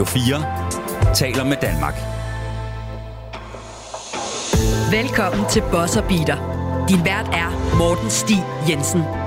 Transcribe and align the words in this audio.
Radio 0.00 0.12
4 0.12 1.14
taler 1.14 1.44
med 1.44 1.56
Danmark. 1.62 1.94
Velkommen 4.92 5.48
til 5.50 5.62
Bosser 5.72 6.02
Beater. 6.08 6.36
Din 6.88 7.04
vært 7.04 7.28
er 7.32 7.76
Morten 7.78 8.10
Stig 8.10 8.40
Jensen. 8.68 9.19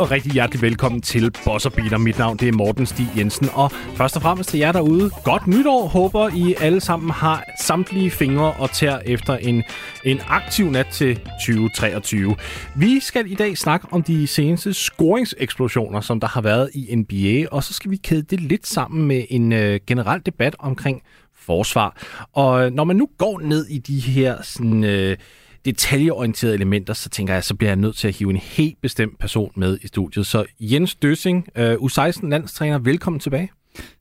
Og 0.00 0.10
rigtig 0.10 0.32
hjertelig 0.32 0.62
velkommen 0.62 1.00
til 1.00 1.32
Boss 1.44 1.68
Beater. 1.76 1.98
Mit 1.98 2.18
navn 2.18 2.36
det 2.36 2.48
er 2.48 2.52
Morten 2.52 2.86
Stig 2.86 3.08
Jensen, 3.16 3.48
og 3.52 3.70
først 3.70 4.16
og 4.16 4.22
fremmest 4.22 4.50
til 4.50 4.58
jer 4.58 4.72
derude, 4.72 5.10
godt 5.24 5.46
nytår. 5.46 5.88
Håber 5.88 6.28
I 6.28 6.54
alle 6.60 6.80
sammen 6.80 7.10
har 7.10 7.44
samtlige 7.60 8.10
fingre 8.10 8.52
og 8.52 8.70
tær 8.70 8.98
efter 8.98 9.36
en, 9.36 9.62
en 10.04 10.20
aktiv 10.28 10.70
nat 10.70 10.86
til 10.86 11.16
2023. 11.16 12.36
Vi 12.76 13.00
skal 13.00 13.30
i 13.30 13.34
dag 13.34 13.58
snakke 13.58 13.86
om 13.90 14.02
de 14.02 14.26
seneste 14.26 14.74
scoringseksplosioner, 14.74 16.00
som 16.00 16.20
der 16.20 16.28
har 16.28 16.40
været 16.40 16.70
i 16.74 16.94
NBA, 16.96 17.48
og 17.50 17.64
så 17.64 17.72
skal 17.72 17.90
vi 17.90 17.96
kæde 17.96 18.22
det 18.22 18.40
lidt 18.40 18.66
sammen 18.66 19.06
med 19.06 19.24
en 19.30 19.52
øh, 19.52 19.80
generel 19.86 20.20
debat 20.26 20.56
omkring 20.58 21.02
forsvar. 21.34 21.96
Og 22.32 22.66
øh, 22.66 22.72
når 22.72 22.84
man 22.84 22.96
nu 22.96 23.08
går 23.18 23.40
ned 23.40 23.66
i 23.66 23.78
de 23.78 24.00
her 24.00 24.42
sådan... 24.42 24.84
Øh, 24.84 25.16
detaljeorienterede 25.64 26.54
elementer, 26.54 26.94
så 26.94 27.08
tænker 27.08 27.34
jeg, 27.34 27.44
så 27.44 27.54
bliver 27.54 27.70
jeg 27.70 27.76
nødt 27.76 27.96
til 27.96 28.08
at 28.08 28.16
hive 28.16 28.30
en 28.30 28.36
helt 28.36 28.80
bestemt 28.82 29.18
person 29.18 29.52
med 29.56 29.78
i 29.82 29.86
studiet. 29.86 30.26
Så 30.26 30.44
Jens 30.60 30.94
Døssing, 30.94 31.48
uh, 31.58 31.64
U16-landstræner, 31.64 32.78
velkommen 32.78 33.20
tilbage. 33.20 33.50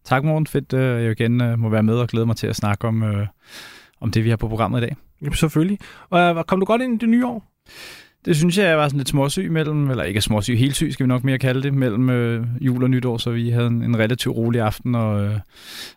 Tak, 0.05 0.23
Morten. 0.23 0.48
Fedt, 0.48 0.73
uh, 0.73 0.80
jeg 0.80 1.12
igen 1.12 1.41
uh, 1.41 1.59
må 1.59 1.70
være 1.70 1.84
med 1.84 1.95
og 1.95 2.08
glæde 2.08 2.26
mig 2.26 2.35
til 2.35 2.48
at 2.48 2.55
snakke 2.55 2.88
om, 2.88 3.02
uh, 3.02 3.27
om 4.02 4.12
det, 4.12 4.24
vi 4.24 4.30
har 4.30 4.37
på 4.37 4.48
programmet 4.48 4.80
i 4.80 4.82
dag. 4.82 4.96
Jamen, 5.21 5.34
selvfølgelig. 5.34 5.80
Og 6.10 6.48
kom 6.48 6.60
du 6.60 6.65
godt 6.65 6.82
ind 6.82 6.93
i 6.93 6.98
det 6.98 7.10
nye 7.10 7.26
år? 7.26 7.43
Det 8.25 8.35
synes 8.35 8.57
jeg, 8.57 8.67
jeg 8.67 8.77
var 8.77 8.87
sådan 8.87 8.98
lidt 8.98 9.09
småsyg 9.09 9.51
mellem, 9.51 9.89
eller 9.89 10.03
ikke 10.03 10.21
småsyg, 10.21 10.57
helt 10.57 10.75
syg 10.75 10.93
skal 10.93 11.03
vi 11.03 11.07
nok 11.07 11.23
mere 11.23 11.37
kalde 11.37 11.63
det, 11.63 11.73
mellem 11.73 12.09
øh, 12.09 12.45
jul 12.62 12.84
og 12.84 12.89
nytår, 12.89 13.17
så 13.17 13.31
vi 13.31 13.49
havde 13.49 13.67
en, 13.67 13.84
en 13.84 13.99
relativt 13.99 14.35
rolig 14.35 14.62
aften, 14.62 14.95
og 14.95 15.23
øh, 15.23 15.39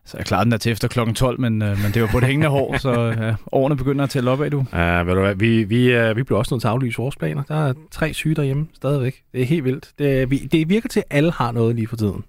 så 0.04 0.16
jeg 0.16 0.26
klarede 0.26 0.44
den 0.44 0.52
der 0.52 0.58
til 0.58 0.72
efter 0.72 0.88
klokken 0.88 1.14
12, 1.14 1.40
men, 1.40 1.62
øh, 1.62 1.82
men 1.82 1.92
det 1.94 2.02
var 2.02 2.08
på 2.08 2.20
det 2.20 2.28
hængende 2.28 2.48
hår, 2.48 2.78
så 2.78 2.92
ja, 2.92 3.34
årene 3.52 3.76
begynder 3.76 4.04
at 4.04 4.10
tælle 4.10 4.30
op 4.30 4.42
af, 4.42 4.50
du. 4.50 4.64
Ja, 4.72 5.02
ved 5.02 5.14
du 5.14 5.20
hvad, 5.20 5.34
vi, 5.34 5.64
vi, 5.64 5.92
øh, 5.92 6.16
vi 6.16 6.22
blev 6.22 6.38
også 6.38 6.54
nødt 6.54 6.62
til 6.62 6.68
at 6.68 6.72
aflyse 6.72 6.96
vores 6.96 7.16
planer. 7.16 7.42
Der 7.42 7.68
er 7.68 7.72
tre 7.90 8.14
syge 8.14 8.34
derhjemme 8.34 8.68
stadigvæk. 8.74 9.22
Det 9.32 9.40
er 9.40 9.46
helt 9.46 9.64
vildt. 9.64 9.90
Det, 9.98 10.30
vi, 10.30 10.38
det 10.38 10.68
virker 10.68 10.88
til, 10.88 11.00
at 11.00 11.16
alle 11.16 11.32
har 11.32 11.52
noget 11.52 11.76
lige 11.76 11.86
for 11.86 11.96
tiden. 11.96 12.24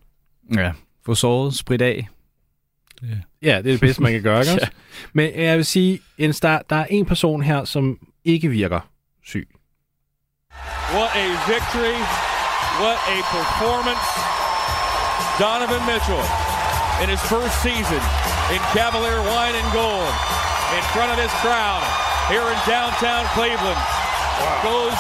Ja, 0.55 0.71
få 1.05 1.16
sovet, 1.16 1.53
sprit 1.53 1.81
af. 1.81 2.08
Yeah. 3.03 3.17
Ja, 3.41 3.47
det 3.47 3.58
er 3.58 3.61
det 3.61 3.80
bedste, 3.80 4.02
man 4.02 4.11
kan 4.11 4.21
gøre, 4.21 4.39
ikke? 4.39 4.52
ja. 4.61 4.67
Men 5.14 5.31
jeg 5.36 5.58
vil 5.58 5.66
sige, 5.66 5.99
Jens, 6.19 6.39
der, 6.39 6.59
der 6.69 6.75
er 6.75 6.86
en 6.86 7.05
person 7.05 7.41
her, 7.41 7.64
som 7.64 7.97
ikke 8.25 8.49
virker 8.49 8.89
syg. 9.25 9.47
What 10.94 11.09
a 11.16 11.34
victory. 11.50 11.98
What 12.78 12.98
a 13.09 13.18
performance. 13.34 14.08
Donovan 15.42 15.82
Mitchell 15.90 16.22
in 17.02 17.10
his 17.10 17.22
first 17.26 17.54
season 17.66 18.02
in 18.54 18.62
Cavalier 18.78 19.18
wine 19.34 19.56
and 19.58 19.70
gold 19.73 20.14
in 20.78 20.84
front 20.94 21.10
of 21.10 21.18
his 21.18 21.34
crowd 21.42 21.82
here 22.30 22.45
in 22.45 22.58
downtown 22.70 23.26
Cleveland 23.34 23.78
wow. 23.78 24.62
goes 24.62 24.98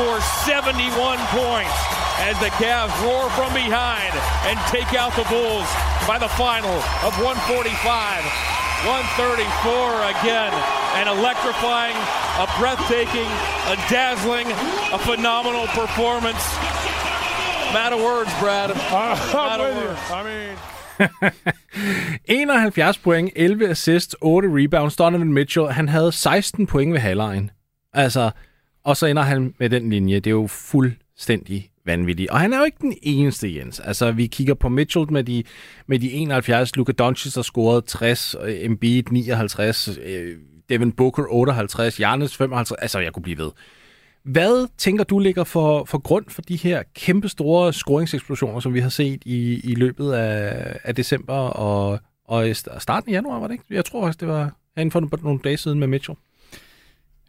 for 0.00 0.20
71 0.48 0.88
points 1.36 1.76
as 2.24 2.38
the 2.40 2.48
Cavs 2.56 2.92
roar 3.04 3.28
from 3.36 3.52
behind 3.52 4.12
and 4.48 4.56
take 4.72 4.96
out 4.96 5.12
the 5.16 5.24
Bulls 5.28 5.68
by 6.08 6.16
the 6.18 6.28
final 6.28 6.72
of 7.04 7.12
145 7.20 8.55
134 8.84 10.20
again. 10.20 10.52
An 11.00 11.08
electrifying, 11.08 11.96
a 12.44 12.46
breathtaking, 12.60 13.30
a 13.72 13.76
dazzling, 13.88 14.46
a 14.92 14.98
phenomenal 14.98 15.66
performance. 15.72 16.44
Matter 17.72 17.96
words, 17.96 18.32
Brad. 18.40 18.70
Matter 19.32 19.74
words. 19.74 20.00
I 20.10 20.22
mean... 20.28 20.56
71 22.26 23.02
point, 23.02 23.32
11 23.36 23.70
assists, 23.70 24.14
8 24.22 24.48
rebounds. 24.48 24.96
Donovan 24.96 25.32
Mitchell, 25.32 25.66
han 25.66 25.88
havde 25.88 26.12
16 26.12 26.66
point 26.66 26.92
ved 26.92 27.00
halvlejen. 27.00 27.50
Altså, 27.92 28.30
og 28.84 28.96
så 28.96 29.06
ender 29.06 29.22
han 29.22 29.54
med 29.58 29.70
den 29.70 29.90
linje. 29.90 30.14
Det 30.14 30.26
er 30.26 30.30
jo 30.30 30.46
fuldstændig 31.16 31.70
vanvittig. 31.84 32.32
Og 32.32 32.40
han 32.40 32.52
er 32.52 32.58
jo 32.58 32.64
ikke 32.64 32.76
den 32.80 32.94
eneste, 33.02 33.56
Jens. 33.56 33.80
Altså, 33.80 34.12
vi 34.12 34.26
kigger 34.26 34.54
på 34.54 34.68
Mitchell 34.68 35.12
med 35.12 35.24
de, 35.24 35.42
med 35.86 35.98
de 35.98 36.12
71, 36.12 36.76
Luka 36.76 36.92
Doncic 36.92 37.34
har 37.34 37.42
scoret 37.42 37.84
60, 37.84 38.36
Embiid 38.48 39.02
59, 39.10 39.88
øh, 40.02 40.36
Devin 40.68 40.92
Booker 40.92 41.24
58, 41.28 41.96
Giannis 41.96 42.36
55, 42.36 42.78
altså 42.82 42.98
jeg 42.98 43.12
kunne 43.12 43.22
blive 43.22 43.38
ved. 43.38 43.50
Hvad 44.24 44.68
tænker 44.78 45.04
du 45.04 45.18
ligger 45.18 45.44
for, 45.44 45.84
for 45.84 45.98
grund 45.98 46.24
for 46.28 46.42
de 46.42 46.56
her 46.56 46.82
kæmpe 46.94 47.28
store 47.28 47.72
scoringseksplosioner, 47.72 48.60
som 48.60 48.74
vi 48.74 48.80
har 48.80 48.88
set 48.88 49.22
i, 49.24 49.60
i 49.70 49.74
løbet 49.74 50.12
af, 50.12 50.76
af 50.84 50.94
december 50.94 51.34
og, 51.34 51.98
og 52.24 52.56
starten 52.78 53.10
af 53.10 53.12
januar, 53.12 53.40
var 53.40 53.46
det 53.46 53.54
ikke? 53.54 53.64
Jeg 53.70 53.84
tror 53.84 54.02
faktisk, 54.02 54.20
det 54.20 54.28
var 54.28 54.50
inden 54.76 54.90
for 54.90 55.18
nogle 55.22 55.40
dage 55.44 55.56
siden 55.56 55.78
med 55.78 55.86
Mitchell. 55.86 56.18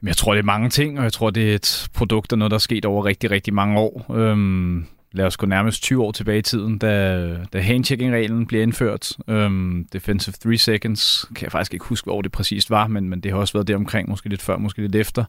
Jeg 0.03 0.17
tror, 0.17 0.33
det 0.33 0.39
er 0.39 0.45
mange 0.45 0.69
ting, 0.69 0.97
og 0.97 1.03
jeg 1.03 1.13
tror, 1.13 1.29
det 1.29 1.51
er 1.51 1.55
et 1.55 1.89
produkt 1.93 2.31
af 2.31 2.37
noget, 2.37 2.51
der 2.51 2.55
er 2.57 2.59
sket 2.59 2.85
over 2.85 3.05
rigtig, 3.05 3.31
rigtig 3.31 3.53
mange 3.53 3.79
år. 3.79 4.15
Øhm, 4.15 4.85
lad 5.11 5.25
os 5.25 5.37
gå 5.37 5.45
nærmest 5.45 5.83
20 5.83 6.03
år 6.03 6.11
tilbage 6.11 6.39
i 6.39 6.41
tiden, 6.41 6.77
da, 6.77 7.37
da 7.53 7.59
handchecking-reglen 7.59 8.45
blev 8.45 8.61
indført. 8.61 9.11
Øhm, 9.27 9.87
defensive 9.93 10.33
3 10.33 10.57
seconds, 10.57 11.25
kan 11.35 11.43
jeg 11.43 11.51
faktisk 11.51 11.73
ikke 11.73 11.85
huske, 11.85 12.05
hvor 12.05 12.21
det 12.21 12.31
præcist 12.31 12.69
var, 12.69 12.87
men, 12.87 13.09
men 13.09 13.19
det 13.19 13.31
har 13.31 13.39
også 13.39 13.53
været 13.53 13.67
der 13.67 13.75
omkring, 13.75 14.09
måske 14.09 14.29
lidt 14.29 14.41
før, 14.41 14.57
måske 14.57 14.81
lidt 14.81 14.95
efter. 14.95 15.23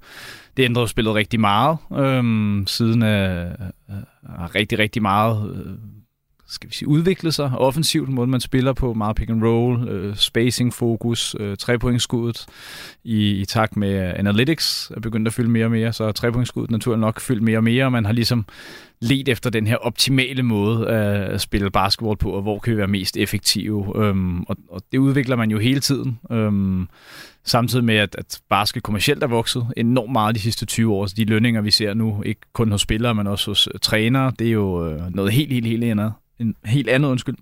Det 0.56 0.64
ændrede 0.64 0.88
spillet 0.88 1.14
rigtig 1.14 1.40
meget, 1.40 1.78
øhm, 1.98 2.64
siden 2.66 3.02
af, 3.02 3.52
af 4.22 4.54
rigtig, 4.54 4.78
rigtig 4.78 5.02
meget 5.02 5.64
øh, 5.66 5.72
skal 6.48 6.70
vi 6.70 6.74
sige, 6.74 6.88
udviklet 6.88 7.34
sig 7.34 7.52
offensivt, 7.58 8.08
måden 8.08 8.30
man 8.30 8.40
spiller 8.40 8.72
på, 8.72 8.94
meget 8.94 9.16
pick 9.16 9.30
and 9.30 9.44
roll, 9.44 9.88
øh, 9.88 10.16
spacing 10.16 10.74
fokus, 10.74 11.36
øh, 11.40 11.56
trepointskuddet 11.56 12.46
i, 13.04 13.30
i 13.30 13.44
takt 13.44 13.76
med 13.76 14.12
analytics 14.16 14.92
er 14.96 15.00
begyndt 15.00 15.28
at 15.28 15.34
fylde 15.34 15.50
mere 15.50 15.64
og 15.64 15.70
mere, 15.70 15.92
så 15.92 16.12
trepointskuddet 16.12 16.70
naturligt 16.70 17.00
nok 17.00 17.20
fyldt 17.20 17.42
mere 17.42 17.58
og 17.58 17.64
mere, 17.64 17.84
og 17.84 17.92
man 17.92 18.04
har 18.04 18.12
ligesom 18.12 18.46
let 19.00 19.28
efter 19.28 19.50
den 19.50 19.66
her 19.66 19.76
optimale 19.76 20.42
måde 20.42 20.88
at 20.88 21.40
spille 21.40 21.70
basketball 21.70 22.16
på, 22.16 22.30
og 22.30 22.42
hvor 22.42 22.58
kan 22.58 22.72
vi 22.72 22.76
være 22.76 22.86
mest 22.86 23.16
effektive, 23.16 24.04
øhm, 24.04 24.42
og, 24.42 24.56
og 24.70 24.82
det 24.92 24.98
udvikler 24.98 25.36
man 25.36 25.50
jo 25.50 25.58
hele 25.58 25.80
tiden. 25.80 26.18
Øhm, 26.32 26.88
samtidig 27.44 27.84
med, 27.84 27.96
at, 27.96 28.16
at 28.18 28.40
basket 28.50 28.82
kommercielt 28.82 29.22
er 29.22 29.26
vokset 29.26 29.66
enormt 29.76 30.12
meget 30.12 30.34
de 30.34 30.40
sidste 30.40 30.66
20 30.66 30.92
år. 30.94 31.06
Så 31.06 31.14
de 31.16 31.24
lønninger, 31.24 31.60
vi 31.60 31.70
ser 31.70 31.94
nu, 31.94 32.22
ikke 32.22 32.40
kun 32.52 32.70
hos 32.70 32.80
spillere, 32.80 33.14
men 33.14 33.26
også 33.26 33.50
hos 33.50 33.68
øh, 33.74 33.80
trænere, 33.80 34.32
det 34.38 34.46
er 34.46 34.52
jo 34.52 34.90
øh, 34.90 35.14
noget 35.14 35.32
helt, 35.32 35.52
helt, 35.52 35.66
helt 35.66 35.84
andet 35.84 36.12
en 36.40 36.54
helt 36.64 36.88
andet 36.88 37.08
undskyld, 37.08 37.36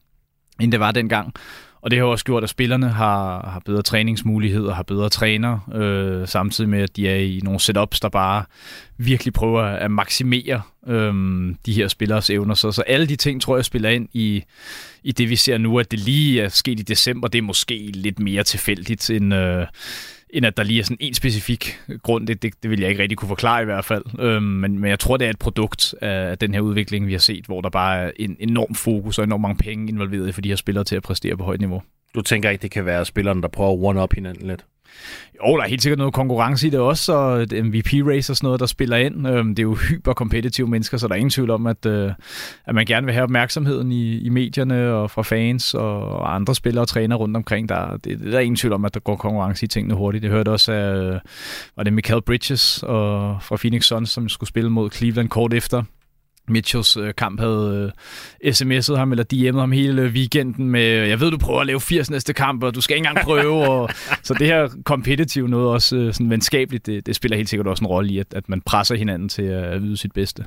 end 0.61 0.73
det 0.73 0.81
var 0.81 0.93
dengang. 0.93 1.35
Og 1.81 1.91
det 1.91 1.99
har 1.99 2.07
også 2.07 2.25
gjort, 2.25 2.43
at 2.43 2.51
spillerne 2.51 2.89
har, 2.89 3.51
har 3.51 3.63
bedre 3.65 3.83
træningsmuligheder, 3.83 4.75
har 4.75 4.83
bedre 4.83 5.09
træner, 5.09 5.71
øh, 5.75 6.29
samtidig 6.29 6.71
med, 6.71 6.83
at 6.83 6.97
de 6.97 7.09
er 7.09 7.17
i 7.17 7.41
nogle 7.45 7.61
setups, 7.61 8.01
der 8.01 8.09
bare 8.09 8.45
virkelig 8.97 9.33
prøver 9.35 9.63
at 9.63 9.91
maksimere 9.91 10.63
øh, 10.87 11.15
de 11.67 11.73
her 11.73 11.89
spillers 11.89 12.31
evner. 12.31 12.55
Så, 12.55 12.73
så 12.73 12.83
alle 12.83 13.07
de 13.07 13.17
ting, 13.17 13.43
tror 13.43 13.57
jeg, 13.57 13.65
spiller 13.65 13.91
ind 13.91 14.09
i, 14.13 14.45
i 15.03 15.13
det, 15.13 15.31
vi 15.31 15.37
ser 15.37 15.59
nu, 15.59 15.79
at 15.79 15.91
det 15.91 15.99
lige 15.99 16.43
er 16.43 16.49
sket 16.49 16.81
i 16.81 16.83
december, 16.83 17.29
det 17.29 17.39
er 17.39 17.43
måske 17.43 17.91
lidt 17.95 18.19
mere 18.19 18.43
tilfældigt 18.43 19.11
end... 19.11 19.35
Øh, 19.35 19.67
end 20.31 20.47
at 20.47 20.57
der 20.57 20.63
lige 20.63 20.81
er 20.81 20.85
sådan 20.85 20.97
en 21.01 21.15
specifik 21.15 21.79
grund. 22.03 22.27
Det, 22.27 22.43
det, 22.43 22.53
det 22.63 22.71
vil 22.71 22.81
jeg 22.81 22.89
ikke 22.89 23.03
rigtig 23.03 23.19
kunne 23.19 23.29
forklare 23.29 23.63
i 23.63 23.65
hvert 23.65 23.85
fald. 23.85 24.05
Øhm, 24.19 24.43
men, 24.43 24.79
men 24.79 24.91
jeg 24.91 24.99
tror, 24.99 25.17
det 25.17 25.27
er 25.27 25.31
et 25.31 25.39
produkt 25.39 25.95
af 26.01 26.39
den 26.39 26.55
her 26.55 26.61
udvikling, 26.61 27.07
vi 27.07 27.13
har 27.13 27.19
set, 27.19 27.47
hvor 27.47 27.61
der 27.61 27.71
bare 27.71 27.99
er 27.99 28.11
en 28.17 28.37
enorm 28.41 28.75
fokus 28.75 29.19
og 29.19 29.25
enormt 29.25 29.43
mange 29.43 29.57
penge 29.57 29.89
involveret 29.89 30.35
for 30.35 30.41
de 30.41 30.49
her 30.49 30.57
spillere 30.57 30.85
til 30.85 30.97
at 30.97 31.03
præstere 31.03 31.37
på 31.37 31.45
højt 31.45 31.61
niveau. 31.61 31.83
Du 32.15 32.23
tænker 32.23 32.51
ikke, 32.51 32.63
det 32.63 32.71
kan 32.71 32.85
være 32.85 33.05
spillerne, 33.05 33.43
der 33.43 33.49
prøver 33.49 33.73
at 33.73 33.97
one-up 33.97 34.15
hinanden 34.15 34.47
lidt? 34.47 34.65
Jo, 35.47 35.57
der 35.57 35.63
er 35.65 35.69
helt 35.69 35.83
sikkert 35.83 35.99
noget 35.99 36.15
konkurrence 36.15 36.67
i 36.67 36.71
det 36.71 36.81
også, 36.81 37.13
og 37.13 37.41
øh, 37.53 37.65
MVP-race 37.65 38.33
og 38.33 38.37
sådan 38.37 38.47
noget, 38.47 38.61
der 38.61 38.67
spiller 38.67 38.97
ind. 38.97 39.29
Øhm, 39.29 39.55
det 39.55 39.59
er 39.59 39.63
jo 39.63 39.75
hyperkompetitive 39.75 40.69
mennesker, 40.69 40.97
så 40.97 41.09
der 41.09 41.15
er 41.15 41.17
ingen 41.17 41.31
tvivl 41.31 41.51
om, 41.51 41.67
at, 41.67 41.87
øh, 41.87 42.13
at 42.67 42.75
man 42.75 42.87
gerne 42.87 43.05
vil 43.05 43.15
have 43.15 43.23
opmærksomheden 43.23 43.93
i, 43.93 44.19
i 44.19 44.29
medierne 44.29 44.93
og 44.93 45.11
fra 45.11 45.23
fans 45.23 45.75
og 45.75 46.35
andre 46.35 46.55
spillere 46.55 46.83
og 46.83 46.89
træner 46.89 47.17
rundt 47.17 47.37
omkring. 47.37 47.69
Der, 47.69 47.97
det, 47.97 48.21
der 48.21 48.37
er 48.37 48.41
ingen 48.41 48.57
tvivl 48.57 48.73
om, 48.73 48.85
at 48.85 48.95
der 48.95 49.01
går 49.01 49.17
konkurrence 49.17 49.65
i 49.65 49.69
tingene 49.69 49.95
hurtigt. 49.95 50.23
Det 50.23 50.31
hørte 50.31 50.49
også 50.49 50.73
af, 50.73 50.95
øh, 50.95 51.21
var 51.77 51.83
det 51.83 51.93
Michael 51.93 52.23
Bridges 52.23 52.83
og, 52.83 53.39
fra 53.43 53.57
Phoenix 53.57 53.85
Suns, 53.85 54.11
som 54.11 54.29
skulle 54.29 54.49
spille 54.49 54.71
mod 54.71 54.91
Cleveland 54.91 55.29
kort 55.29 55.55
efter 55.55 55.83
Mitchells 56.49 56.97
øh, 56.97 57.15
kamp 57.15 57.41
havde 57.41 57.93
øh, 58.43 58.53
sms'et 58.53 58.97
ham 58.97 59.13
eller 59.13 59.25
DM'et 59.35 59.61
ham 59.61 59.73
hele 59.73 60.03
weekenden 60.03 60.71
med, 60.71 60.83
jeg 60.83 61.21
ved, 61.21 61.31
du 61.31 61.39
prøver 61.39 61.61
at 61.61 61.67
lave 61.67 61.81
80 61.81 62.11
næste 62.11 62.33
kamp, 62.33 62.63
og 62.63 62.75
du 62.75 62.81
skal 62.81 62.97
ikke 62.97 63.09
engang 63.09 63.25
prøve. 63.25 63.69
og, 63.69 63.91
så 64.23 64.35
det 64.35 64.47
her 64.47 64.69
competitive 64.85 65.49
noget, 65.49 65.69
også 65.69 65.97
øh, 65.97 66.13
sådan 66.13 66.31
venskabeligt, 66.31 66.87
det, 66.87 67.07
det 67.07 67.17
spiller 67.17 67.37
helt 67.37 67.49
sikkert 67.49 67.67
også 67.67 67.85
en 67.85 67.87
rolle 67.87 68.11
i, 68.11 68.19
at, 68.19 68.27
at 68.35 68.49
man 68.49 68.61
presser 68.61 68.95
hinanden 68.95 69.29
til 69.29 69.43
at 69.43 69.79
yde 69.83 69.97
sit 69.97 70.13
bedste. 70.13 70.45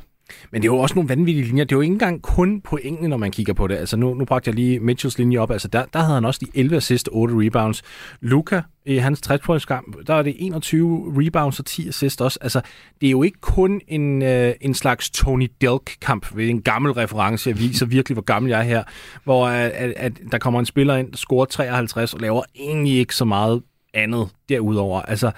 Men 0.52 0.62
det 0.62 0.68
er 0.68 0.74
jo 0.74 0.78
også 0.78 0.96
nogle 0.96 1.10
vanvittige 1.10 1.46
linjer. 1.46 1.64
Det 1.64 1.72
er 1.72 1.78
jo 1.78 1.82
ikke 1.82 1.94
engang 1.94 2.22
kun 2.22 2.62
pointene, 2.62 3.08
når 3.08 3.18
man 3.18 3.32
kigger 3.32 3.54
på 3.54 3.68
det. 3.68 3.76
Altså 3.76 3.98
nu, 3.98 4.14
nu 4.14 4.26
bragte 4.26 4.48
jeg 4.48 4.56
lige 4.56 4.80
Mitchells 4.80 5.18
linje 5.18 5.38
op. 5.38 5.52
Altså 5.52 5.68
der, 5.68 5.86
der 5.94 6.00
havde 6.00 6.14
han 6.14 6.26
også 6.26 6.40
de 6.46 6.60
11 6.60 6.78
assist, 6.78 7.10
8 7.12 7.36
rebounds. 7.38 7.84
Luca 8.22 8.62
i 8.86 8.98
hans 8.98 9.22
60 9.22 9.66
kamp, 9.66 10.08
der 10.08 10.14
er 10.14 10.22
det 10.22 10.36
21 10.40 11.14
rebounds 11.18 11.60
og 11.60 11.66
10 11.66 11.88
assist 11.88 12.22
også. 12.22 12.40
Altså 12.42 12.62
det 13.02 13.08
er 13.08 13.12
jo 13.12 13.24
ikke 13.24 13.42
kun 13.42 13.82
en, 13.88 14.22
øh, 14.22 14.54
en 14.62 14.74
slags 14.74 15.10
Tony 15.10 15.52
Delk-kamp. 15.62 16.36
ved 16.36 16.50
en 16.50 16.62
gammel 16.62 16.92
reference. 16.92 17.50
Jeg 17.50 17.60
viser 17.60 17.86
virkelig, 17.86 18.14
hvor 18.14 18.24
gammel 18.24 18.50
jeg 18.50 18.60
er 18.60 18.64
her. 18.64 18.84
Hvor 19.24 19.48
at, 19.48 19.72
at, 19.72 19.94
at 19.96 20.14
der 20.32 20.38
kommer 20.38 20.60
en 20.60 20.66
spiller 20.66 20.96
ind, 20.96 21.12
der 21.12 21.18
scorer 21.18 21.46
53 21.46 22.14
og 22.14 22.20
laver 22.20 22.44
egentlig 22.56 22.98
ikke 22.98 23.16
så 23.16 23.26
meget 23.26 23.62
andet 23.94 24.30
derudover. 24.50 25.02
Altså 25.02 25.32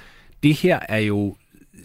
det 0.44 0.54
her 0.54 0.80
er 0.90 0.98
jo 1.00 1.36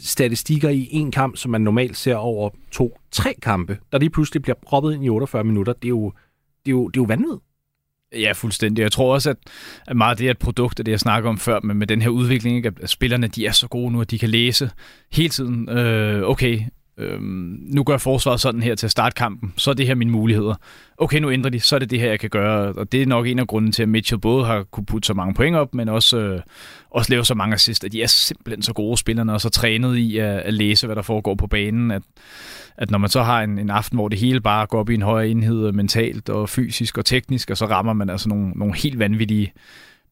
statistikker 0.00 0.68
i 0.68 0.88
en 0.90 1.10
kamp, 1.10 1.36
som 1.36 1.50
man 1.50 1.60
normalt 1.60 1.96
ser 1.96 2.14
over 2.14 2.50
to-tre 2.70 3.34
kampe, 3.42 3.78
der 3.92 3.98
lige 3.98 4.10
pludselig 4.10 4.42
bliver 4.42 4.56
proppet 4.66 4.94
ind 4.94 5.04
i 5.04 5.08
48 5.08 5.44
minutter, 5.44 5.72
det 5.72 5.84
er 5.84 5.88
jo, 5.88 6.12
det 6.64 6.70
er 6.70 6.70
jo, 6.70 6.88
det 6.88 6.96
er 6.96 7.02
jo 7.02 7.06
vanvittigt. 7.06 7.42
Ja, 8.12 8.32
fuldstændig. 8.32 8.82
Jeg 8.82 8.92
tror 8.92 9.14
også, 9.14 9.34
at 9.86 9.96
meget 9.96 10.10
af 10.10 10.16
det 10.16 10.26
er 10.26 10.30
et 10.30 10.38
produkt 10.38 10.78
af 10.78 10.84
det, 10.84 10.92
jeg 10.92 11.00
snakker 11.00 11.30
om 11.30 11.38
før, 11.38 11.60
men 11.60 11.76
med 11.76 11.86
den 11.86 12.02
her 12.02 12.08
udvikling, 12.08 12.56
ikke, 12.56 12.72
at 12.82 12.90
spillerne 12.90 13.26
de 13.26 13.46
er 13.46 13.52
så 13.52 13.68
gode 13.68 13.92
nu, 13.92 14.00
at 14.00 14.10
de 14.10 14.18
kan 14.18 14.28
læse 14.28 14.70
hele 15.12 15.28
tiden, 15.28 15.68
øh, 15.68 16.22
okay, 16.22 16.60
øhm, 16.98 17.58
nu 17.60 17.84
gør 17.84 17.96
forsvaret 17.96 18.40
sådan 18.40 18.62
her 18.62 18.74
til 18.74 18.86
at 18.86 18.90
starte 18.90 19.14
kampen, 19.14 19.52
så 19.56 19.70
er 19.70 19.74
det 19.74 19.86
her 19.86 19.94
mine 19.94 20.10
muligheder. 20.10 20.54
Okay, 20.98 21.18
nu 21.18 21.30
ændrer 21.30 21.50
de, 21.50 21.60
så 21.60 21.74
er 21.74 21.78
det 21.78 21.90
det 21.90 22.00
her, 22.00 22.08
jeg 22.08 22.20
kan 22.20 22.30
gøre. 22.30 22.72
Og 22.72 22.92
det 22.92 23.02
er 23.02 23.06
nok 23.06 23.26
en 23.26 23.38
af 23.38 23.46
grunden 23.46 23.72
til, 23.72 23.82
at 23.82 23.88
Mitchell 23.88 24.20
både 24.20 24.44
har 24.46 24.62
kunne 24.62 24.86
putte 24.86 25.06
så 25.06 25.14
mange 25.14 25.34
point 25.34 25.56
op, 25.56 25.74
men 25.74 25.88
også, 25.88 26.18
øh, 26.18 26.40
også 26.90 27.12
lave 27.12 27.24
så 27.24 27.34
mange 27.34 27.54
assist. 27.54 27.84
At 27.84 27.92
de 27.92 28.02
er 28.02 28.06
simpelthen 28.06 28.62
så 28.62 28.72
gode 28.72 28.96
spillerne, 28.96 29.32
og 29.32 29.40
så 29.40 29.48
trænet 29.48 29.96
i 29.96 30.18
at, 30.18 30.38
at 30.38 30.54
læse, 30.54 30.86
hvad 30.86 30.96
der 30.96 31.02
foregår 31.02 31.34
på 31.34 31.46
banen. 31.46 31.90
At, 31.90 32.02
at 32.76 32.90
når 32.90 32.98
man 32.98 33.10
så 33.10 33.22
har 33.22 33.42
en, 33.42 33.58
en 33.58 33.70
aften, 33.70 33.98
hvor 33.98 34.08
det 34.08 34.18
hele 34.18 34.40
bare 34.40 34.66
går 34.66 34.80
op 34.80 34.90
i 34.90 34.94
en 34.94 35.02
højere 35.02 35.28
enhed 35.28 35.66
øh, 35.66 35.74
mentalt 35.74 36.28
og 36.28 36.48
fysisk 36.48 36.98
og 36.98 37.04
teknisk, 37.04 37.50
og 37.50 37.56
så 37.56 37.66
rammer 37.66 37.92
man 37.92 38.10
altså 38.10 38.28
nogle, 38.28 38.50
nogle 38.50 38.74
helt 38.76 38.98
vanvittige 38.98 39.52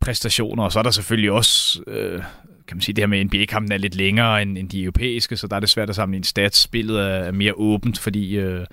præstationer, 0.01 0.63
og 0.65 0.73
så 0.73 0.79
er 0.79 0.83
der 0.83 0.91
selvfølgelig 0.91 1.31
også 1.31 1.83
øh, 1.87 2.23
kan 2.69 2.77
man 2.77 2.81
sige, 2.81 2.95
det 2.95 3.03
her 3.03 3.07
med 3.07 3.25
NBA-kampen 3.25 3.73
er 3.73 3.77
lidt 3.77 3.95
længere 3.95 4.43
end, 4.43 4.59
end 4.59 4.69
de 4.69 4.83
europæiske, 4.83 5.37
så 5.37 5.47
der 5.47 5.57
er 5.57 5.61
det 5.61 5.69
svært 5.69 5.91
at 5.91 5.97
samle 5.97 6.17
en 6.17 6.25
stats. 6.25 6.59
Spillet 6.59 7.01
er 7.01 7.33
mere 7.33 7.53
åbent, 7.55 7.99
fordi 7.99 8.37
øh, 8.37 8.67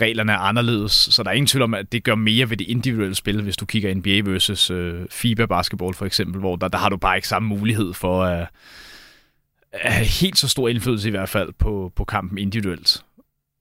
reglerne 0.00 0.32
er 0.32 0.36
anderledes, 0.36 0.92
så 0.92 1.22
der 1.22 1.30
er 1.30 1.34
ingen 1.34 1.46
tvivl 1.46 1.62
om, 1.62 1.74
at 1.74 1.92
det 1.92 2.04
gør 2.04 2.14
mere 2.14 2.50
ved 2.50 2.56
det 2.56 2.68
individuelle 2.68 3.14
spil, 3.14 3.42
hvis 3.42 3.56
du 3.56 3.66
kigger 3.66 3.94
NBA 3.94 4.30
versus 4.30 4.70
øh, 4.70 5.06
FIBA-basketball 5.10 5.94
for 5.94 6.06
eksempel, 6.06 6.40
hvor 6.40 6.56
der, 6.56 6.68
der 6.68 6.78
har 6.78 6.88
du 6.88 6.96
bare 6.96 7.16
ikke 7.16 7.28
samme 7.28 7.48
mulighed 7.48 7.94
for 7.94 8.24
at, 8.24 8.46
at 9.72 9.92
have 9.92 10.06
helt 10.06 10.38
så 10.38 10.48
stor 10.48 10.68
indflydelse 10.68 11.08
i 11.08 11.10
hvert 11.10 11.28
fald 11.28 11.52
på, 11.58 11.92
på 11.96 12.04
kampen 12.04 12.38
individuelt. 12.38 13.02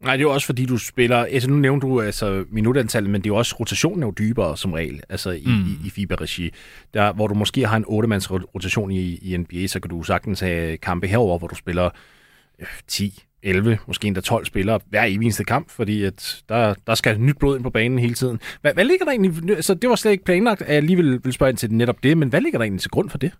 Nej, 0.04 0.18
det 0.18 0.24
er 0.24 0.28
jo 0.28 0.34
også 0.34 0.46
fordi, 0.46 0.66
du 0.66 0.78
spiller... 0.78 1.18
Altså, 1.18 1.50
nu 1.50 1.56
nævnte 1.56 1.88
du 1.88 2.02
altså, 2.02 2.46
minutantallet, 2.50 3.12
men 3.12 3.22
det 3.22 3.30
er 3.30 3.34
jo 3.34 3.36
også 3.36 3.56
rotationen 3.60 4.04
er 4.04 4.08
jo 4.08 4.14
dybere 4.18 4.58
som 4.58 4.74
regel, 4.74 5.02
altså 5.10 5.32
i, 5.32 5.44
mm. 5.46 5.66
i, 5.84 5.88
i 5.88 5.90
FIBA-regi. 5.90 6.52
Der, 6.94 7.14
hvor 7.14 7.28
du 7.28 7.34
måske 7.34 7.68
har 7.68 7.78
en 7.78 7.86
8-mands 7.86 8.32
rotation 8.32 8.92
i, 8.92 9.16
i 9.16 9.38
NBA, 9.38 9.68
så 9.68 9.80
kan 9.80 9.90
du 9.90 10.04
sagtens 10.04 10.40
have 10.40 10.78
kampe 10.78 11.08
herover, 11.08 11.38
hvor 11.38 11.48
du 11.48 11.56
spiller 11.56 11.90
10, 12.88 13.24
11, 13.44 13.78
måske 13.88 14.08
endda 14.08 14.22
12 14.22 14.46
spillere 14.46 14.80
hver 14.90 15.04
eneste 15.04 15.44
kamp, 15.44 15.70
fordi 15.70 16.04
at 16.04 16.44
der, 16.50 16.74
der 16.88 16.96
skal 16.96 17.22
nyt 17.22 17.38
blod 17.40 17.56
ind 17.56 17.64
på 17.64 17.70
banen 17.70 18.00
hele 18.00 18.14
tiden. 18.14 18.40
Hvad, 18.62 18.74
hvad 18.74 18.86
ligger 18.86 19.06
der 19.06 19.12
egentlig... 19.12 19.56
Altså, 19.56 19.74
det 19.74 19.90
var 19.90 19.96
slet 19.96 20.12
ikke 20.12 20.24
planlagt, 20.24 20.62
at 20.62 20.76
jeg 20.76 20.84
lige 20.84 20.98
vil, 20.98 21.20
vil 21.24 21.34
spørge 21.34 21.50
ind 21.50 21.58
til 21.58 21.74
netop 21.74 22.04
det, 22.04 22.18
men 22.18 22.30
hvad 22.30 22.42
ligger 22.42 22.60
der 22.60 22.64
egentlig 22.64 22.82
til 22.82 22.92
grund 22.92 23.10
for 23.10 23.18
det? 23.18 23.32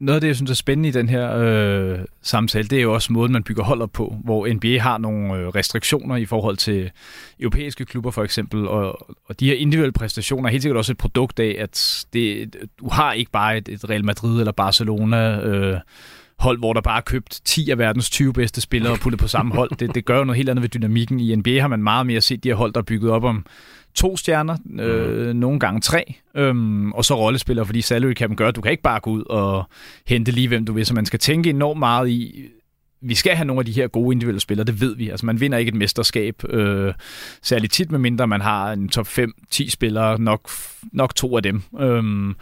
Noget 0.00 0.16
af 0.16 0.20
det, 0.20 0.28
jeg 0.28 0.36
synes 0.36 0.50
er 0.50 0.54
spændende 0.54 0.88
i 0.88 0.92
den 0.92 1.08
her 1.08 1.36
øh, 1.36 1.98
samtale, 2.22 2.68
det 2.68 2.78
er 2.78 2.82
jo 2.82 2.94
også 2.94 3.12
måden, 3.12 3.32
man 3.32 3.42
bygger 3.42 3.64
holdet 3.64 3.90
på, 3.90 4.16
hvor 4.24 4.54
NBA 4.54 4.78
har 4.78 4.98
nogle 4.98 5.34
øh, 5.34 5.48
restriktioner 5.48 6.16
i 6.16 6.24
forhold 6.24 6.56
til 6.56 6.90
europæiske 7.40 7.84
klubber 7.84 8.10
for 8.10 8.24
eksempel, 8.24 8.68
og, 8.68 9.10
og 9.26 9.40
de 9.40 9.46
her 9.46 9.54
individuelle 9.54 9.92
præstationer 9.92 10.48
er 10.48 10.50
helt 10.50 10.62
sikkert 10.62 10.78
også 10.78 10.92
et 10.92 10.98
produkt 10.98 11.40
af, 11.40 11.56
at 11.58 12.06
det, 12.12 12.56
du 12.80 12.88
har 12.88 13.12
ikke 13.12 13.30
bare 13.30 13.58
et, 13.58 13.68
et 13.68 13.90
Real 13.90 14.04
Madrid 14.04 14.38
eller 14.38 14.52
Barcelona 14.52 15.40
øh, 15.40 15.80
hold, 16.38 16.58
hvor 16.58 16.72
der 16.72 16.80
bare 16.80 16.96
er 16.96 17.02
købt 17.02 17.40
10 17.44 17.70
af 17.70 17.78
verdens 17.78 18.10
20 18.10 18.32
bedste 18.32 18.60
spillere 18.60 18.92
og 18.92 18.98
puttet 18.98 19.20
på 19.20 19.28
samme 19.28 19.54
hold. 19.54 19.70
Det, 19.78 19.94
det 19.94 20.04
gør 20.04 20.18
jo 20.18 20.24
noget 20.24 20.36
helt 20.36 20.48
andet 20.48 20.62
ved 20.62 20.68
dynamikken. 20.68 21.20
I 21.20 21.34
NBA 21.34 21.60
har 21.60 21.68
man 21.68 21.82
meget 21.82 22.06
mere 22.06 22.20
set 22.20 22.44
de 22.44 22.48
her 22.48 22.56
hold, 22.56 22.72
der 22.72 22.80
er 22.80 22.84
bygget 22.84 23.10
op 23.10 23.24
om 23.24 23.46
to 23.94 24.16
stjerner, 24.16 24.56
øh, 24.80 25.28
mm. 25.28 25.36
nogle 25.36 25.60
gange 25.60 25.80
tre, 25.80 26.14
øhm, 26.34 26.92
og 26.92 27.04
så 27.04 27.14
rollespillere, 27.14 27.66
fordi 27.66 27.80
salary 27.80 28.12
cap 28.12 28.30
gør, 28.36 28.48
at 28.48 28.56
du 28.56 28.60
kan 28.60 28.70
ikke 28.70 28.82
bare 28.82 29.00
gå 29.00 29.10
ud 29.10 29.22
og 29.22 29.64
hente 30.06 30.32
lige, 30.32 30.48
hvem 30.48 30.64
du 30.64 30.72
vil, 30.72 30.86
så 30.86 30.94
man 30.94 31.06
skal 31.06 31.18
tænke 31.18 31.50
enormt 31.50 31.78
meget 31.78 32.08
i, 32.08 32.48
vi 33.00 33.14
skal 33.14 33.36
have 33.36 33.46
nogle 33.46 33.60
af 33.60 33.66
de 33.66 33.72
her 33.72 33.88
gode 33.88 34.14
individuelle 34.14 34.40
spillere, 34.40 34.66
det 34.66 34.80
ved 34.80 34.96
vi. 34.96 35.10
Altså 35.10 35.26
man 35.26 35.40
vinder 35.40 35.58
ikke 35.58 35.68
et 35.68 35.74
mesterskab, 35.74 36.42
øh, 36.48 36.94
særligt 37.42 37.72
tit, 37.72 37.90
med 37.90 37.98
mindre 37.98 38.26
man 38.26 38.40
har 38.40 38.72
en 38.72 38.88
top 38.88 39.06
5-10 39.06 39.70
spillere, 39.70 40.20
nok, 40.20 40.50
nok 40.92 41.14
to 41.14 41.36
af 41.36 41.42
dem. 41.42 41.62
Øhm, 41.80 42.34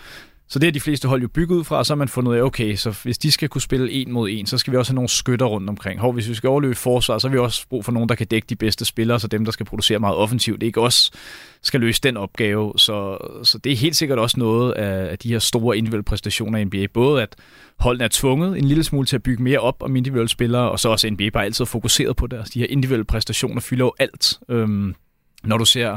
så 0.49 0.59
det 0.59 0.67
er 0.67 0.73
de 0.73 0.81
fleste 0.81 1.09
hold 1.09 1.23
jo 1.23 1.29
bygget 1.29 1.57
ud 1.57 1.65
fra, 1.65 1.77
og 1.77 1.87
så 1.87 1.93
har 1.93 1.97
man 1.97 2.09
fundet 2.09 2.31
ud 2.31 2.37
af, 2.37 2.43
okay, 2.43 2.77
så 2.77 2.99
hvis 3.03 3.19
de 3.19 3.33
skal 3.33 3.49
kunne 3.49 3.61
spille 3.61 3.93
en 3.93 4.13
mod 4.13 4.29
en, 4.31 4.47
så 4.47 4.59
skal 4.59 4.73
vi 4.73 4.77
også 4.77 4.93
have 4.93 4.95
nogle 4.95 5.09
skytter 5.09 5.47
rundt 5.47 5.69
omkring. 5.69 6.01
Hov, 6.01 6.13
hvis 6.13 6.29
vi 6.29 6.35
skal 6.35 6.49
overløbe 6.49 6.75
forsvar, 6.75 7.19
så 7.19 7.29
har 7.29 7.33
vi 7.33 7.39
også 7.39 7.67
brug 7.69 7.85
for 7.85 7.93
nogen, 7.93 8.09
der 8.09 8.15
kan 8.15 8.27
dække 8.27 8.47
de 8.47 8.57
bedste 8.57 8.85
spillere, 8.85 9.21
så 9.21 9.27
dem, 9.27 9.45
der 9.45 9.53
skal 9.53 9.67
producere 9.67 9.99
meget 9.99 10.17
offensivt, 10.17 10.63
ikke 10.63 10.81
også 10.81 11.11
skal 11.63 11.81
løse 11.81 12.01
den 12.01 12.17
opgave. 12.17 12.73
Så, 12.77 13.19
så 13.43 13.59
det 13.59 13.73
er 13.73 13.77
helt 13.77 13.97
sikkert 13.97 14.19
også 14.19 14.41
noget 14.41 14.73
af, 14.73 15.19
de 15.19 15.29
her 15.29 15.39
store 15.39 15.79
individuelle 15.79 16.05
præstationer 16.05 16.59
i 16.59 16.65
NBA. 16.65 16.87
Både 16.95 17.23
at 17.23 17.37
holdene 17.79 18.05
er 18.05 18.09
tvunget 18.13 18.59
en 18.59 18.65
lille 18.65 18.85
smule 18.85 19.07
til 19.07 19.17
at 19.17 19.23
bygge 19.23 19.43
mere 19.43 19.59
op 19.59 19.83
om 19.83 19.97
individuelle 19.97 20.29
spillere, 20.29 20.71
og 20.71 20.81
så 20.81 20.89
også 20.89 21.11
NBA 21.11 21.29
bare 21.29 21.45
altid 21.45 21.67
fokuseret 21.67 22.17
på 22.17 22.27
deres. 22.27 22.51
De 22.51 22.59
her 22.59 22.67
individuelle 22.71 23.05
præstationer 23.05 23.61
fylder 23.61 23.85
jo 23.85 23.93
alt. 23.99 24.39
Øhm, 24.49 24.95
når 25.45 25.59
du 25.59 25.65
ser 25.65 25.97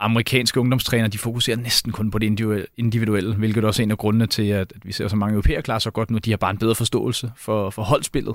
amerikanske 0.00 0.60
ungdomstræner, 0.60 1.08
de 1.08 1.18
fokuserer 1.18 1.56
næsten 1.56 1.92
kun 1.92 2.10
på 2.10 2.18
det 2.18 2.66
individuelle, 2.76 3.34
hvilket 3.34 3.64
også 3.64 3.82
er 3.82 3.84
en 3.84 3.90
af 3.90 3.98
grundene 3.98 4.26
til, 4.26 4.48
at, 4.48 4.72
vi 4.84 4.92
ser 4.92 5.08
så 5.08 5.16
mange 5.16 5.34
europæere 5.34 5.62
klare 5.62 5.80
så 5.80 5.90
godt 5.90 6.10
nu. 6.10 6.18
De 6.18 6.30
har 6.30 6.36
bare 6.36 6.50
en 6.50 6.58
bedre 6.58 6.74
forståelse 6.74 7.32
for, 7.36 7.70
for 7.70 7.82
holdspillet. 7.82 8.34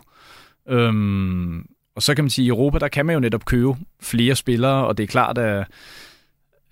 Øhm, 0.69 1.65
og 1.95 2.03
så 2.03 2.15
kan 2.15 2.23
man 2.23 2.29
sige, 2.29 2.43
at 2.43 2.47
i 2.47 2.49
Europa, 2.49 2.79
der 2.79 2.87
kan 2.87 3.05
man 3.05 3.13
jo 3.13 3.19
netop 3.19 3.45
købe 3.45 3.75
flere 4.01 4.35
spillere, 4.35 4.87
og 4.87 4.97
det 4.97 5.03
er 5.03 5.07
klart, 5.07 5.37
at 5.37 5.67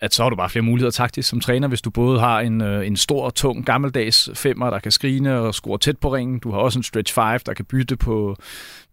at 0.03 0.13
så 0.13 0.23
har 0.23 0.29
du 0.29 0.35
bare 0.35 0.49
flere 0.49 0.63
muligheder 0.63 0.91
taktisk 0.91 1.29
som 1.29 1.39
træner, 1.39 1.67
hvis 1.67 1.81
du 1.81 1.89
både 1.89 2.19
har 2.19 2.39
en, 2.39 2.61
øh, 2.61 2.87
en 2.87 2.97
stor, 2.97 3.29
tung, 3.29 3.65
gammeldags 3.65 4.29
femmer, 4.33 4.69
der 4.69 4.79
kan 4.79 4.91
skrine 4.91 5.39
og 5.39 5.55
score 5.55 5.77
tæt 5.77 5.97
på 5.97 6.15
ringen. 6.15 6.39
Du 6.39 6.51
har 6.51 6.59
også 6.59 6.79
en 6.79 6.83
stretch 6.83 7.13
5, 7.13 7.39
der 7.45 7.53
kan 7.53 7.65
bytte 7.65 7.95
på 7.95 8.35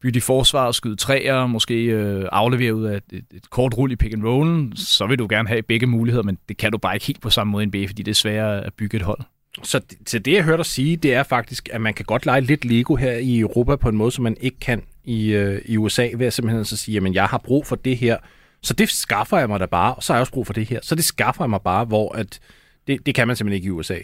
bytte 0.01 0.19
i 0.19 0.21
forsvar 0.21 0.67
og 0.67 0.75
skyde 0.75 0.97
træer, 0.97 1.47
måske 1.47 1.85
øh, 1.85 2.25
aflevere 2.33 2.75
ud 2.75 2.85
af 2.85 2.97
et, 2.97 3.03
et, 3.13 3.25
et 3.35 3.51
kort 3.51 3.75
rull 3.79 3.93
i 3.93 3.97
pick 3.97 4.15
and 4.15 4.25
roll. 4.25 4.73
Så 4.77 5.07
vil 5.07 5.19
du 5.19 5.27
gerne 5.31 5.49
have 5.49 5.63
begge 5.63 5.87
muligheder, 5.87 6.23
men 6.23 6.39
det 6.49 6.57
kan 6.57 6.73
du 6.73 6.79
bare 6.79 6.97
ikke 6.97 7.07
helt 7.07 7.21
på 7.21 7.31
samme 7.31 7.51
måde 7.51 7.65
i 7.65 7.67
NBA, 7.67 7.87
fordi 7.87 8.03
det 8.03 8.11
er 8.11 8.15
sværere 8.15 8.65
at 8.65 8.75
bygge 8.75 8.97
et 8.97 9.03
hold. 9.03 9.21
Så 9.63 9.81
så 10.07 10.19
det, 10.19 10.33
jeg 10.33 10.45
hørte 10.45 10.57
dig 10.57 10.67
sige, 10.67 10.97
det 10.97 11.15
er 11.15 11.23
faktisk, 11.23 11.69
at 11.73 11.81
man 11.81 11.95
kan 11.95 12.05
godt 12.05 12.27
lege 12.27 12.41
lidt 12.41 12.65
Lego 12.65 12.95
her 12.95 13.13
i 13.13 13.39
Europa 13.39 13.77
på 13.77 13.89
en 13.89 13.97
måde, 13.97 14.11
som 14.11 14.25
man 14.25 14.37
ikke 14.41 14.59
kan 14.61 14.83
i, 15.05 15.33
øh, 15.33 15.63
i 15.65 15.77
USA, 15.77 16.09
ved 16.15 16.27
at 16.27 16.33
simpelthen 16.33 16.65
så 16.65 16.77
sige, 16.77 16.97
at 16.97 17.15
jeg 17.15 17.25
har 17.27 17.39
brug 17.39 17.67
for 17.67 17.77
det 17.77 17.97
her, 17.97 18.17
så 18.63 18.75
det 18.75 18.89
skaffer 18.89 19.39
jeg 19.39 19.49
mig 19.49 19.61
da 19.61 19.67
bare, 19.67 19.95
og 19.95 20.03
så 20.03 20.13
har 20.13 20.19
jeg 20.19 20.21
også 20.21 20.33
brug 20.33 20.47
for 20.47 20.53
det 20.53 20.67
her. 20.67 20.81
Så 20.83 20.95
det 20.95 21.05
skaffer 21.05 21.45
jeg 21.45 21.51
mig 21.51 21.61
bare, 21.63 21.85
hvor 21.85 22.15
at 22.15 22.41
det, 22.87 23.07
det 23.07 23.15
kan 23.15 23.27
man 23.27 23.37
simpelthen 23.37 23.57
ikke 23.57 23.67
i 23.67 23.71
USA. 23.71 23.99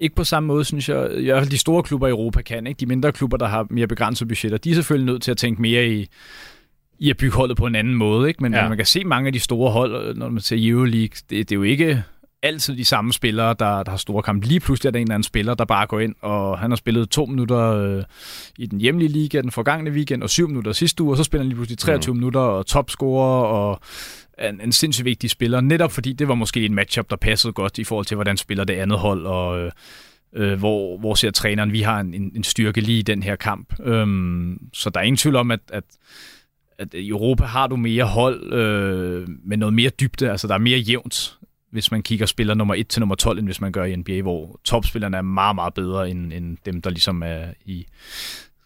Ikke 0.00 0.14
på 0.14 0.24
samme 0.24 0.46
måde, 0.46 0.64
synes 0.64 0.88
jeg. 0.88 1.18
I 1.18 1.24
hvert 1.24 1.42
fald 1.42 1.50
de 1.50 1.58
store 1.58 1.82
klubber 1.82 2.06
i 2.06 2.10
Europa 2.10 2.42
kan. 2.42 2.66
Ikke? 2.66 2.78
De 2.78 2.86
mindre 2.86 3.12
klubber, 3.12 3.36
der 3.36 3.46
har 3.46 3.66
mere 3.70 3.86
begrænsede 3.86 4.28
budgetter, 4.28 4.58
de 4.58 4.70
er 4.70 4.74
selvfølgelig 4.74 5.12
nødt 5.12 5.22
til 5.22 5.30
at 5.30 5.36
tænke 5.36 5.62
mere 5.62 5.88
i, 5.88 6.08
i 6.98 7.10
at 7.10 7.16
bygge 7.16 7.36
holdet 7.36 7.56
på 7.56 7.66
en 7.66 7.74
anden 7.74 7.94
måde. 7.94 8.28
Ikke? 8.28 8.42
Men 8.42 8.54
ja. 8.54 8.68
man 8.68 8.76
kan 8.76 8.86
se 8.86 9.04
mange 9.04 9.26
af 9.26 9.32
de 9.32 9.40
store 9.40 9.70
hold, 9.70 10.16
når 10.16 10.28
man 10.28 10.40
ser 10.40 10.56
Euroleague, 10.60 11.16
det, 11.30 11.30
det 11.30 11.52
er 11.52 11.56
jo 11.56 11.62
ikke 11.62 12.02
altid 12.42 12.76
de 12.76 12.84
samme 12.84 13.12
spillere, 13.12 13.48
der, 13.58 13.82
der 13.82 13.90
har 13.90 13.96
store 13.96 14.22
kampe. 14.22 14.46
Lige 14.46 14.60
pludselig 14.60 14.88
er 14.88 14.90
der 14.90 14.98
en 14.98 15.02
eller 15.02 15.14
anden 15.14 15.24
spiller, 15.24 15.54
der 15.54 15.64
bare 15.64 15.86
går 15.86 16.00
ind, 16.00 16.14
og 16.20 16.58
han 16.58 16.70
har 16.70 16.76
spillet 16.76 17.10
to 17.10 17.26
minutter 17.26 17.58
øh, 17.58 18.04
i 18.58 18.66
den 18.66 18.80
hjemlige 18.80 19.08
liga 19.08 19.40
den 19.40 19.50
forgangne 19.50 19.90
weekend, 19.90 20.22
og 20.22 20.30
syv 20.30 20.48
minutter 20.48 20.72
sidste 20.72 21.02
uge, 21.02 21.12
og 21.12 21.16
så 21.16 21.24
spiller 21.24 21.42
han 21.42 21.48
lige 21.48 21.56
pludselig 21.56 21.78
23 21.78 22.12
mm. 22.12 22.18
minutter, 22.18 22.40
og 22.40 22.66
topscorer, 22.66 23.44
og 23.44 23.80
en, 24.48 24.60
en 24.60 24.72
sindssygt 24.72 25.04
vigtig 25.04 25.30
spiller, 25.30 25.60
netop 25.60 25.92
fordi 25.92 26.12
det 26.12 26.28
var 26.28 26.34
måske 26.34 26.64
en 26.64 26.74
matchup, 26.74 27.10
der 27.10 27.16
passede 27.16 27.52
godt 27.52 27.78
i 27.78 27.84
forhold 27.84 28.06
til, 28.06 28.14
hvordan 28.14 28.36
spiller 28.36 28.64
det 28.64 28.74
andet 28.74 28.98
hold, 28.98 29.26
og 29.26 29.60
øh, 29.60 29.70
øh 30.34 30.58
hvor, 30.58 30.98
hvor 30.98 31.14
ser 31.14 31.30
træneren, 31.30 31.72
vi 31.72 31.80
har 31.80 32.00
en, 32.00 32.14
en 32.14 32.44
styrke 32.44 32.80
lige 32.80 32.98
i 32.98 33.02
den 33.02 33.22
her 33.22 33.36
kamp. 33.36 33.74
Øhm, 33.84 34.58
så 34.72 34.90
der 34.90 35.00
er 35.00 35.04
ingen 35.04 35.16
tvivl 35.16 35.36
om, 35.36 35.50
at, 35.50 35.60
at 35.68 35.84
at 36.78 36.94
i 36.94 37.08
Europa 37.08 37.44
har 37.44 37.66
du 37.66 37.76
mere 37.76 38.04
hold 38.04 38.52
øh, 38.52 39.28
med 39.44 39.56
noget 39.56 39.74
mere 39.74 39.90
dybde, 39.90 40.30
altså 40.30 40.48
der 40.48 40.54
er 40.54 40.58
mere 40.58 40.78
jævnt 40.78 41.38
hvis 41.70 41.90
man 41.90 42.02
kigger 42.02 42.26
spiller 42.26 42.54
nummer 42.54 42.74
1 42.74 42.88
til 42.88 43.00
nummer 43.00 43.14
12, 43.14 43.38
end 43.38 43.46
hvis 43.46 43.60
man 43.60 43.72
gør 43.72 43.84
i 43.84 43.96
NBA, 43.96 44.22
hvor 44.22 44.60
topspillerne 44.64 45.16
er 45.16 45.22
meget, 45.22 45.54
meget 45.54 45.74
bedre 45.74 46.10
end, 46.10 46.32
end 46.32 46.56
dem, 46.66 46.82
der 46.82 46.90
ligesom 46.90 47.22
er 47.22 47.44
i 47.64 47.86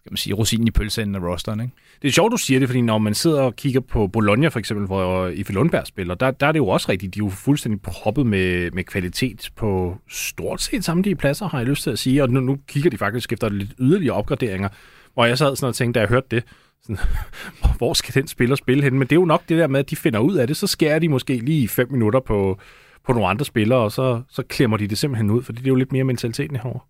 skal 0.04 0.12
man 0.12 0.16
sige, 0.16 0.34
rosinen 0.34 0.66
i 0.66 0.70
pølseenden 0.70 1.14
af 1.14 1.28
rosteren. 1.28 1.60
Ikke? 1.60 1.72
Det 2.02 2.08
er 2.08 2.12
sjovt, 2.12 2.32
du 2.32 2.36
siger 2.36 2.60
det, 2.60 2.68
fordi 2.68 2.80
når 2.80 2.98
man 2.98 3.14
sidder 3.14 3.42
og 3.42 3.56
kigger 3.56 3.80
på 3.80 4.06
Bologna 4.06 4.48
for 4.48 4.58
eksempel, 4.58 4.86
hvor 4.86 5.28
Ife 5.28 5.52
Lundberg 5.52 5.86
spiller, 5.86 6.14
der, 6.14 6.30
der 6.30 6.46
er 6.46 6.52
det 6.52 6.58
jo 6.58 6.68
også 6.68 6.88
rigtigt. 6.88 7.14
De 7.14 7.20
er 7.20 7.24
jo 7.24 7.30
fuldstændig 7.30 7.80
proppet 7.80 8.26
med, 8.26 8.70
med 8.70 8.84
kvalitet 8.84 9.50
på 9.56 9.98
stort 10.08 10.62
set 10.62 10.84
samtlige 10.84 11.16
pladser, 11.16 11.48
har 11.48 11.58
jeg 11.58 11.66
lyst 11.66 11.82
til 11.82 11.90
at 11.90 11.98
sige. 11.98 12.22
Og 12.22 12.30
nu, 12.30 12.40
nu 12.40 12.58
kigger 12.68 12.90
de 12.90 12.98
faktisk 12.98 13.32
efter 13.32 13.48
lidt 13.48 13.70
yderligere 13.78 14.16
opgraderinger, 14.16 14.68
hvor 15.14 15.24
jeg 15.24 15.38
sad 15.38 15.56
sådan 15.56 15.68
og 15.68 15.74
tænkte, 15.74 15.98
da 15.98 16.00
jeg 16.00 16.08
hørte 16.08 16.26
det, 16.30 16.44
sådan, 16.82 16.98
hvor 17.78 17.94
skal 17.94 18.14
den 18.14 18.28
spiller 18.28 18.56
spille 18.56 18.84
hen? 18.84 18.98
Men 18.98 19.02
det 19.02 19.12
er 19.12 19.20
jo 19.20 19.24
nok 19.24 19.42
det 19.48 19.58
der 19.58 19.66
med, 19.66 19.80
at 19.80 19.90
de 19.90 19.96
finder 19.96 20.18
ud 20.20 20.34
af 20.34 20.46
det, 20.46 20.56
så 20.56 20.66
skærer 20.66 20.98
de 20.98 21.08
måske 21.08 21.36
lige 21.36 21.68
fem 21.68 21.92
minutter 21.92 22.20
på, 22.20 22.60
på 23.06 23.12
nogle 23.12 23.28
andre 23.28 23.44
spillere, 23.44 23.78
og 23.78 23.92
så, 23.92 24.22
så 24.30 24.42
klemmer 24.42 24.76
de 24.76 24.86
det 24.86 24.98
simpelthen 24.98 25.30
ud, 25.30 25.42
fordi 25.42 25.58
det 25.58 25.66
er 25.66 25.70
jo 25.70 25.74
lidt 25.74 25.92
mere 25.92 26.04
mentaliteten 26.04 26.56
herovre. 26.56 26.80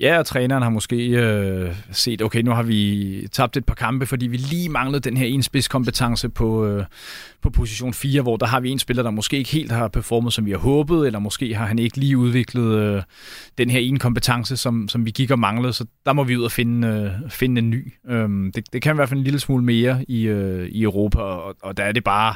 Ja, 0.00 0.18
og 0.18 0.26
træneren 0.26 0.62
har 0.62 0.70
måske 0.70 1.08
øh, 1.08 1.74
set, 1.92 2.22
okay, 2.22 2.42
nu 2.42 2.50
har 2.50 2.62
vi 2.62 3.28
tabt 3.32 3.56
et 3.56 3.64
par 3.64 3.74
kampe, 3.74 4.06
fordi 4.06 4.26
vi 4.26 4.36
lige 4.36 4.68
manglede 4.68 5.00
den 5.00 5.16
her 5.16 5.26
enspidskompetence 5.26 6.28
på, 6.28 6.66
øh, 6.66 6.84
på 7.42 7.50
position 7.50 7.94
4, 7.94 8.22
hvor 8.22 8.36
der 8.36 8.46
har 8.46 8.60
vi 8.60 8.70
en 8.70 8.78
spiller, 8.78 9.02
der 9.02 9.10
måske 9.10 9.36
ikke 9.36 9.50
helt 9.50 9.72
har 9.72 9.88
performet, 9.88 10.32
som 10.32 10.46
vi 10.46 10.50
har 10.50 10.58
håbet, 10.58 11.06
eller 11.06 11.18
måske 11.18 11.54
har 11.54 11.66
han 11.66 11.78
ikke 11.78 11.96
lige 11.96 12.18
udviklet 12.18 12.78
øh, 12.78 13.02
den 13.58 13.70
her 13.70 13.80
ene 13.80 13.98
kompetence, 13.98 14.56
som, 14.56 14.88
som 14.88 15.06
vi 15.06 15.10
gik 15.10 15.30
og 15.30 15.38
manglede, 15.38 15.72
så 15.72 15.84
der 16.06 16.12
må 16.12 16.24
vi 16.24 16.36
ud 16.36 16.44
og 16.44 16.52
finde, 16.52 16.88
øh, 16.88 17.30
finde 17.30 17.58
en 17.58 17.70
ny. 17.70 17.92
Øh, 18.08 18.28
det, 18.54 18.72
det 18.72 18.82
kan 18.82 18.94
i 18.94 18.96
hvert 18.96 19.08
fald 19.08 19.18
en 19.18 19.24
lille 19.24 19.40
smule 19.40 19.64
mere 19.64 20.04
i, 20.08 20.22
øh, 20.22 20.68
i 20.68 20.82
Europa, 20.82 21.18
og, 21.18 21.56
og 21.62 21.76
der 21.76 21.84
er 21.84 21.92
det 21.92 22.04
bare 22.04 22.34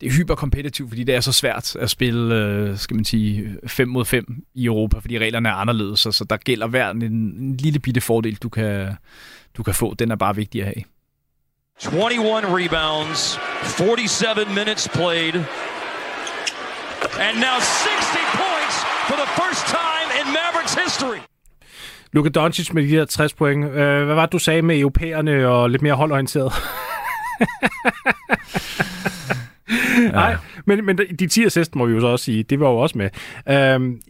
det 0.00 0.06
er 0.06 0.12
hyperkompetitivt, 0.12 0.90
fordi 0.90 1.04
det 1.04 1.14
er 1.14 1.20
så 1.20 1.32
svært 1.32 1.76
at 1.76 1.90
spille, 1.90 2.34
øh, 2.34 2.78
skal 2.78 2.96
man 2.96 3.04
sige, 3.04 3.56
5 3.66 3.88
mod 3.88 4.04
5 4.04 4.44
i 4.54 4.64
Europa, 4.64 4.98
fordi 4.98 5.18
reglerne 5.18 5.48
er 5.48 5.52
anderledes, 5.52 6.00
så, 6.00 6.12
så 6.12 6.24
der 6.24 6.36
gælder 6.36 6.66
hver 6.66 6.90
en, 6.90 7.02
en 7.02 7.56
lille 7.56 7.78
bitte 7.78 8.00
fordel, 8.00 8.36
du 8.36 8.48
kan, 8.48 8.92
du 9.56 9.62
kan 9.62 9.74
få. 9.74 9.94
Den 9.94 10.10
er 10.10 10.16
bare 10.16 10.36
vigtig 10.36 10.60
at 10.60 10.66
have. 10.66 10.82
21 11.80 12.58
rebounds, 12.58 13.38
47 13.76 14.54
minutes 14.54 14.88
played, 14.88 15.34
and 17.26 17.36
now 17.46 17.58
60 17.58 18.30
points 18.40 18.76
for 19.08 19.16
the 19.22 19.28
first 19.40 19.62
time 19.66 20.08
in 20.20 20.26
Mavericks 20.38 20.74
history. 20.84 21.20
Luka 22.12 22.28
Doncic 22.28 22.72
med 22.72 22.82
de 22.82 22.88
her 22.88 23.04
60 23.04 23.32
point. 23.32 23.64
Øh, 23.64 24.04
hvad 24.04 24.14
var 24.14 24.26
det, 24.26 24.32
du 24.32 24.38
sagde 24.38 24.62
med 24.62 24.78
europæerne 24.78 25.48
og 25.48 25.70
lidt 25.70 25.82
mere 25.82 25.94
holdorienteret? 25.94 26.52
Nej, 30.12 30.36
men, 30.66 30.84
men 30.86 30.98
de 31.18 31.26
10 31.26 31.44
assist 31.44 31.74
må 31.74 31.86
vi 31.86 31.94
jo 31.94 32.00
så 32.00 32.06
også 32.06 32.24
sige, 32.24 32.42
det 32.42 32.60
var 32.60 32.70
jo 32.70 32.76
også 32.76 32.98
med. 32.98 33.10
Øhm, 33.48 34.00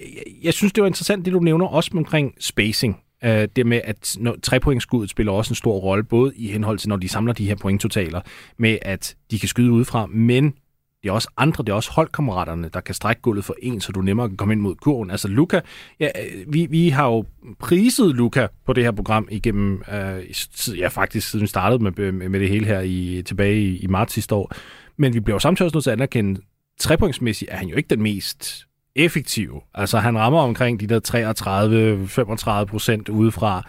jeg 0.43 0.53
synes, 0.53 0.73
det 0.73 0.83
var 0.83 0.87
interessant, 0.87 1.25
det 1.25 1.33
du 1.33 1.41
nævner 1.41 1.67
også 1.67 1.91
omkring 1.95 2.35
spacing. 2.41 3.01
Øh, 3.25 3.49
det 3.57 3.67
med, 3.67 3.81
at 3.85 4.17
når, 4.21 4.37
trepointskuddet 4.43 5.11
spiller 5.11 5.33
også 5.33 5.51
en 5.51 5.55
stor 5.55 5.79
rolle, 5.79 6.05
både 6.05 6.33
i 6.37 6.47
henhold 6.47 6.79
til, 6.79 6.89
når 6.89 6.97
de 6.97 7.09
samler 7.09 7.33
de 7.33 7.47
her 7.47 7.55
pointtotaler, 7.55 8.21
med 8.59 8.79
at 8.83 9.17
de 9.31 9.39
kan 9.39 9.49
skyde 9.49 9.73
udefra, 9.73 10.07
men 10.07 10.55
det 11.03 11.09
er 11.09 11.15
også 11.15 11.29
andre, 11.37 11.65
det 11.65 11.69
er 11.69 11.75
også 11.75 11.91
holdkammeraterne, 11.91 12.71
der 12.75 12.81
kan 12.81 12.95
strække 12.95 13.23
gulvet 13.23 13.45
for 13.45 13.57
en, 13.63 13.81
så 13.81 13.93
du 13.93 14.01
nemmere 14.01 14.29
kan 14.29 14.37
komme 14.37 14.55
ind 14.55 14.61
mod 14.61 14.75
kurven. 14.75 15.11
Altså 15.11 15.29
Luka, 15.29 15.61
ja, 16.01 16.09
vi, 16.49 16.67
vi 16.71 16.89
har 16.89 17.07
jo 17.07 17.25
priset 17.59 18.15
Luka 18.15 18.47
på 18.67 18.73
det 18.73 18.85
her 18.85 18.91
program 18.91 19.29
igennem, 19.31 19.83
øh, 19.93 20.79
ja 20.79 20.89
faktisk 20.89 21.31
siden 21.31 21.43
vi 21.43 21.47
startede 21.47 21.83
med, 21.83 22.13
med, 22.13 22.29
med 22.29 22.41
det 22.41 22.49
hele 22.49 22.67
her 22.67 22.81
i, 22.81 23.23
tilbage 23.27 23.61
i, 23.61 23.77
i 23.77 23.87
marts 23.87 24.13
sidste 24.13 24.35
år. 24.35 24.53
Men 24.97 25.15
vi 25.15 25.21
bliver 25.21 25.35
jo 25.35 25.39
samtidig 25.39 25.67
også 25.67 25.77
nødt 25.77 25.85
til 25.85 25.91
at 25.91 25.97
anerkende, 25.97 26.41
trepointsmæssigt 26.81 27.51
er 27.51 27.57
han 27.57 27.69
jo 27.69 27.77
ikke 27.77 27.89
den 27.89 28.03
mest 28.03 28.67
effektive. 28.95 29.61
Altså 29.75 29.99
han 29.99 30.19
rammer 30.19 30.41
omkring 30.41 30.81
de 30.81 30.87
der 30.87 32.61
33-35 32.63 32.65
procent 32.65 33.09
udefra 33.09 33.69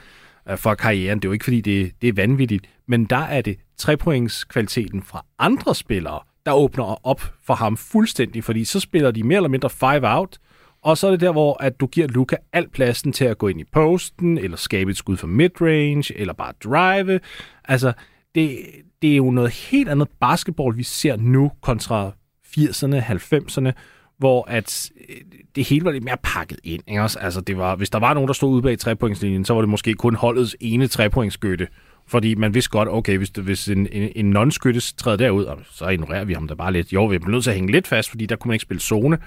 øh, 0.50 0.58
for 0.58 0.76
karrieren. 0.76 1.20
Det 1.20 1.26
er 1.26 1.30
jo 1.30 1.34
ikke, 1.34 1.44
fordi 1.46 1.62
det, 1.62 1.92
det 2.02 2.08
er 2.08 2.14
vanvittigt, 2.14 2.66
men 2.88 3.06
der 3.06 3.18
er 3.18 3.42
det 3.42 3.58
trepointskvaliteten 3.78 5.04
fra 5.04 5.26
andre 5.40 5.76
spillere, 5.76 6.20
der 6.46 6.54
åbner 6.54 7.08
op 7.08 7.22
for 7.46 7.54
ham 7.54 7.78
fuldstændig, 7.78 8.44
fordi 8.44 8.66
så 8.66 8.80
spiller 8.80 9.12
de 9.12 9.24
mere 9.24 9.36
eller 9.36 9.50
mindre 9.50 9.70
five 9.70 10.02
out, 10.04 10.38
og 10.82 10.98
så 10.98 11.08
er 11.08 11.12
det 11.12 11.20
der, 11.20 11.32
hvor 11.32 11.64
at 11.64 11.80
du 11.80 11.88
giver 11.88 12.08
Luca 12.08 12.36
al 12.54 12.70
pladsen 12.70 13.14
til 13.14 13.26
at 13.26 13.38
gå 13.38 13.48
ind 13.48 13.60
i 13.62 13.64
posten, 13.64 14.38
eller 14.38 14.58
skabe 14.58 14.92
et 14.92 14.98
skud 14.98 15.18
for 15.18 15.28
midrange, 15.28 16.18
eller 16.18 16.34
bare 16.34 16.54
drive. 16.64 17.20
Altså, 17.66 17.94
det, 18.36 18.60
det 19.02 19.12
er 19.12 19.16
jo 19.16 19.32
noget 19.32 19.52
helt 19.52 19.90
andet 19.90 20.08
basketball, 20.20 20.78
vi 20.78 20.84
ser 20.84 21.16
nu 21.16 21.52
kontra 21.62 22.12
80'erne, 22.48 23.02
90'erne, 23.02 23.72
hvor 24.18 24.50
at 24.50 24.92
øh, 25.10 25.16
det 25.56 25.68
hele 25.68 25.86
var 25.86 25.92
lidt 25.92 26.04
mere 26.04 26.18
pakket 26.24 26.60
ind. 26.64 26.84
Ikke 26.88 27.02
også? 27.02 27.20
Altså, 27.20 27.42
det 27.42 27.58
var, 27.58 27.76
hvis 27.76 27.90
der 27.90 28.00
var 28.00 28.14
nogen, 28.14 28.28
der 28.28 28.34
stod 28.34 28.54
ude 28.54 28.62
bag 28.62 28.80
trepointslinjen, 28.80 29.46
så 29.46 29.54
var 29.54 29.62
det 29.62 29.70
måske 29.70 29.94
kun 29.94 30.16
holdets 30.16 30.56
ene 30.60 30.88
trepointskytte. 30.88 31.68
Fordi 32.08 32.36
man 32.36 32.54
vidste 32.54 32.70
godt, 32.70 32.90
okay, 32.90 33.18
hvis, 33.18 33.30
hvis 33.30 33.68
en, 33.68 33.88
en, 33.92 34.12
en 34.16 34.38
non-skytte 34.38 34.96
træder 34.98 35.18
derud, 35.18 35.64
så 35.72 35.88
ignorerer 35.88 36.26
vi 36.26 36.34
ham 36.34 36.48
da 36.48 36.54
bare 36.54 36.74
lidt. 36.74 36.94
Jo, 36.94 37.06
vi 37.06 37.16
er 37.16 37.28
nødt 37.28 37.44
til 37.44 37.50
at 37.50 37.56
hænge 37.56 37.72
lidt 37.72 37.88
fast, 37.88 38.10
fordi 38.10 38.26
der 38.26 38.36
kunne 38.36 38.50
man 38.50 38.54
ikke 38.56 38.64
spille 38.64 38.82
zone. 38.82 39.18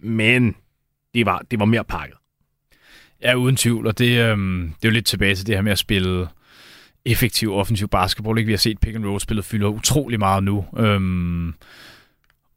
Men 0.00 0.56
det 1.14 1.26
var, 1.26 1.42
det 1.50 1.58
var 1.58 1.64
mere 1.64 1.84
pakket. 1.84 2.16
Ja, 3.22 3.34
uden 3.34 3.56
tvivl, 3.56 3.86
og 3.86 3.98
det, 3.98 4.20
øhm, 4.20 4.72
det 4.76 4.88
er 4.88 4.88
jo 4.88 4.94
lidt 4.94 5.06
tilbage 5.06 5.34
til 5.34 5.46
det 5.46 5.54
her 5.54 5.62
med 5.62 5.72
at 5.72 5.78
spille 5.78 6.28
effektiv 7.04 7.52
offensiv 7.52 7.88
basketball. 7.88 8.38
Ikke? 8.38 8.46
Vi 8.46 8.52
har 8.52 8.58
set 8.58 8.78
pick 8.78 8.96
and 8.96 9.06
roll 9.06 9.20
spillet 9.20 9.44
fylder 9.44 9.68
utrolig 9.68 10.18
meget 10.18 10.44
nu. 10.44 10.64
Øhm, 10.78 11.54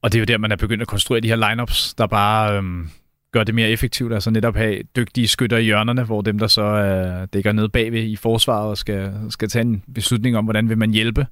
og 0.01 0.11
det 0.11 0.15
er 0.15 0.19
jo 0.19 0.25
der, 0.25 0.37
man 0.37 0.51
er 0.51 0.55
begyndt 0.55 0.81
at 0.81 0.87
konstruere 0.87 1.21
de 1.21 1.27
her 1.27 1.49
lineups, 1.49 1.93
der 1.93 2.07
bare 2.07 2.57
øhm, 2.57 2.89
gør 3.31 3.43
det 3.43 3.55
mere 3.55 3.69
effektivt. 3.69 4.13
Altså 4.13 4.29
netop 4.29 4.55
have 4.55 4.83
dygtige 4.95 5.27
skytter 5.27 5.57
i 5.57 5.63
hjørnerne, 5.63 6.03
hvor 6.03 6.21
dem, 6.21 6.39
der 6.39 6.47
så 6.47 6.61
øh, 6.61 7.27
dækker 7.33 7.51
ned 7.51 7.69
bagved 7.69 8.03
i 8.03 8.15
forsvaret 8.15 8.69
og 8.69 8.77
skal, 8.77 9.13
skal 9.29 9.49
tage 9.49 9.61
en 9.61 9.83
beslutning 9.93 10.37
om, 10.37 10.43
hvordan 10.43 10.69
vil 10.69 10.77
man 10.77 10.91
hjælpe 10.91 11.27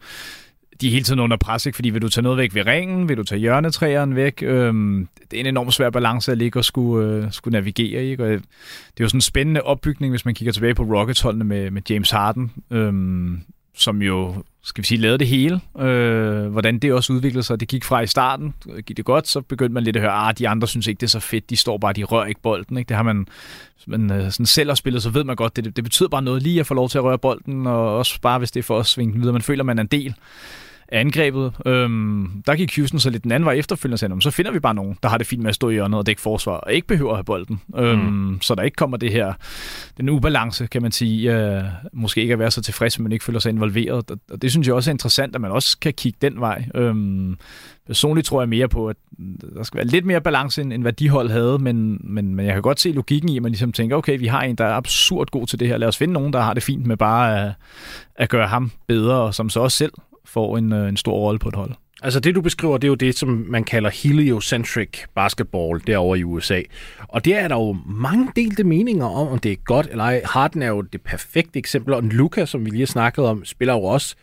de 0.81 0.87
er 0.87 0.91
hele 0.91 1.03
tiden 1.03 1.19
under 1.19 1.37
pres, 1.37 1.65
ikke? 1.65 1.75
fordi 1.75 1.89
vil 1.89 2.01
du 2.01 2.09
tage 2.09 2.23
noget 2.23 2.37
væk 2.37 2.55
ved 2.55 2.65
ringen, 2.65 3.09
vil 3.09 3.17
du 3.17 3.23
tage 3.23 3.39
hjørnetræerne 3.39 4.15
væk, 4.15 4.43
øhm, 4.43 5.07
det 5.31 5.37
er 5.37 5.39
en 5.39 5.45
enormt 5.45 5.73
svær 5.73 5.89
balance 5.89 6.31
at 6.31 6.37
ligge 6.37 6.59
og 6.59 6.65
skulle, 6.65 7.07
øh, 7.07 7.31
skulle 7.31 7.51
navigere 7.51 8.05
i. 8.05 8.15
Og 8.19 8.27
øh, 8.27 8.33
det 8.33 8.99
er 8.99 9.03
jo 9.03 9.07
sådan 9.07 9.17
en 9.17 9.21
spændende 9.21 9.61
opbygning, 9.61 10.11
hvis 10.11 10.25
man 10.25 10.33
kigger 10.33 10.51
tilbage 10.51 10.75
på 10.75 10.83
Rockets-holdene 10.83 11.43
med, 11.43 11.71
med 11.71 11.81
James 11.89 12.11
Harden, 12.11 12.51
øhm, 12.71 13.41
som 13.75 14.01
jo, 14.01 14.43
skal 14.63 14.81
vi 14.81 14.87
sige, 14.87 15.01
lavede 15.01 15.17
det 15.17 15.27
hele. 15.27 15.61
Øh, 15.79 16.45
hvordan 16.47 16.79
det 16.79 16.93
også 16.93 17.13
udviklede 17.13 17.43
sig. 17.43 17.59
Det 17.59 17.67
gik 17.67 17.83
fra 17.83 18.01
i 18.01 18.07
starten, 18.07 18.53
gik 18.85 18.97
det 18.97 19.05
godt, 19.05 19.27
så 19.27 19.41
begyndte 19.41 19.73
man 19.73 19.83
lidt 19.83 19.95
at 19.95 20.01
høre, 20.01 20.11
at 20.11 20.29
ah, 20.29 20.37
de 20.37 20.49
andre 20.49 20.67
synes 20.67 20.87
ikke, 20.87 20.99
det 20.99 21.05
er 21.05 21.09
så 21.09 21.19
fedt, 21.19 21.49
de 21.49 21.55
står 21.55 21.77
bare, 21.77 21.93
de 21.93 22.03
rører 22.03 22.25
ikke 22.25 22.41
bolden. 22.41 22.77
Ikke? 22.77 22.89
Det 22.89 22.97
har 22.97 23.03
man, 23.03 23.27
man 23.87 24.11
øh, 24.11 24.31
sådan 24.31 24.45
selv 24.45 24.69
har 24.69 24.75
spillet, 24.75 25.03
så 25.03 25.09
ved 25.09 25.23
man 25.23 25.35
godt, 25.35 25.55
det, 25.55 25.75
det 25.75 25.83
betyder 25.83 26.09
bare 26.09 26.21
noget 26.21 26.43
lige 26.43 26.59
at 26.59 26.67
få 26.67 26.73
lov 26.73 26.89
til 26.89 26.97
at 26.97 27.03
røre 27.03 27.17
bolden, 27.17 27.67
og 27.67 27.97
også 27.97 28.21
bare 28.21 28.39
hvis 28.39 28.51
det 28.51 28.59
er 28.59 28.63
for 28.63 28.77
os 28.77 28.89
svinge 28.89 29.19
videre. 29.19 29.33
Man 29.33 29.41
føler, 29.41 29.63
man 29.63 29.77
er 29.77 29.81
en 29.81 29.87
del 29.87 30.15
angrebet. 30.91 31.53
Øhm, 31.65 32.43
der 32.47 32.55
gik 32.55 32.75
Houston 32.75 32.99
så 32.99 33.09
lidt 33.09 33.23
den 33.23 33.31
anden 33.31 33.45
vej 33.45 33.53
efterfølgende, 33.53 33.97
sagde, 33.97 34.21
så 34.21 34.31
finder 34.31 34.51
vi 34.51 34.59
bare 34.59 34.73
nogen, 34.73 34.97
der 35.03 35.09
har 35.09 35.17
det 35.17 35.27
fint 35.27 35.41
med 35.41 35.49
at 35.49 35.55
stå 35.55 35.69
i 35.69 35.73
hjørnet 35.73 35.99
og 35.99 36.05
dække 36.05 36.21
forsvar, 36.21 36.53
og 36.53 36.73
ikke 36.73 36.87
behøver 36.87 37.11
at 37.11 37.17
have 37.17 37.23
bolden. 37.23 37.61
Øhm, 37.77 37.99
mm. 37.99 38.41
Så 38.41 38.55
der 38.55 38.63
ikke 38.63 38.75
kommer 38.75 38.97
det 38.97 39.11
her, 39.11 39.33
den 39.97 40.09
ubalance, 40.09 40.67
kan 40.67 40.81
man 40.81 40.91
sige, 40.91 41.37
øh, 41.37 41.63
måske 41.93 42.21
ikke 42.21 42.33
at 42.33 42.39
være 42.39 42.51
så 42.51 42.61
tilfreds, 42.61 42.99
men 42.99 43.11
ikke 43.11 43.25
føler 43.25 43.39
sig 43.39 43.49
involveret. 43.49 44.11
Og 44.31 44.41
det 44.41 44.51
synes 44.51 44.67
jeg 44.67 44.75
også 44.75 44.89
er 44.89 44.93
interessant, 44.93 45.35
at 45.35 45.41
man 45.41 45.51
også 45.51 45.77
kan 45.79 45.93
kigge 45.93 46.17
den 46.21 46.39
vej. 46.39 46.65
Øhm, 46.75 47.37
personligt 47.87 48.27
tror 48.27 48.41
jeg 48.41 48.49
mere 48.49 48.69
på, 48.69 48.89
at 48.89 48.95
der 49.55 49.63
skal 49.63 49.77
være 49.77 49.87
lidt 49.87 50.05
mere 50.05 50.21
balance, 50.21 50.61
end 50.61 50.81
hvad 50.81 50.93
de 50.93 51.09
hold 51.09 51.29
havde, 51.29 51.59
men, 51.59 52.01
men, 52.03 52.35
men 52.35 52.45
jeg 52.45 52.53
kan 52.53 52.61
godt 52.61 52.79
se 52.79 52.91
logikken 52.91 53.29
i, 53.29 53.37
at 53.37 53.43
man 53.43 53.51
ligesom 53.51 53.71
tænker, 53.71 53.95
okay, 53.95 54.19
vi 54.19 54.27
har 54.27 54.41
en, 54.41 54.55
der 54.55 54.65
er 54.65 54.73
absurd 54.73 55.27
god 55.31 55.47
til 55.47 55.59
det 55.59 55.67
her. 55.67 55.77
Lad 55.77 55.87
os 55.87 55.97
finde 55.97 56.13
nogen, 56.13 56.33
der 56.33 56.41
har 56.41 56.53
det 56.53 56.63
fint 56.63 56.85
med 56.85 56.97
bare 56.97 57.45
at, 57.45 57.53
at 58.15 58.29
gøre 58.29 58.47
ham 58.47 58.71
bedre, 58.87 59.15
og 59.15 59.33
som 59.35 59.49
så 59.49 59.59
også 59.59 59.77
selv 59.77 59.93
får 60.31 60.57
en, 60.57 60.73
øh, 60.73 60.89
en 60.89 60.97
stor 60.97 61.13
rolle 61.13 61.39
på 61.39 61.49
et 61.49 61.55
hold. 61.55 61.71
Altså 62.03 62.19
det, 62.19 62.35
du 62.35 62.41
beskriver, 62.41 62.77
det 62.77 62.87
er 62.87 62.89
jo 62.89 62.95
det, 62.95 63.17
som 63.17 63.45
man 63.47 63.63
kalder 63.63 63.89
heliocentric 63.89 64.89
basketball 65.15 65.81
derovre 65.87 66.19
i 66.19 66.23
USA. 66.23 66.61
Og 66.97 67.25
det 67.25 67.35
er 67.35 67.47
der 67.47 67.55
jo 67.55 67.77
mange 67.85 68.31
delte 68.35 68.63
meninger 68.63 69.05
om, 69.05 69.27
om 69.27 69.39
det 69.39 69.51
er 69.51 69.55
godt 69.55 69.87
eller 69.91 70.03
ej. 70.03 70.21
Harden 70.25 70.61
er 70.61 70.67
jo 70.67 70.81
det 70.81 71.01
perfekte 71.01 71.59
eksempel, 71.59 71.93
og 71.93 72.03
Luca, 72.03 72.45
som 72.45 72.65
vi 72.65 72.69
lige 72.69 72.81
har 72.81 72.85
snakket 72.85 73.25
om, 73.25 73.45
spiller 73.45 73.73
jo 73.73 73.83
også, 73.83 74.15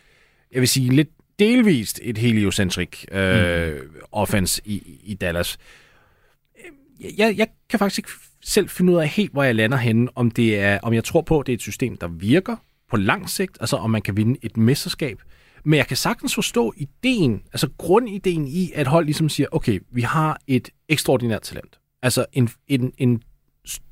jeg 0.51 0.59
vil 0.59 0.67
sige, 0.67 0.89
lidt 0.89 1.09
delvist 1.39 1.99
et 2.03 2.17
heliocentric 2.17 3.05
øh, 3.11 3.73
mm. 3.73 3.95
offense 4.11 4.61
i, 4.65 4.99
i 5.03 5.13
Dallas. 5.13 5.57
Jeg, 7.17 7.35
jeg 7.37 7.47
kan 7.69 7.79
faktisk 7.79 7.99
ikke 7.99 8.09
selv 8.43 8.69
finde 8.69 8.93
ud 8.93 8.97
af 8.97 9.07
helt, 9.07 9.31
hvor 9.31 9.43
jeg 9.43 9.55
lander 9.55 9.77
henne, 9.77 10.07
om, 10.15 10.31
det 10.31 10.59
er, 10.59 10.79
om 10.83 10.93
jeg 10.93 11.03
tror 11.03 11.21
på, 11.21 11.39
at 11.39 11.47
det 11.47 11.53
er 11.53 11.57
et 11.57 11.61
system, 11.61 11.97
der 11.97 12.07
virker 12.07 12.55
på 12.89 12.97
lang 12.97 13.29
sigt, 13.29 13.57
altså 13.59 13.75
om 13.75 13.89
man 13.89 14.01
kan 14.01 14.17
vinde 14.17 14.39
et 14.41 14.57
mesterskab, 14.57 15.21
men 15.65 15.77
jeg 15.77 15.87
kan 15.87 15.97
sagtens 15.97 16.35
forstå 16.35 16.73
ideen, 16.77 17.41
altså 17.45 17.69
grundideen 17.77 18.47
i, 18.47 18.71
at 18.75 18.87
hold 18.87 19.05
ligesom 19.05 19.29
siger, 19.29 19.47
okay, 19.51 19.79
vi 19.91 20.01
har 20.01 20.39
et 20.47 20.69
ekstraordinært 20.89 21.41
talent. 21.41 21.79
Altså 22.01 22.25
en, 22.33 22.49
en, 22.67 22.93
en 22.97 23.21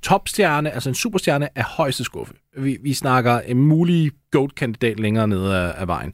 topstjerne, 0.01 0.71
altså 0.71 0.89
en 0.89 0.95
superstjerne 0.95 1.57
af 1.57 1.63
højeste 1.63 2.03
skuffe. 2.03 2.33
Vi, 2.57 2.77
vi 2.81 2.93
snakker 2.93 3.39
en 3.39 3.57
mulig 3.57 4.12
GOAT-kandidat 4.31 5.00
længere 5.00 5.27
nede 5.27 5.57
af, 5.57 5.81
af 5.81 5.88
vejen. 5.88 6.13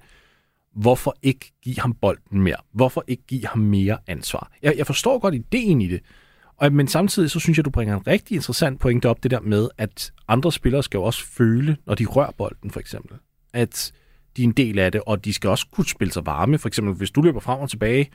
Hvorfor 0.76 1.16
ikke 1.22 1.52
give 1.64 1.80
ham 1.80 1.94
bolden 1.94 2.42
mere? 2.42 2.56
Hvorfor 2.74 3.04
ikke 3.08 3.24
give 3.28 3.48
ham 3.48 3.60
mere 3.60 3.98
ansvar? 4.08 4.52
Jeg, 4.62 4.74
jeg 4.78 4.88
forstår 4.88 5.20
godt 5.20 5.36
ideen 5.36 5.82
i 5.82 5.88
det, 5.88 6.02
og, 6.58 6.74
men 6.74 6.88
samtidig 6.88 7.32
så 7.32 7.40
synes 7.40 7.58
jeg, 7.58 7.66
du 7.66 7.70
bringer 7.70 7.96
en 7.96 8.08
rigtig 8.08 8.36
interessant 8.36 8.80
pointe 8.80 9.10
op, 9.10 9.24
det 9.24 9.32
der 9.32 9.40
med, 9.40 9.70
at 9.78 10.12
andre 10.28 10.52
spillere 10.52 10.84
skal 10.84 10.98
jo 10.98 11.04
også 11.04 11.26
føle, 11.26 11.78
når 11.86 11.96
de 11.96 12.06
rører 12.06 12.32
bolden, 12.38 12.72
for 12.72 12.80
eksempel. 12.80 13.18
At 13.54 13.92
de 14.38 14.44
er 14.44 14.48
en 14.48 14.52
del 14.52 14.80
af 14.80 14.92
det, 14.92 15.02
og 15.08 15.26
de 15.26 15.34
skal 15.34 15.50
også 15.50 15.66
kunne 15.72 15.86
spille 15.86 16.14
sig 16.14 16.26
varme. 16.26 16.58
For 16.58 16.68
eksempel, 16.68 16.94
hvis 16.94 17.12
du 17.12 17.22
løber 17.22 17.40
frem 17.40 17.60
og 17.60 17.70
tilbage 17.70 18.10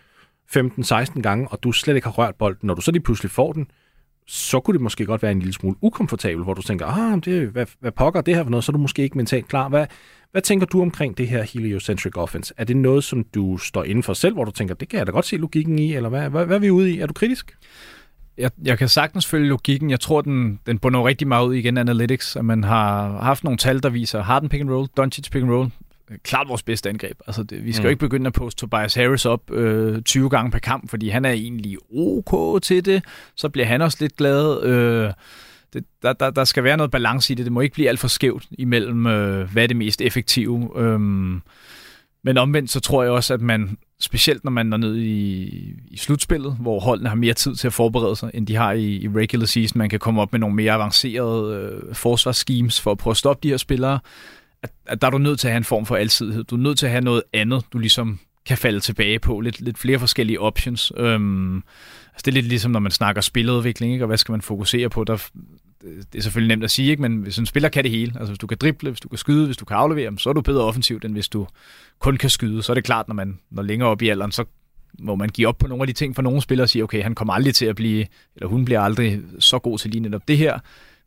15-16 0.56 1.20
gange, 1.20 1.48
og 1.48 1.62
du 1.62 1.72
slet 1.72 1.94
ikke 1.94 2.06
har 2.06 2.12
rørt 2.12 2.34
bolden, 2.34 2.66
når 2.66 2.74
du 2.74 2.80
så 2.80 2.90
lige 2.90 3.02
pludselig 3.02 3.30
får 3.30 3.52
den, 3.52 3.70
så 4.26 4.60
kunne 4.60 4.74
det 4.74 4.80
måske 4.80 5.06
godt 5.06 5.22
være 5.22 5.32
en 5.32 5.38
lille 5.38 5.52
smule 5.52 5.76
ukomfortabel, 5.80 6.44
hvor 6.44 6.54
du 6.54 6.62
tænker, 6.62 6.86
ah, 6.86 7.18
det, 7.24 7.48
hvad, 7.48 7.66
hvad 7.80 7.92
pokker 7.92 8.20
det 8.20 8.34
her 8.34 8.42
for 8.42 8.50
noget, 8.50 8.64
så 8.64 8.72
er 8.72 8.74
du 8.74 8.78
måske 8.78 9.02
ikke 9.02 9.16
mentalt 9.16 9.48
klar. 9.48 9.68
Hvad, 9.68 9.86
hvad 10.32 10.42
tænker 10.42 10.66
du 10.66 10.82
omkring 10.82 11.18
det 11.18 11.28
her 11.28 11.42
heliocentric 11.42 12.16
offense? 12.16 12.54
Er 12.56 12.64
det 12.64 12.76
noget, 12.76 13.04
som 13.04 13.24
du 13.24 13.56
står 13.56 13.84
inden 13.84 14.02
for 14.02 14.12
selv, 14.12 14.34
hvor 14.34 14.44
du 14.44 14.50
tænker, 14.50 14.74
det 14.74 14.88
kan 14.88 14.98
jeg 14.98 15.06
da 15.06 15.12
godt 15.12 15.26
se 15.26 15.36
logikken 15.36 15.78
i, 15.78 15.94
eller 15.94 16.08
hvad, 16.08 16.30
hvad, 16.30 16.46
hvad 16.46 16.56
er 16.56 16.60
vi 16.60 16.70
ude 16.70 16.90
i? 16.90 16.98
Er 16.98 17.06
du 17.06 17.12
kritisk? 17.12 17.56
Jeg, 18.38 18.50
jeg 18.64 18.78
kan 18.78 18.88
sagtens 18.88 19.26
følge 19.26 19.48
logikken. 19.48 19.90
Jeg 19.90 20.00
tror, 20.00 20.20
den, 20.20 20.60
den 20.66 20.78
bunder 20.78 21.04
rigtig 21.04 21.28
meget 21.28 21.46
ud 21.46 21.54
igen 21.54 21.78
analytics, 21.78 22.36
at 22.36 22.44
man 22.44 22.64
har 22.64 23.18
haft 23.22 23.44
nogle 23.44 23.58
tal, 23.58 23.82
der 23.82 23.88
viser 23.88 24.22
Harden 24.22 24.48
pick 24.48 24.60
and 24.60 24.70
roll, 24.70 24.88
Doncic 24.96 25.30
pick 25.30 25.42
and 25.42 25.52
roll, 25.52 25.70
klart 26.22 26.48
vores 26.48 26.62
bedste 26.62 26.88
angreb. 26.88 27.20
Altså, 27.26 27.42
det, 27.42 27.64
vi 27.64 27.72
skal 27.72 27.82
mm. 27.82 27.84
jo 27.84 27.90
ikke 27.90 28.00
begynde 28.00 28.26
at 28.26 28.32
poste 28.32 28.60
Tobias 28.60 28.94
Harris 28.94 29.26
op 29.26 29.50
øh, 29.50 30.02
20 30.02 30.30
gange 30.30 30.50
per 30.50 30.58
kamp, 30.58 30.90
fordi 30.90 31.08
han 31.08 31.24
er 31.24 31.30
egentlig 31.30 31.76
ok 31.94 32.62
til 32.62 32.84
det. 32.84 33.04
Så 33.36 33.48
bliver 33.48 33.66
han 33.66 33.82
også 33.82 33.98
lidt 34.00 34.16
glad. 34.16 34.62
Øh, 34.62 35.12
det, 35.72 35.84
der, 36.02 36.12
der, 36.12 36.30
der 36.30 36.44
skal 36.44 36.64
være 36.64 36.76
noget 36.76 36.90
balance 36.90 37.32
i 37.32 37.36
det. 37.36 37.44
Det 37.44 37.52
må 37.52 37.60
ikke 37.60 37.74
blive 37.74 37.88
alt 37.88 38.00
for 38.00 38.08
skævt 38.08 38.46
imellem, 38.50 39.06
øh, 39.06 39.52
hvad 39.52 39.62
er 39.62 39.66
det 39.66 39.76
mest 39.76 40.00
effektive. 40.00 40.70
Øh, 40.76 41.00
men 42.24 42.38
omvendt 42.38 42.70
så 42.70 42.80
tror 42.80 43.02
jeg 43.02 43.12
også, 43.12 43.34
at 43.34 43.40
man, 43.40 43.78
specielt 44.00 44.44
når 44.44 44.50
man 44.50 44.72
er 44.72 44.76
nede 44.76 45.06
i, 45.06 45.44
i 45.90 45.96
slutspillet, 45.96 46.56
hvor 46.60 46.80
holdene 46.80 47.08
har 47.08 47.16
mere 47.16 47.34
tid 47.34 47.54
til 47.54 47.66
at 47.66 47.72
forberede 47.72 48.16
sig, 48.16 48.30
end 48.34 48.46
de 48.46 48.56
har 48.56 48.72
i, 48.72 48.96
i 48.96 49.08
regular 49.08 49.46
season, 49.46 49.78
man 49.78 49.88
kan 49.88 49.98
komme 49.98 50.22
op 50.22 50.32
med 50.32 50.40
nogle 50.40 50.56
mere 50.56 50.72
avancerede 50.72 51.54
øh, 51.56 51.94
forsvarsschemes 51.94 52.80
for 52.80 52.90
at 52.90 52.98
prøve 52.98 53.12
at 53.12 53.16
stoppe 53.16 53.40
de 53.42 53.48
her 53.48 53.56
spillere, 53.56 53.98
at, 54.62 54.70
at 54.86 55.00
der 55.00 55.06
er 55.06 55.10
du 55.10 55.18
nødt 55.18 55.40
til 55.40 55.48
at 55.48 55.52
have 55.52 55.58
en 55.58 55.64
form 55.64 55.86
for 55.86 55.96
alsidighed. 55.96 56.44
Du 56.44 56.54
er 56.54 56.60
nødt 56.60 56.78
til 56.78 56.86
at 56.86 56.92
have 56.92 57.04
noget 57.04 57.22
andet, 57.32 57.64
du 57.72 57.78
ligesom 57.78 58.18
kan 58.46 58.58
falde 58.58 58.80
tilbage 58.80 59.18
på. 59.18 59.40
Lidt, 59.40 59.60
lidt 59.60 59.78
flere 59.78 59.98
forskellige 59.98 60.40
options. 60.40 60.92
Øhm, 60.96 61.56
altså 61.56 62.22
det 62.24 62.28
er 62.28 62.32
lidt 62.32 62.46
ligesom, 62.46 62.70
når 62.70 62.80
man 62.80 62.92
snakker 62.92 63.22
spiludvikling, 63.22 63.92
ikke? 63.92 64.04
og 64.04 64.06
hvad 64.06 64.16
skal 64.16 64.32
man 64.32 64.42
fokusere 64.42 64.90
på? 64.90 65.04
Der, 65.04 65.28
det 65.82 66.18
er 66.18 66.22
selvfølgelig 66.22 66.56
nemt 66.56 66.64
at 66.64 66.70
sige, 66.70 66.90
ikke? 66.90 67.02
men 67.02 67.16
hvis 67.16 67.38
en 67.38 67.46
spiller 67.46 67.68
kan 67.68 67.84
det 67.84 67.90
hele, 67.90 68.12
altså 68.16 68.26
hvis 68.26 68.38
du 68.38 68.46
kan 68.46 68.58
drible, 68.60 68.90
hvis 68.90 69.00
du 69.00 69.08
kan 69.08 69.18
skyde, 69.18 69.46
hvis 69.46 69.56
du 69.56 69.64
kan 69.64 69.76
aflevere, 69.76 70.18
så 70.18 70.28
er 70.28 70.32
du 70.32 70.40
bedre 70.40 70.64
offensivt, 70.64 71.04
end 71.04 71.12
hvis 71.12 71.28
du 71.28 71.46
kun 71.98 72.16
kan 72.16 72.30
skyde. 72.30 72.62
Så 72.62 72.72
er 72.72 72.74
det 72.74 72.84
klart, 72.84 73.08
når 73.08 73.14
man 73.14 73.38
når 73.50 73.62
længere 73.62 73.88
op 73.88 74.02
i 74.02 74.08
alderen, 74.08 74.32
så 74.32 74.44
må 74.98 75.14
man 75.14 75.28
give 75.28 75.48
op 75.48 75.58
på 75.58 75.66
nogle 75.66 75.82
af 75.82 75.86
de 75.86 75.92
ting 75.92 76.14
for 76.14 76.22
nogle 76.22 76.42
spillere 76.42 76.64
og 76.64 76.68
sige, 76.68 76.82
okay, 76.82 77.02
han 77.02 77.14
kommer 77.14 77.34
aldrig 77.34 77.54
til 77.54 77.66
at 77.66 77.76
blive, 77.76 78.06
eller 78.36 78.48
hun 78.48 78.64
bliver 78.64 78.80
aldrig 78.80 79.20
så 79.38 79.58
god 79.58 79.78
til 79.78 79.90
lige 79.90 80.00
netop 80.00 80.28
det 80.28 80.38
her 80.38 80.58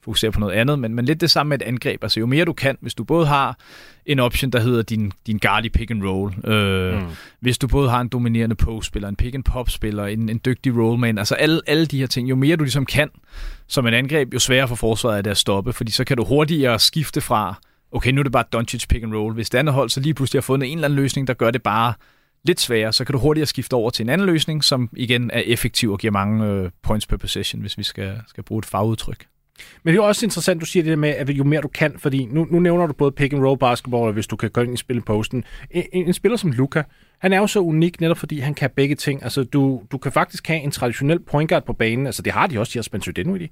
fokusere 0.04 0.32
på 0.32 0.40
noget 0.40 0.54
andet, 0.54 0.80
men, 0.80 0.96
men 0.96 1.06
lidt 1.06 1.22
det 1.22 1.32
samme 1.32 1.50
med 1.50 1.62
et 1.62 1.66
angreb. 1.66 2.04
Altså 2.04 2.20
jo 2.20 2.26
mere 2.26 2.46
du 2.46 2.54
kan, 2.54 2.78
hvis 2.82 2.94
du 2.94 3.04
både 3.04 3.28
har 3.28 3.58
en 4.06 4.20
option, 4.20 4.52
der 4.52 4.60
hedder 4.60 4.82
din, 4.82 5.12
din 5.28 5.38
guard 5.38 5.66
i 5.66 5.70
pick 5.70 5.92
and 5.92 6.04
roll, 6.04 6.52
øh, 6.54 7.02
mm. 7.02 7.08
hvis 7.40 7.58
du 7.58 7.68
både 7.68 7.90
har 7.90 8.02
en 8.02 8.08
dominerende 8.08 8.56
post-spiller, 8.56 9.10
en 9.10 9.16
pick-and-pop-spiller, 9.16 10.06
en, 10.06 10.30
en 10.30 10.42
dygtig 10.46 10.78
rollman, 10.78 11.18
altså 11.18 11.36
alle, 11.36 11.62
alle 11.68 11.86
de 11.86 12.00
her 12.00 12.08
ting, 12.08 12.30
jo 12.30 12.36
mere 12.36 12.56
du 12.56 12.64
ligesom 12.64 12.86
kan 12.86 13.10
som 13.68 13.88
et 13.88 13.94
angreb, 13.94 14.34
jo 14.34 14.40
sværere 14.40 14.68
for 14.68 14.76
forsvaret 14.76 15.18
er 15.18 15.22
det 15.22 15.32
at 15.32 15.38
stoppe, 15.38 15.74
fordi 15.74 15.92
så 15.92 16.04
kan 16.04 16.18
du 16.18 16.26
hurtigere 16.26 16.80
skifte 16.80 17.22
fra, 17.22 17.60
okay, 17.92 18.12
nu 18.12 18.20
er 18.20 18.24
det 18.24 18.32
bare 18.32 18.44
Doncic 18.54 18.88
pick 18.88 19.04
and 19.04 19.16
roll. 19.16 19.34
Hvis 19.34 19.50
det 19.50 19.58
andet 19.58 19.74
hold 19.74 19.90
så 19.90 20.00
lige 20.00 20.14
pludselig 20.14 20.38
har 20.38 20.44
fundet 20.44 20.72
en 20.72 20.78
eller 20.78 20.88
anden 20.88 21.00
løsning, 21.00 21.28
der 21.28 21.34
gør 21.34 21.52
det 21.52 21.64
bare 21.64 21.94
lidt 22.44 22.60
sværere, 22.60 22.94
så 22.94 23.06
kan 23.06 23.14
du 23.14 23.20
hurtigere 23.20 23.46
skifte 23.46 23.74
over 23.74 23.90
til 23.90 24.04
en 24.04 24.10
anden 24.10 24.28
løsning, 24.28 24.64
som 24.64 24.90
igen 24.94 25.32
er 25.32 25.40
effektiv 25.40 25.92
og 25.92 26.00
giver 26.00 26.12
mange 26.12 26.46
øh, 26.46 26.72
points 26.84 27.08
per 27.08 27.18
possession, 27.18 27.62
hvis 27.62 27.78
vi 27.78 27.84
skal, 27.84 28.22
skal 28.28 28.44
bruge 28.44 28.60
et 28.60 28.66
fagudtryk. 28.66 29.26
Men 29.84 29.94
det 29.94 30.00
er 30.00 30.04
også 30.04 30.26
interessant, 30.26 30.62
du 30.62 30.66
siger 30.66 30.84
det 30.84 30.90
der 30.90 30.96
med, 30.96 31.10
at 31.10 31.30
jo 31.30 31.44
mere 31.44 31.62
du 31.62 31.68
kan, 31.68 31.94
fordi 31.98 32.26
nu, 32.26 32.48
nu 32.52 32.60
nævner 32.60 32.88
du 32.88 32.94
både 32.94 33.12
pick 33.12 33.34
and 33.34 33.46
roll 33.46 33.60
basketball, 33.60 34.08
og 34.08 34.14
hvis 34.14 34.28
du 34.28 34.36
kan 34.36 34.50
gå 34.50 34.62
ind 34.62 34.74
i 34.74 34.78
spille 34.78 35.02
posten. 35.02 35.44
En, 35.72 35.84
en 35.92 36.14
spiller 36.14 36.38
som 36.38 36.52
Luca, 36.52 36.84
han 37.20 37.34
er 37.34 37.38
jo 37.38 37.48
så 37.48 37.60
unik, 37.60 38.02
netop 38.02 38.18
fordi 38.18 38.40
han 38.40 38.54
kan 38.54 38.70
begge 38.76 38.96
ting. 38.96 39.24
Altså, 39.24 39.44
du, 39.44 39.82
du 39.92 39.98
kan 39.98 40.12
faktisk 40.12 40.48
have 40.48 40.60
en 40.60 40.72
traditionel 40.72 41.20
point 41.20 41.50
guard 41.50 41.66
på 41.66 41.74
banen, 41.74 42.06
altså 42.06 42.22
det 42.22 42.34
har 42.34 42.48
de 42.48 42.60
også, 42.60 42.72
de 42.74 42.78
har 42.78 42.84
Spencer 42.84 43.12
Dinwiddie, 43.12 43.50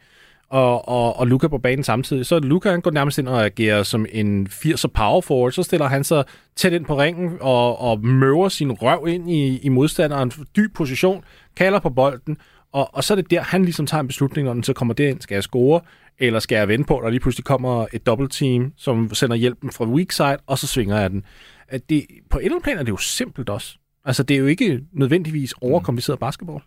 og, 0.50 0.88
og, 0.88 1.20
og 1.20 1.28
Luca 1.28 1.48
på 1.48 1.58
banen 1.58 1.84
samtidig. 1.84 2.26
Så 2.26 2.40
Luca 2.40 2.72
han 2.72 2.82
går 2.82 2.92
nærmest 2.92 3.18
ind 3.18 3.28
og 3.28 3.46
agerer 3.46 3.84
som 3.84 4.06
en 4.12 4.48
80'er 4.52 4.88
power 4.88 5.22
forward, 5.22 5.52
så 5.52 5.64
stiller 5.64 5.88
han 5.88 6.04
sig 6.04 6.24
tæt 6.56 6.74
ind 6.74 6.86
på 6.86 7.00
ringen 7.00 7.38
og, 7.42 7.82
og 7.82 8.06
møver 8.06 8.50
sin 8.50 8.72
røv 8.72 9.08
ind 9.08 9.32
i, 9.32 9.60
i 9.60 9.70
modstanderen, 9.70 10.32
dyb 10.56 10.76
position, 10.76 11.24
kalder 11.56 11.80
på 11.80 11.90
bolden, 11.90 12.38
og, 12.72 12.96
og 12.96 13.04
så 13.04 13.14
er 13.14 13.16
det 13.16 13.32
der, 13.32 13.42
han 13.42 13.64
ligesom 13.64 13.86
tager 13.86 14.02
en 14.02 14.08
beslutning, 14.08 14.46
når 14.46 14.54
den 14.54 14.64
så 14.64 14.74
kommer 14.74 14.94
derind. 14.94 15.22
Skal 15.22 15.36
jeg 15.36 15.44
score, 15.44 15.82
eller 16.20 16.40
skal 16.40 16.56
jeg 16.56 16.68
vente 16.68 16.88
på, 16.88 17.00
når 17.04 17.10
lige 17.10 17.20
pludselig 17.20 17.46
kommer 17.46 17.86
et 17.94 18.06
dobbelt 18.06 18.32
team, 18.32 18.74
som 18.78 19.14
sender 19.14 19.36
hjælpen 19.36 19.72
fra 19.72 19.86
weak 19.86 20.12
side, 20.12 20.38
og 20.48 20.58
så 20.58 20.68
svinger 20.68 21.00
jeg 21.00 21.10
den. 21.10 21.24
At 21.68 21.90
det, 21.90 22.06
på 22.30 22.40
et 22.40 22.52
plan 22.64 22.78
er 22.78 22.84
det 22.84 22.92
jo 22.92 22.98
simpelt 22.98 23.50
også. 23.50 23.78
Altså, 24.06 24.24
det 24.24 24.36
er 24.36 24.40
jo 24.40 24.46
ikke 24.46 24.82
nødvendigvis 24.92 25.54
overkompliceret 25.62 26.20
basketball. 26.20 26.62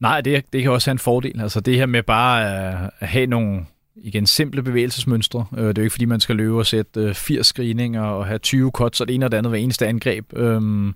Nej, 0.00 0.20
det, 0.20 0.44
det 0.52 0.62
kan 0.62 0.70
også 0.70 0.90
have 0.90 0.92
en 0.94 0.98
fordel. 0.98 1.40
Altså, 1.40 1.60
det 1.60 1.76
her 1.76 1.86
med 1.86 2.02
bare 2.02 2.56
at 3.00 3.08
have 3.08 3.26
nogle 3.26 3.66
igen 3.96 4.26
simple 4.26 4.62
bevægelsesmønstre. 4.62 5.46
Øh, 5.56 5.68
det 5.68 5.78
er 5.78 5.82
jo 5.82 5.84
ikke, 5.84 5.90
fordi 5.90 6.04
man 6.04 6.20
skal 6.20 6.36
løbe 6.36 6.58
og 6.58 6.66
sætte 6.66 7.14
80 7.14 7.38
øh, 7.38 7.44
screeninger 7.44 8.02
og 8.02 8.26
have 8.26 8.38
20 8.38 8.70
cuts 8.70 9.00
og 9.00 9.08
det 9.08 9.14
ene 9.14 9.26
og 9.26 9.32
det 9.32 9.38
andet 9.38 9.50
hver 9.50 9.58
eneste 9.58 9.86
angreb. 9.86 10.26
Øhm, 10.36 10.94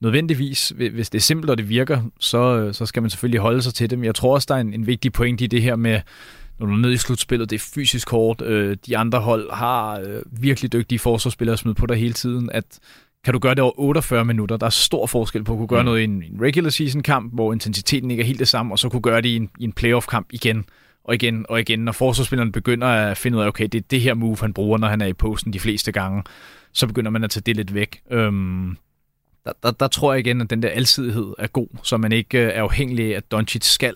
nødvendigvis, 0.00 0.72
hvis 0.76 1.10
det 1.10 1.18
er 1.18 1.22
simpelt 1.22 1.50
og 1.50 1.58
det 1.58 1.68
virker, 1.68 2.02
så, 2.20 2.72
så 2.72 2.86
skal 2.86 3.02
man 3.02 3.10
selvfølgelig 3.10 3.40
holde 3.40 3.62
sig 3.62 3.74
til 3.74 3.90
det. 3.90 3.98
Men 3.98 4.04
jeg 4.04 4.14
tror 4.14 4.34
også, 4.34 4.46
der 4.48 4.54
er 4.54 4.60
en, 4.60 4.74
en 4.74 4.86
vigtig 4.86 5.12
point 5.12 5.40
i 5.40 5.46
det 5.46 5.62
her 5.62 5.76
med, 5.76 6.00
når 6.58 6.66
du 6.66 6.72
er 6.72 6.76
nede 6.76 6.92
i 6.92 6.96
slutspillet, 6.96 7.50
det 7.50 7.56
er 7.56 7.70
fysisk 7.74 8.10
hårdt. 8.10 8.42
Øh, 8.42 8.76
de 8.86 8.96
andre 8.96 9.20
hold 9.20 9.52
har 9.52 10.02
virkelig 10.40 10.72
dygtige 10.72 10.98
forsvarsspillere 10.98 11.56
smidt 11.56 11.76
på 11.76 11.86
dig 11.86 11.96
hele 11.96 12.14
tiden, 12.14 12.50
at 12.52 12.78
kan 13.24 13.32
du 13.32 13.38
gøre 13.38 13.54
det 13.54 13.62
over 13.62 13.80
48 13.80 14.24
minutter. 14.24 14.56
Der 14.56 14.66
er 14.66 14.70
stor 14.70 15.06
forskel 15.06 15.44
på 15.44 15.52
at 15.52 15.56
kunne 15.56 15.68
gøre 15.68 15.82
mm. 15.82 15.84
noget 15.84 16.00
i 16.00 16.04
en, 16.04 16.22
en 16.32 16.38
regular 16.42 16.70
season 16.70 17.02
kamp, 17.02 17.34
hvor 17.34 17.52
intensiteten 17.52 18.10
ikke 18.10 18.20
er 18.20 18.26
helt 18.26 18.38
det 18.38 18.48
samme, 18.48 18.74
og 18.74 18.78
så 18.78 18.88
kunne 18.88 19.02
gøre 19.02 19.20
det 19.20 19.28
i 19.28 19.36
en, 19.36 19.50
i 19.58 19.64
en 19.64 19.72
playoff 19.72 20.06
kamp 20.06 20.28
igen 20.32 20.64
og 21.06 21.14
igen 21.14 21.46
og 21.48 21.60
igen. 21.60 21.78
Når 21.78 21.92
forsvarsspilleren 21.92 22.52
begynder 22.52 22.86
at 22.86 23.16
finde 23.16 23.38
ud 23.38 23.42
af, 23.42 23.46
okay, 23.46 23.64
det 23.72 23.78
er 23.78 23.82
det 23.90 24.00
her 24.00 24.14
move, 24.14 24.36
han 24.40 24.52
bruger, 24.52 24.78
når 24.78 24.88
han 24.88 25.00
er 25.00 25.06
i 25.06 25.12
posten 25.12 25.52
de 25.52 25.60
fleste 25.60 25.92
gange, 25.92 26.22
så 26.72 26.86
begynder 26.86 27.10
man 27.10 27.24
at 27.24 27.30
tage 27.30 27.42
det 27.46 27.56
lidt 27.56 27.74
væk. 27.74 28.00
Øhm, 28.10 28.76
der, 29.44 29.52
der, 29.62 29.70
der 29.70 29.88
tror 29.88 30.12
jeg 30.12 30.20
igen, 30.20 30.40
at 30.40 30.50
den 30.50 30.62
der 30.62 30.68
alsidighed 30.68 31.34
er 31.38 31.46
god, 31.46 31.68
så 31.82 31.96
man 31.96 32.12
ikke 32.12 32.38
øh, 32.38 32.52
er 32.54 32.62
afhængig 32.62 33.14
af, 33.14 33.16
at 33.16 33.30
Doncic 33.30 33.64
skal 33.64 33.94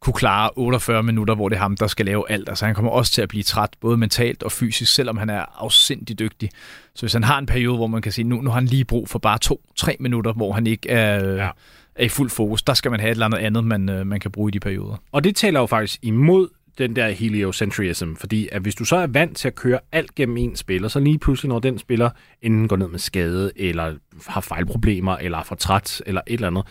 kunne 0.00 0.14
klare 0.14 0.50
48 0.56 1.02
minutter, 1.02 1.34
hvor 1.34 1.48
det 1.48 1.56
er 1.56 1.60
ham, 1.60 1.76
der 1.76 1.86
skal 1.86 2.06
lave 2.06 2.30
alt. 2.30 2.48
Altså 2.48 2.66
han 2.66 2.74
kommer 2.74 2.90
også 2.90 3.12
til 3.12 3.22
at 3.22 3.28
blive 3.28 3.42
træt, 3.42 3.70
både 3.80 3.96
mentalt 3.96 4.42
og 4.42 4.52
fysisk, 4.52 4.94
selvom 4.94 5.16
han 5.16 5.30
er 5.30 5.44
afsindig 5.64 6.18
dygtig. 6.18 6.50
Så 6.94 7.02
hvis 7.02 7.12
han 7.12 7.24
har 7.24 7.38
en 7.38 7.46
periode, 7.46 7.76
hvor 7.76 7.86
man 7.86 8.02
kan 8.02 8.12
sige, 8.12 8.24
nu, 8.24 8.40
nu 8.40 8.50
har 8.50 8.54
han 8.54 8.66
lige 8.66 8.84
brug 8.84 9.08
for 9.08 9.18
bare 9.18 9.38
to-tre 9.38 9.96
minutter, 10.00 10.32
hvor 10.32 10.52
han 10.52 10.66
ikke 10.66 10.90
er, 10.90 11.34
ja 11.34 11.50
er 11.98 12.04
i 12.04 12.08
fuld 12.08 12.30
fokus. 12.30 12.62
Der 12.62 12.74
skal 12.74 12.90
man 12.90 13.00
have 13.00 13.10
et 13.10 13.14
eller 13.14 13.26
andet 13.26 13.38
andet, 13.38 13.64
man, 13.64 13.88
øh, 13.88 14.06
man 14.06 14.20
kan 14.20 14.30
bruge 14.30 14.48
i 14.48 14.52
de 14.52 14.60
perioder. 14.60 14.96
Og 15.12 15.24
det 15.24 15.36
taler 15.36 15.60
jo 15.60 15.66
faktisk 15.66 15.98
imod 16.02 16.48
den 16.78 16.96
der 16.96 17.08
heliocentrism, 17.08 18.14
fordi 18.14 18.48
at 18.52 18.62
hvis 18.62 18.74
du 18.74 18.84
så 18.84 18.96
er 18.96 19.06
vant 19.06 19.36
til 19.36 19.48
at 19.48 19.54
køre 19.54 19.78
alt 19.92 20.14
gennem 20.14 20.36
en 20.36 20.56
spiller, 20.56 20.88
så 20.88 21.00
lige 21.00 21.18
pludselig 21.18 21.48
når 21.48 21.58
den 21.58 21.78
spiller 21.78 22.10
enten 22.42 22.68
går 22.68 22.76
ned 22.76 22.88
med 22.88 22.98
skade, 22.98 23.52
eller 23.56 23.94
har 24.26 24.40
fejlproblemer, 24.40 25.16
eller 25.16 25.38
er 25.38 25.42
for 25.42 25.54
træt, 25.54 26.02
eller 26.06 26.20
et 26.26 26.34
eller 26.34 26.46
andet, 26.46 26.66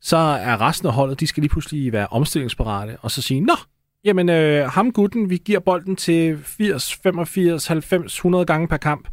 så 0.00 0.16
er 0.16 0.60
resten 0.60 0.88
af 0.88 0.94
holdet, 0.94 1.20
de 1.20 1.26
skal 1.26 1.40
lige 1.40 1.50
pludselig 1.50 1.92
være 1.92 2.06
omstillingsparate, 2.06 2.96
og 3.00 3.10
så 3.10 3.22
sige, 3.22 3.40
nå, 3.40 3.56
jamen 4.04 4.28
øh, 4.28 4.68
ham 4.68 4.92
gutten, 4.92 5.30
vi 5.30 5.36
giver 5.36 5.60
bolden 5.60 5.96
til 5.96 6.38
80, 6.44 6.94
85, 6.94 7.66
90, 7.66 8.14
100 8.14 8.44
gange 8.44 8.68
per 8.68 8.76
kamp. 8.76 9.08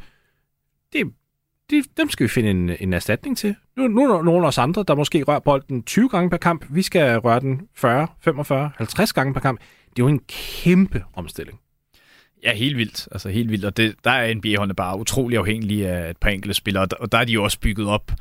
Det 0.93 1.05
de, 1.71 1.83
dem 1.97 2.09
skal 2.09 2.23
vi 2.23 2.27
finde 2.29 2.49
en, 2.49 2.71
en 2.79 2.93
erstatning 2.93 3.37
til. 3.37 3.55
Nu, 3.77 3.87
nu 3.87 4.13
er 4.13 4.23
nogle 4.23 4.43
af 4.43 4.47
os 4.47 4.57
andre, 4.57 4.83
der 4.87 4.95
måske 4.95 5.23
rører 5.23 5.39
bolden 5.39 5.83
20 5.83 6.09
gange 6.09 6.29
per 6.29 6.37
kamp. 6.37 6.65
Vi 6.69 6.81
skal 6.81 7.17
røre 7.17 7.39
den 7.39 7.61
40, 7.75 8.07
45, 8.21 8.71
50 8.77 9.13
gange 9.13 9.33
per 9.33 9.41
kamp. 9.41 9.59
Det 9.89 10.01
er 10.01 10.03
jo 10.03 10.07
en 10.07 10.21
kæmpe 10.27 11.03
omstilling. 11.13 11.59
Ja, 12.43 12.53
helt 12.53 12.77
vildt. 12.77 13.07
Altså 13.11 13.29
helt 13.29 13.51
vildt. 13.51 13.65
Og 13.65 13.77
det, 13.77 13.95
der 14.03 14.11
er 14.11 14.33
NBA-holdene 14.33 14.75
bare 14.75 14.99
utrolig 14.99 15.37
afhængige 15.37 15.89
af 15.89 16.09
et 16.09 16.17
par 16.17 16.29
enkelte 16.29 16.53
spillere, 16.53 16.87
og 16.99 17.11
der 17.11 17.17
er 17.17 17.25
de 17.25 17.33
jo 17.33 17.43
også 17.43 17.59
bygget 17.59 17.87
op 17.87 18.11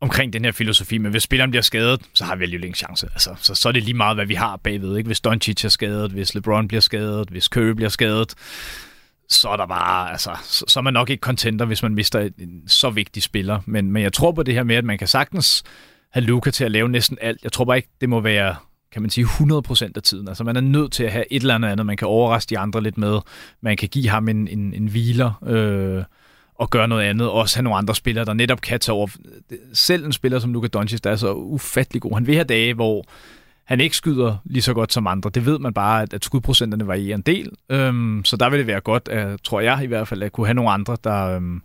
omkring 0.00 0.32
den 0.32 0.44
her 0.44 0.52
filosofi, 0.52 0.98
men 0.98 1.10
hvis 1.10 1.22
spilleren 1.22 1.50
bliver 1.50 1.62
skadet, 1.62 2.00
så 2.14 2.24
har 2.24 2.36
vi 2.36 2.42
alligevel 2.42 2.64
ingen 2.64 2.74
chance. 2.74 3.08
Altså, 3.12 3.34
så, 3.40 3.54
så 3.54 3.68
er 3.68 3.72
det 3.72 3.82
lige 3.82 3.94
meget, 3.94 4.16
hvad 4.16 4.26
vi 4.26 4.34
har 4.34 4.56
bagved. 4.56 4.96
Ikke? 4.96 5.06
Hvis 5.06 5.20
Doncic 5.20 5.64
er 5.64 5.68
skadet, 5.68 6.10
hvis 6.10 6.34
LeBron 6.34 6.68
bliver 6.68 6.80
skadet, 6.80 7.28
hvis 7.28 7.44
Curry 7.44 7.70
bliver 7.70 7.88
skadet, 7.88 8.34
så 9.28 9.48
er 9.48 9.56
der 9.56 9.66
bare, 9.66 10.10
altså, 10.10 10.30
så, 10.42 10.64
så 10.68 10.80
er 10.80 10.82
man 10.82 10.92
nok 10.92 11.10
ikke 11.10 11.20
contenter, 11.20 11.66
hvis 11.66 11.82
man 11.82 11.94
mister 11.94 12.20
en 12.38 12.62
så 12.66 12.90
vigtig 12.90 13.22
spiller. 13.22 13.60
Men, 13.66 13.92
men 13.92 14.02
jeg 14.02 14.12
tror 14.12 14.32
på 14.32 14.42
det 14.42 14.54
her 14.54 14.62
med, 14.62 14.76
at 14.76 14.84
man 14.84 14.98
kan 14.98 15.08
sagtens 15.08 15.62
have 16.10 16.24
Luka 16.24 16.50
til 16.50 16.64
at 16.64 16.70
lave 16.70 16.88
næsten 16.88 17.18
alt. 17.20 17.44
Jeg 17.44 17.52
tror 17.52 17.64
bare 17.64 17.76
ikke, 17.76 17.88
det 18.00 18.08
må 18.08 18.20
være 18.20 18.56
kan 18.92 19.02
man 19.02 19.10
sige, 19.10 19.24
100% 19.24 19.92
af 19.96 20.02
tiden. 20.02 20.28
Altså 20.28 20.44
man 20.44 20.56
er 20.56 20.60
nødt 20.60 20.92
til 20.92 21.04
at 21.04 21.12
have 21.12 21.24
et 21.32 21.40
eller 21.40 21.54
andet 21.54 21.68
andet, 21.68 21.86
man 21.86 21.96
kan 21.96 22.08
overraske 22.08 22.50
de 22.50 22.58
andre 22.58 22.82
lidt 22.82 22.98
med. 22.98 23.18
Man 23.60 23.76
kan 23.76 23.88
give 23.88 24.08
ham 24.08 24.28
en, 24.28 24.48
en, 24.48 24.74
en 24.74 24.86
hviler 24.86 25.44
øh, 25.46 26.04
og 26.54 26.70
gøre 26.70 26.88
noget 26.88 27.04
andet. 27.04 27.28
Også 27.28 27.56
have 27.56 27.62
nogle 27.62 27.78
andre 27.78 27.94
spillere, 27.94 28.24
der 28.24 28.32
netop 28.32 28.60
kan 28.60 28.80
tage 28.80 28.94
over. 28.94 29.08
Selv 29.72 30.04
en 30.04 30.12
spiller 30.12 30.38
som 30.38 30.52
Luka 30.52 30.66
Doncic, 30.66 31.00
der 31.00 31.10
er 31.10 31.16
så 31.16 31.32
ufattelig 31.32 32.02
god. 32.02 32.14
Han 32.14 32.26
vil 32.26 32.34
have 32.34 32.44
dage, 32.44 32.74
hvor 32.74 33.04
han 33.68 33.80
ikke 33.80 33.96
skyder 33.96 34.36
lige 34.44 34.62
så 34.62 34.74
godt 34.74 34.92
som 34.92 35.06
andre. 35.06 35.30
Det 35.30 35.46
ved 35.46 35.58
man 35.58 35.74
bare, 35.74 36.02
at, 36.02 36.14
at 36.14 36.24
skudprocenterne 36.24 36.86
varierer 36.86 37.16
en 37.16 37.22
del. 37.22 37.52
Øhm, 37.68 38.24
så 38.24 38.36
der 38.36 38.50
vil 38.50 38.58
det 38.58 38.66
være 38.66 38.80
godt, 38.80 39.08
at, 39.08 39.42
tror 39.42 39.60
jeg 39.60 39.80
i 39.82 39.86
hvert 39.86 40.08
fald, 40.08 40.22
at 40.22 40.32
kunne 40.32 40.46
have 40.46 40.54
nogle 40.54 40.70
andre, 40.70 40.96
der, 41.04 41.36
øhm, 41.36 41.62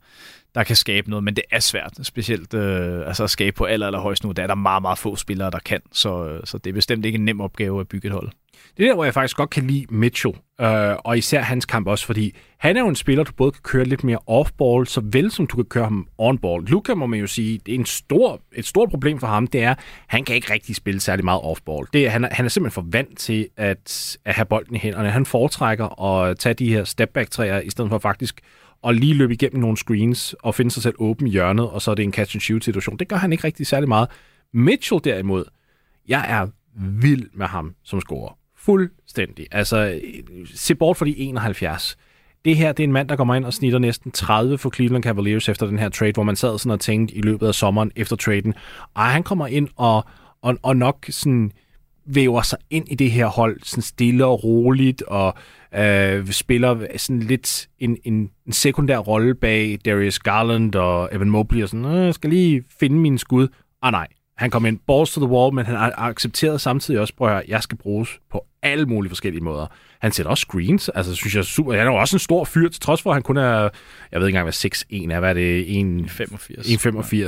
der 0.55 0.63
kan 0.63 0.75
skabe 0.75 1.09
noget. 1.09 1.23
Men 1.23 1.35
det 1.35 1.43
er 1.51 1.59
svært, 1.59 1.99
specielt 2.01 2.53
øh, 2.53 3.07
altså 3.07 3.23
at 3.23 3.29
skabe 3.29 3.55
på 3.55 3.63
aller, 3.63 3.87
aller 3.87 3.99
højst 3.99 4.23
nu. 4.23 4.31
Der 4.31 4.43
er 4.43 4.47
der 4.47 4.55
meget, 4.55 4.81
meget 4.81 4.97
få 4.97 5.15
spillere, 5.15 5.51
der 5.51 5.59
kan. 5.65 5.81
Så, 5.91 6.27
øh, 6.27 6.41
så 6.43 6.57
det 6.57 6.69
er 6.69 6.73
bestemt 6.73 7.05
ikke 7.05 7.15
en 7.17 7.25
nem 7.25 7.41
opgave 7.41 7.79
at 7.79 7.87
bygge 7.87 8.07
et 8.07 8.13
hold 8.13 8.29
det 8.77 8.83
er 8.83 8.87
der, 8.87 8.95
hvor 8.95 9.03
jeg 9.03 9.13
faktisk 9.13 9.37
godt 9.37 9.49
kan 9.49 9.67
lide 9.67 9.85
Mitchell, 9.89 10.35
øh, 10.61 10.95
og 10.99 11.17
især 11.17 11.41
hans 11.41 11.65
kamp 11.65 11.87
også, 11.87 12.05
fordi 12.05 12.35
han 12.57 12.77
er 12.77 12.81
jo 12.81 12.87
en 12.87 12.95
spiller, 12.95 13.23
du 13.23 13.31
både 13.33 13.51
kan 13.51 13.61
køre 13.63 13.85
lidt 13.85 14.03
mere 14.03 14.17
off-ball, 14.27 14.85
så 14.85 15.01
vel 15.03 15.31
som 15.31 15.47
du 15.47 15.55
kan 15.55 15.65
køre 15.65 15.83
ham 15.83 16.07
on-ball. 16.17 16.65
Luka 16.65 16.93
må 16.93 17.05
man 17.05 17.19
jo 17.19 17.27
sige, 17.27 17.59
det 17.65 17.71
er 17.71 17.79
en 17.79 17.85
stor, 17.85 18.41
et 18.55 18.65
stort 18.65 18.89
problem 18.89 19.19
for 19.19 19.27
ham, 19.27 19.47
det 19.47 19.63
er, 19.63 19.75
han 20.07 20.23
kan 20.23 20.35
ikke 20.35 20.53
rigtig 20.53 20.75
spille 20.75 20.99
særlig 20.99 21.25
meget 21.25 21.41
off-ball. 21.41 21.85
Det, 21.93 22.11
han, 22.11 22.23
er, 22.23 22.29
han 22.31 22.45
er 22.45 22.49
simpelthen 22.49 22.83
for 22.83 22.89
vant 22.91 23.17
til 23.17 23.47
at, 23.57 24.17
at 24.25 24.35
have 24.35 24.45
bolden 24.45 24.75
i 24.75 24.79
hænderne. 24.79 25.09
Han 25.09 25.25
foretrækker 25.25 26.01
at 26.01 26.37
tage 26.37 26.53
de 26.53 26.69
her 26.69 26.83
step-back-træer, 26.83 27.59
i 27.59 27.69
stedet 27.69 27.89
for 27.89 27.97
faktisk 27.97 28.41
at 28.83 28.95
lige 28.95 29.13
løbe 29.13 29.33
igennem 29.33 29.61
nogle 29.61 29.77
screens 29.77 30.35
og 30.43 30.55
finde 30.55 30.71
sig 30.71 30.83
selv 30.83 30.95
åben 30.99 31.27
i 31.27 31.31
hjørnet, 31.31 31.69
og 31.69 31.81
så 31.81 31.91
er 31.91 31.95
det 31.95 32.03
en 32.03 32.13
catch-and-shoot-situation. 32.13 32.97
Det 32.97 33.07
gør 33.07 33.15
han 33.15 33.31
ikke 33.31 33.43
rigtig 33.43 33.67
særlig 33.67 33.89
meget. 33.89 34.09
Mitchell 34.53 35.01
derimod, 35.03 35.45
jeg 36.07 36.25
er 36.29 36.47
vild 36.75 37.29
med 37.33 37.45
ham 37.45 37.75
som 37.83 38.01
scorer. 38.01 38.37
Fuldstændig. 38.65 39.47
Altså, 39.51 40.01
se 40.55 40.75
bort 40.75 40.97
for 40.97 41.05
de 41.05 41.19
71. 41.19 41.97
Det 42.45 42.57
her, 42.57 42.71
det 42.71 42.83
er 42.83 42.87
en 42.87 42.93
mand, 42.93 43.09
der 43.09 43.15
kommer 43.15 43.35
ind 43.35 43.45
og 43.45 43.53
snitter 43.53 43.79
næsten 43.79 44.11
30 44.11 44.57
for 44.57 44.71
Cleveland 44.75 45.03
Cavaliers 45.03 45.49
efter 45.49 45.65
den 45.65 45.79
her 45.79 45.89
trade, 45.89 46.11
hvor 46.11 46.23
man 46.23 46.35
sad 46.35 46.57
sådan 46.57 46.71
og 46.71 46.79
tænkte 46.79 47.15
i 47.15 47.21
løbet 47.21 47.47
af 47.47 47.55
sommeren 47.55 47.91
efter 47.95 48.15
traden. 48.15 48.53
Og 48.93 49.03
han 49.03 49.23
kommer 49.23 49.47
ind 49.47 49.67
og, 49.75 50.05
og, 50.41 50.57
og 50.61 50.77
nok 50.77 51.05
sådan 51.09 51.51
væver 52.05 52.41
sig 52.41 52.59
ind 52.69 52.91
i 52.91 52.95
det 52.95 53.11
her 53.11 53.27
hold 53.27 53.59
sådan 53.63 53.81
stille 53.81 54.25
og 54.25 54.43
roligt 54.43 55.01
og 55.01 55.33
øh, 55.75 56.27
spiller 56.27 56.87
sådan 56.97 57.19
lidt 57.19 57.69
en, 57.79 57.97
en, 58.03 58.29
en 58.45 58.53
sekundær 58.53 58.97
rolle 58.97 59.35
bag 59.35 59.79
Darius 59.85 60.19
Garland 60.19 60.75
og 60.75 61.09
Evan 61.11 61.29
Mobley 61.29 61.63
og 61.63 61.69
sådan, 61.69 61.85
øh, 61.85 62.05
jeg 62.05 62.13
skal 62.13 62.29
lige 62.29 62.63
finde 62.79 62.95
min 62.95 63.17
skud. 63.17 63.47
Ah 63.81 63.91
nej, 63.91 64.07
han 64.37 64.49
kom 64.49 64.65
ind 64.65 64.79
balls 64.87 65.13
to 65.13 65.21
the 65.21 65.35
wall, 65.35 65.53
men 65.53 65.65
han 65.65 65.75
har 65.75 65.93
accepteret 65.97 66.61
samtidig 66.61 66.99
også, 66.99 67.13
prøv 67.15 67.37
at 67.37 67.43
jeg 67.47 67.63
skal 67.63 67.77
bruges 67.77 68.19
på 68.31 68.45
alle 68.63 68.85
mulige 68.85 69.09
forskellige 69.09 69.43
måder. 69.43 69.67
Han 69.99 70.11
sætter 70.11 70.29
også 70.29 70.45
screens, 70.49 70.89
altså 70.89 71.15
synes 71.15 71.35
jeg 71.35 71.45
super. 71.45 71.73
Han 71.73 71.87
er 71.87 71.91
jo 71.91 71.95
også 71.95 72.15
en 72.15 72.19
stor 72.19 72.45
fyr, 72.45 72.69
til 72.69 72.81
trods 72.81 73.01
for, 73.01 73.09
at 73.09 73.15
han 73.15 73.23
kun 73.23 73.37
er, 73.37 73.69
jeg 74.11 74.19
ved 74.19 74.27
ikke 74.27 74.39
engang, 74.39 74.45
hvad 74.45 74.53
6'1 74.53 75.13
er, 75.13 75.19
hvad 75.19 75.29
er 75.29 75.33
det? 75.33 75.65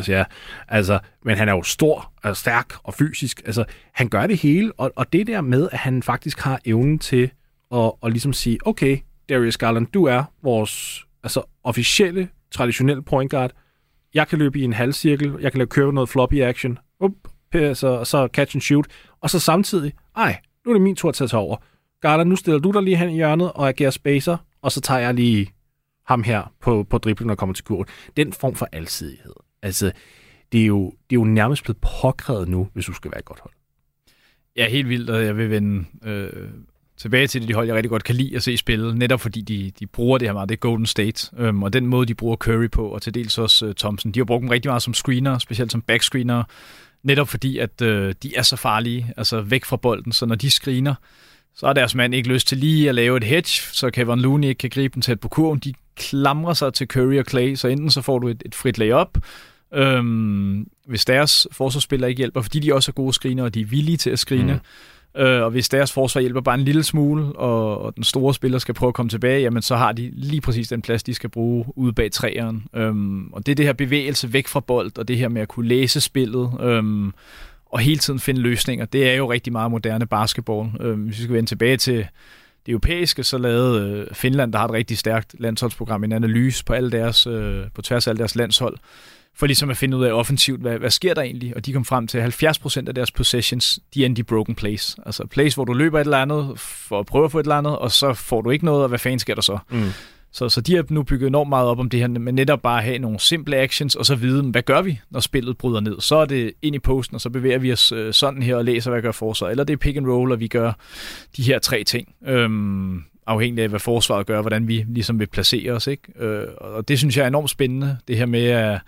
1,85, 0.05 0.11
ja. 0.11 0.23
Altså, 0.67 0.99
men 1.25 1.37
han 1.37 1.49
er 1.49 1.53
jo 1.53 1.63
stor, 1.63 2.11
og 2.23 2.37
stærk 2.37 2.73
og 2.83 2.93
fysisk. 2.93 3.41
Altså, 3.45 3.63
han 3.93 4.09
gør 4.09 4.27
det 4.27 4.37
hele, 4.37 4.71
og, 4.77 4.91
og 4.95 5.13
det 5.13 5.27
der 5.27 5.41
med, 5.41 5.69
at 5.71 5.77
han 5.77 6.03
faktisk 6.03 6.39
har 6.39 6.59
evnen 6.65 6.99
til 6.99 7.31
at, 7.73 7.91
at 8.03 8.11
ligesom 8.11 8.33
sige, 8.33 8.57
okay, 8.67 8.97
Darius 9.29 9.57
Garland, 9.57 9.87
du 9.87 10.05
er 10.05 10.23
vores 10.43 11.05
altså, 11.23 11.41
officielle, 11.63 12.29
traditionelle 12.51 13.01
point 13.01 13.31
guard. 13.31 13.51
Jeg 14.13 14.27
kan 14.27 14.39
løbe 14.39 14.59
i 14.59 14.63
en 14.63 14.73
halvcirkel, 14.73 15.35
jeg 15.41 15.51
kan 15.51 15.57
lave 15.57 15.67
køre 15.67 15.93
noget 15.93 16.09
floppy 16.09 16.41
action, 16.41 16.77
up, 16.99 17.12
så, 17.53 18.03
så 18.03 18.27
catch 18.34 18.55
and 18.55 18.62
shoot, 18.62 18.88
og 19.21 19.29
så 19.29 19.39
samtidig, 19.39 19.93
ej, 20.15 20.38
nu 20.65 20.71
er 20.71 20.75
det 20.75 20.81
min 20.81 20.95
tur 20.95 21.12
til 21.12 21.23
at 21.23 21.29
tage 21.29 21.41
over. 21.41 21.58
Garland, 22.01 22.29
nu 22.29 22.36
stiller 22.36 22.60
du 22.60 22.71
dig 22.71 22.84
lige 22.84 22.97
hen 22.97 23.10
i 23.10 23.15
hjørnet 23.15 23.51
og 23.51 23.67
agerer 23.67 23.91
spacer, 23.91 24.38
og 24.62 24.71
så 24.71 24.81
tager 24.81 24.99
jeg 24.99 25.13
lige 25.13 25.51
ham 26.08 26.23
her 26.23 26.53
på, 26.62 26.84
på 26.89 26.97
driblen, 26.97 27.29
og 27.29 27.38
kommer 27.38 27.53
til 27.53 27.65
kurven. 27.65 27.86
Den 28.17 28.34
form 28.34 28.55
for 28.55 28.67
alsidighed. 28.71 29.34
Altså, 29.62 29.91
det 30.51 30.62
er, 30.62 30.65
jo, 30.65 30.86
det 30.86 31.15
er 31.15 31.19
jo 31.19 31.23
nærmest 31.23 31.63
blevet 31.63 31.77
påkrævet 32.01 32.47
nu, 32.47 32.69
hvis 32.73 32.86
du 32.86 32.93
skal 32.93 33.12
være 33.12 33.19
et 33.19 33.25
godt 33.25 33.39
hold. 33.39 33.53
Ja, 34.55 34.69
helt 34.69 34.89
vildt, 34.89 35.10
og 35.10 35.25
jeg 35.25 35.38
vil 35.38 35.49
vende 35.49 35.86
øh, 36.05 36.49
tilbage 36.97 37.27
til 37.27 37.41
det, 37.41 37.47
de 37.47 37.53
hold, 37.53 37.67
jeg 37.67 37.75
rigtig 37.75 37.89
godt 37.89 38.03
kan 38.03 38.15
lide 38.15 38.36
at 38.36 38.43
se 38.43 38.58
spille, 38.58 38.97
netop 38.97 39.21
fordi 39.21 39.41
de, 39.41 39.71
de 39.79 39.88
bruger 39.88 40.17
det 40.17 40.27
her 40.27 40.34
meget, 40.34 40.49
det 40.49 40.55
er 40.55 40.60
Golden 40.60 40.86
State, 40.86 41.31
øhm, 41.38 41.63
og 41.63 41.73
den 41.73 41.88
måde, 41.88 42.05
de 42.05 42.15
bruger 42.15 42.36
Curry 42.36 42.69
på, 42.71 42.88
og 42.88 43.01
til 43.01 43.13
dels 43.13 43.38
også 43.38 43.65
øh, 43.65 43.75
Thompson, 43.75 44.12
de 44.12 44.19
har 44.19 44.25
brugt 44.25 44.41
dem 44.41 44.49
rigtig 44.49 44.69
meget 44.69 44.81
som 44.81 44.93
screener, 44.93 45.38
specielt 45.38 45.71
som 45.71 45.81
backscreener, 45.81 46.43
netop 47.05 47.29
fordi, 47.29 47.57
at 47.57 47.81
øh, 47.81 48.13
de 48.23 48.35
er 48.35 48.41
så 48.41 48.55
farlige, 48.55 49.13
altså 49.17 49.41
væk 49.41 49.65
fra 49.65 49.77
bolden, 49.77 50.11
så 50.11 50.25
når 50.25 50.35
de 50.35 50.49
screener, 50.49 50.95
så 51.55 51.65
har 51.65 51.73
deres 51.73 51.95
mand 51.95 52.15
ikke 52.15 52.29
lyst 52.29 52.47
til 52.47 52.57
lige 52.57 52.89
at 52.89 52.95
lave 52.95 53.17
et 53.17 53.23
hedge, 53.23 53.49
så 53.49 53.89
Kevin 53.89 54.19
Looney 54.19 54.47
ikke 54.47 54.59
kan 54.59 54.69
gribe 54.69 54.93
den 54.93 55.01
tæt 55.01 55.19
på 55.19 55.27
kurven. 55.27 55.59
De 55.59 55.73
klamrer 55.95 56.53
sig 56.53 56.73
til 56.73 56.87
Curry 56.87 57.19
og 57.19 57.25
Clay, 57.29 57.55
så 57.55 57.67
enten 57.67 57.89
så 57.89 58.01
får 58.01 58.19
du 58.19 58.27
et, 58.27 58.43
et 58.45 58.55
frit 58.55 58.77
layup, 58.77 59.17
øhm, 59.73 60.67
hvis 60.85 61.05
deres 61.05 61.47
forsvarsspillere 61.51 62.09
ikke 62.09 62.19
hjælper, 62.19 62.41
fordi 62.41 62.59
de 62.59 62.73
også 62.73 62.91
er 62.91 62.93
gode 62.93 63.13
screener, 63.13 63.43
og 63.43 63.53
de 63.53 63.61
er 63.61 63.65
villige 63.65 63.97
til 63.97 64.09
at 64.09 64.19
screene, 64.19 64.53
mm 64.53 64.59
Øh, 65.17 65.41
og 65.41 65.51
hvis 65.51 65.69
deres 65.69 65.91
forsvar 65.91 66.21
hjælper 66.21 66.41
bare 66.41 66.56
en 66.56 66.65
lille 66.65 66.84
smule, 66.84 67.23
og, 67.36 67.82
og 67.82 67.95
den 67.95 68.04
store 68.04 68.34
spiller 68.34 68.60
skal 68.60 68.73
prøve 68.73 68.88
at 68.88 68.93
komme 68.93 69.10
tilbage, 69.10 69.41
jamen 69.41 69.62
så 69.62 69.75
har 69.75 69.91
de 69.91 70.12
lige 70.13 70.41
præcis 70.41 70.67
den 70.67 70.82
plads, 70.82 71.04
de 71.04 71.13
skal 71.13 71.30
bruge 71.30 71.65
ude 71.75 71.93
bag 71.93 72.12
træeren. 72.12 72.63
Øhm, 72.75 73.28
og 73.34 73.45
det 73.45 73.51
er 73.51 73.56
det 73.56 73.65
her 73.65 73.73
bevægelse 73.73 74.34
væk 74.34 74.47
fra 74.47 74.60
bold, 74.60 74.97
og 74.97 75.08
det 75.08 75.17
her 75.17 75.28
med 75.28 75.41
at 75.41 75.47
kunne 75.47 75.67
læse 75.67 76.01
spillet, 76.01 76.51
øhm, 76.62 77.13
og 77.65 77.80
hele 77.80 77.97
tiden 77.97 78.19
finde 78.19 78.41
løsninger. 78.41 78.86
Det 78.86 79.10
er 79.10 79.13
jo 79.13 79.32
rigtig 79.32 79.54
meget 79.54 79.71
moderne 79.71 80.06
basketball. 80.06 80.69
Øhm, 80.80 81.01
hvis 81.01 81.17
vi 81.17 81.23
skal 81.23 81.36
vende 81.36 81.49
tilbage 81.49 81.78
til 81.78 82.08
det 82.65 82.71
europæiske, 82.71 83.23
så 83.23 83.38
lavede 83.38 83.89
øh, 83.89 84.15
Finland, 84.15 84.54
der 84.54 84.60
har 84.60 84.65
et 84.65 84.73
rigtig 84.73 84.97
stærkt 84.97 85.36
landsholdsprogram, 85.39 86.04
en 86.04 86.12
analyse 86.12 86.65
på, 86.65 86.73
alle 86.73 86.91
deres, 86.91 87.28
øh, 87.28 87.63
på 87.73 87.82
tværs 87.82 88.08
af 88.08 88.12
alle 88.12 88.19
deres 88.19 88.36
landshold, 88.36 88.78
for 89.36 89.45
ligesom 89.45 89.69
at 89.69 89.78
finde 89.78 89.98
ud 89.98 90.04
af 90.04 90.12
offensivt, 90.12 90.62
hvad, 90.62 90.78
hvad 90.78 90.89
sker 90.89 91.13
der 91.13 91.21
egentlig? 91.21 91.56
Og 91.56 91.65
de 91.65 91.74
kom 91.74 91.86
frem 91.86 92.08
til, 92.08 92.17
at 92.17 92.43
70% 92.43 92.88
af 92.88 92.95
deres 92.95 93.12
possessions, 93.12 93.80
de 93.93 94.06
endte 94.06 94.19
i 94.19 94.24
broken 94.24 94.56
plays. 94.56 94.95
Altså 95.06 95.28
plays, 95.28 95.56
hvor 95.56 95.65
du 95.65 95.74
løber 95.74 96.00
et 96.00 96.06
eller 96.06 96.17
andet 96.17 96.60
for 96.60 97.00
at 97.00 97.06
prøve 97.06 97.26
at 97.26 97.32
få 97.32 97.39
et 97.39 97.43
eller 97.43 97.56
andet, 97.56 97.78
og 97.78 97.91
så 97.91 98.13
får 98.13 98.41
du 98.41 98.50
ikke 98.50 98.65
noget, 98.65 98.84
og 98.84 98.89
hvad 98.89 99.00
fanden 99.00 99.19
sker 99.19 99.36
der 99.36 99.41
så? 99.41 99.58
Mm. 99.69 99.89
Så, 100.32 100.50
så 100.50 100.62
de 100.62 100.76
har 100.76 100.86
nu 100.89 101.04
bygget 101.04 101.28
enormt 101.28 101.50
meget 101.50 101.67
op 101.67 101.80
om 101.80 101.89
det 101.89 102.00
her, 102.00 102.08
men 102.08 102.36
netop 102.36 102.62
bare 102.62 102.82
have 102.82 102.98
nogle 102.98 103.19
simple 103.19 103.58
actions, 103.58 103.95
og 103.95 104.06
så 104.06 104.15
vide, 104.15 104.43
hvad 104.43 104.62
gør 104.62 104.82
vi, 104.82 105.00
når 105.10 105.19
spillet 105.19 105.58
bryder 105.58 105.80
ned? 105.80 106.00
Så 106.00 106.15
er 106.15 106.26
det 106.26 106.54
ind 106.62 106.76
i 106.76 106.80
posten, 106.80 107.15
og 107.15 107.21
så 107.21 107.30
bevæger 107.30 107.58
vi 107.58 107.71
os 107.71 107.91
øh, 107.91 108.13
sådan 108.13 108.43
her 108.43 108.56
og 108.56 108.65
læser, 108.65 108.91
hvad 108.91 109.02
gør 109.02 109.12
forsvaret. 109.12 109.52
Eller 109.52 109.63
det 109.63 109.74
er 109.74 109.78
pick 109.78 109.98
and 109.98 110.08
roll, 110.08 110.32
og 110.32 110.39
vi 110.39 110.48
gør 110.48 110.71
de 111.38 111.43
her 111.43 111.60
tre 111.60 111.84
ting. 111.84 112.15
Øhm, 112.28 113.04
afhængig 113.28 113.63
af, 113.63 113.69
hvad 113.69 113.80
forsvaret 113.80 114.26
gør, 114.26 114.41
hvordan 114.41 114.67
vi 114.67 114.86
ligesom 114.88 115.19
vil 115.19 115.28
placere 115.28 115.71
os. 115.71 115.88
Ikke? 115.88 116.04
Øh, 116.19 116.48
og 116.58 116.88
det 116.88 117.00
synes 117.00 117.17
jeg 117.17 117.24
er 117.24 117.28
enormt 117.28 117.50
spændende, 117.50 117.98
det 118.08 118.17
her 118.17 118.26
med 118.26 118.45
at 118.45 118.80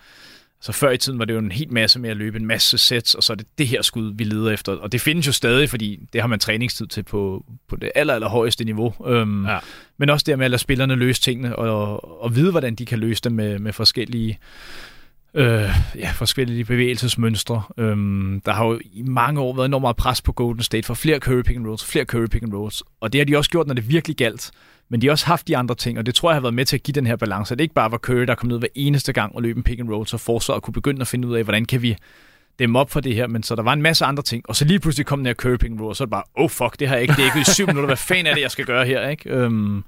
så 0.67 0.73
før 0.73 0.91
i 0.91 0.97
tiden 0.97 1.19
var 1.19 1.25
det 1.25 1.33
jo 1.33 1.39
en 1.39 1.51
helt 1.51 1.71
masse 1.71 1.99
med 1.99 2.09
at 2.09 2.17
løbe 2.17 2.39
en 2.39 2.45
masse 2.45 2.77
sets, 2.77 3.15
og 3.15 3.23
så 3.23 3.33
er 3.33 3.37
det 3.37 3.47
det 3.57 3.67
her 3.67 3.81
skud, 3.81 4.13
vi 4.15 4.23
leder 4.23 4.51
efter. 4.51 4.71
Og 4.71 4.91
det 4.91 5.01
findes 5.01 5.27
jo 5.27 5.31
stadig, 5.31 5.69
fordi 5.69 5.99
det 6.13 6.21
har 6.21 6.27
man 6.27 6.39
træningstid 6.39 6.87
til 6.87 7.03
på, 7.03 7.45
på 7.67 7.75
det 7.75 7.91
aller, 7.95 8.13
aller 8.13 8.29
højeste 8.29 8.63
niveau. 8.63 8.93
Øhm, 9.05 9.45
ja. 9.45 9.57
Men 9.97 10.09
også 10.09 10.23
det 10.27 10.37
med 10.37 10.45
at 10.45 10.51
lade 10.51 10.61
spillerne 10.61 10.95
løse 10.95 11.21
tingene, 11.21 11.55
og, 11.55 12.23
og 12.23 12.35
vide, 12.35 12.51
hvordan 12.51 12.75
de 12.75 12.85
kan 12.85 12.99
løse 12.99 13.21
dem 13.23 13.31
med, 13.31 13.59
med 13.59 13.73
forskellige 13.73 14.39
øh, 15.33 15.69
ja, 15.95 16.11
forskellige 16.11 16.65
bevægelsesmønstre. 16.65 17.63
Øhm, 17.77 18.41
der 18.45 18.53
har 18.53 18.65
jo 18.65 18.79
i 18.93 19.01
mange 19.01 19.41
år 19.41 19.55
været 19.55 19.65
enormt 19.65 19.81
meget 19.81 19.97
pres 19.97 20.21
på 20.21 20.31
Golden 20.31 20.63
State 20.63 20.83
for 20.83 20.93
flere 20.93 21.19
Curry 21.19 21.41
pick 21.41 21.57
and 21.57 21.67
rolls, 21.67 21.85
flere 21.85 22.05
Curry 22.05 22.27
pick 22.27 22.43
and 22.43 22.53
rolls. 22.53 22.83
Og 23.01 23.13
det 23.13 23.19
har 23.19 23.25
de 23.25 23.37
også 23.37 23.49
gjort, 23.49 23.67
når 23.67 23.73
det 23.73 23.89
virkelig 23.89 24.17
galt. 24.17 24.51
Men 24.89 25.01
de 25.01 25.07
har 25.07 25.11
også 25.11 25.25
haft 25.25 25.47
de 25.47 25.57
andre 25.57 25.75
ting, 25.75 25.97
og 25.97 26.05
det 26.05 26.15
tror 26.15 26.29
jeg 26.29 26.35
har 26.35 26.41
været 26.41 26.53
med 26.53 26.65
til 26.65 26.77
at 26.77 26.83
give 26.83 26.93
den 26.93 27.07
her 27.07 27.15
balance. 27.15 27.55
Det 27.55 27.61
ikke 27.61 27.73
bare 27.73 27.91
var 27.91 27.97
Curry, 27.97 28.21
der 28.21 28.35
kom 28.35 28.49
ned 28.49 28.59
hver 28.59 28.67
eneste 28.75 29.13
gang 29.13 29.35
og 29.35 29.41
løb 29.41 29.57
en 29.57 29.63
pick 29.63 29.79
and 29.79 29.89
roll, 29.89 30.07
så 30.07 30.17
forsvaret 30.17 30.63
kunne 30.63 30.73
begynde 30.73 31.01
at 31.01 31.07
finde 31.07 31.27
ud 31.27 31.35
af, 31.35 31.43
hvordan 31.43 31.65
kan 31.65 31.81
vi 31.81 31.95
dem 32.59 32.75
op 32.75 32.91
for 32.91 32.99
det 32.99 33.15
her, 33.15 33.27
men 33.27 33.43
så 33.43 33.55
der 33.55 33.63
var 33.63 33.73
en 33.73 33.81
masse 33.81 34.05
andre 34.05 34.23
ting, 34.23 34.43
og 34.49 34.55
så 34.55 34.65
lige 34.65 34.79
pludselig 34.79 35.05
kom 35.05 35.19
den 35.19 35.25
her 35.25 35.33
Curry 35.33 35.57
pick 35.57 35.71
and 35.71 35.79
roll, 35.79 35.89
og 35.89 35.95
så 35.95 36.03
er 36.03 36.05
det 36.05 36.11
bare, 36.11 36.23
oh 36.35 36.49
fuck, 36.49 36.79
det 36.79 36.87
har 36.87 36.95
jeg 36.95 37.01
ikke, 37.01 37.13
det 37.13 37.21
er 37.21 37.25
ikke 37.25 37.39
i 37.39 37.53
syv 37.53 37.67
minutter, 37.67 37.85
hvad 37.85 37.97
fanden 37.97 38.25
er 38.27 38.33
det, 38.33 38.41
jeg 38.41 38.51
skal 38.51 38.65
gøre 38.65 38.85
her, 38.85 39.09
ikke? 39.09 39.29
Øhm, 39.29 39.83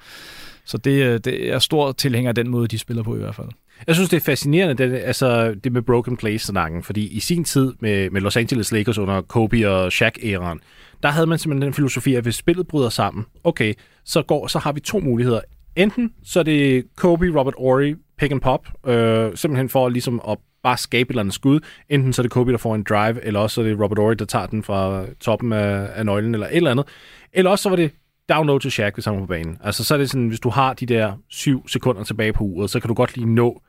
så 0.65 0.77
det, 0.77 1.03
øh, 1.03 1.19
det 1.23 1.49
er 1.49 1.59
stor 1.59 1.91
tilhænger 1.91 2.29
af 2.29 2.35
den 2.35 2.49
måde, 2.49 2.67
de 2.67 2.79
spiller 2.79 3.03
på 3.03 3.15
i 3.15 3.19
hvert 3.19 3.35
fald. 3.35 3.47
Jeg 3.87 3.95
synes, 3.95 4.09
det 4.09 4.17
er 4.17 4.21
fascinerende, 4.21 4.83
det, 4.83 4.95
altså, 4.97 5.55
det 5.63 5.71
med 5.71 5.81
broken 5.81 6.17
plays-snakken, 6.17 6.83
fordi 6.83 7.07
i 7.07 7.19
sin 7.19 7.43
tid 7.43 7.73
med, 7.79 8.09
med 8.09 8.21
Los 8.21 8.37
Angeles 8.37 8.71
Lakers 8.71 8.97
under 8.97 9.21
Kobe 9.21 9.69
og 9.69 9.87
Shaq-æraen, 9.87 10.59
der 11.03 11.09
havde 11.09 11.27
man 11.27 11.37
simpelthen 11.37 11.61
den 11.61 11.73
filosofi, 11.73 12.15
at 12.15 12.23
hvis 12.23 12.35
spillet 12.35 12.67
bryder 12.67 12.89
sammen, 12.89 13.25
okay, 13.43 13.73
så, 14.09 14.21
går, 14.21 14.47
så 14.47 14.59
har 14.59 14.71
vi 14.71 14.79
to 14.79 14.99
muligheder. 14.99 15.41
Enten 15.75 16.13
så 16.23 16.39
er 16.39 16.43
det 16.43 16.85
Kobe, 16.95 17.39
Robert 17.39 17.53
Ory, 17.57 17.95
pick 18.17 18.31
and 18.31 18.41
pop, 18.41 18.67
øh, 18.87 19.31
simpelthen 19.35 19.69
for 19.69 19.89
ligesom 19.89 20.21
at 20.27 20.37
bare 20.63 20.77
skabe 20.77 21.07
et 21.07 21.09
eller 21.09 21.21
andet 21.21 21.33
skud. 21.33 21.59
Enten 21.89 22.13
så 22.13 22.21
er 22.21 22.23
det 22.23 22.31
Kobe, 22.31 22.51
der 22.51 22.57
får 22.57 22.75
en 22.75 22.83
drive, 22.89 23.25
eller 23.25 23.39
også 23.39 23.53
så 23.53 23.61
er 23.61 23.65
det 23.65 23.79
Robert 23.79 23.99
Ory, 23.99 24.13
der 24.13 24.25
tager 24.25 24.45
den 24.45 24.63
fra 24.63 25.05
toppen 25.19 25.53
af, 25.53 25.89
af 25.95 26.05
nøglen, 26.05 26.33
eller 26.33 26.47
et 26.47 26.55
eller 26.55 26.71
andet. 26.71 26.85
Eller 27.33 27.51
også 27.51 27.63
så 27.63 27.69
var 27.69 27.75
det 27.75 27.91
download 28.29 28.59
til 28.59 28.71
Shaq, 28.71 28.93
hvis 28.93 29.05
han 29.05 29.13
var 29.13 29.19
på 29.19 29.25
banen. 29.25 29.57
Altså 29.63 29.83
så 29.83 29.93
er 29.93 29.97
det 29.97 30.09
sådan, 30.09 30.27
hvis 30.27 30.39
du 30.39 30.49
har 30.49 30.73
de 30.73 30.85
der 30.85 31.13
syv 31.29 31.67
sekunder 31.67 32.03
tilbage 32.03 32.33
på 32.33 32.43
uret, 32.43 32.69
så 32.69 32.79
kan 32.79 32.87
du 32.87 32.93
godt 32.93 33.17
lige 33.17 33.35
nå 33.35 33.61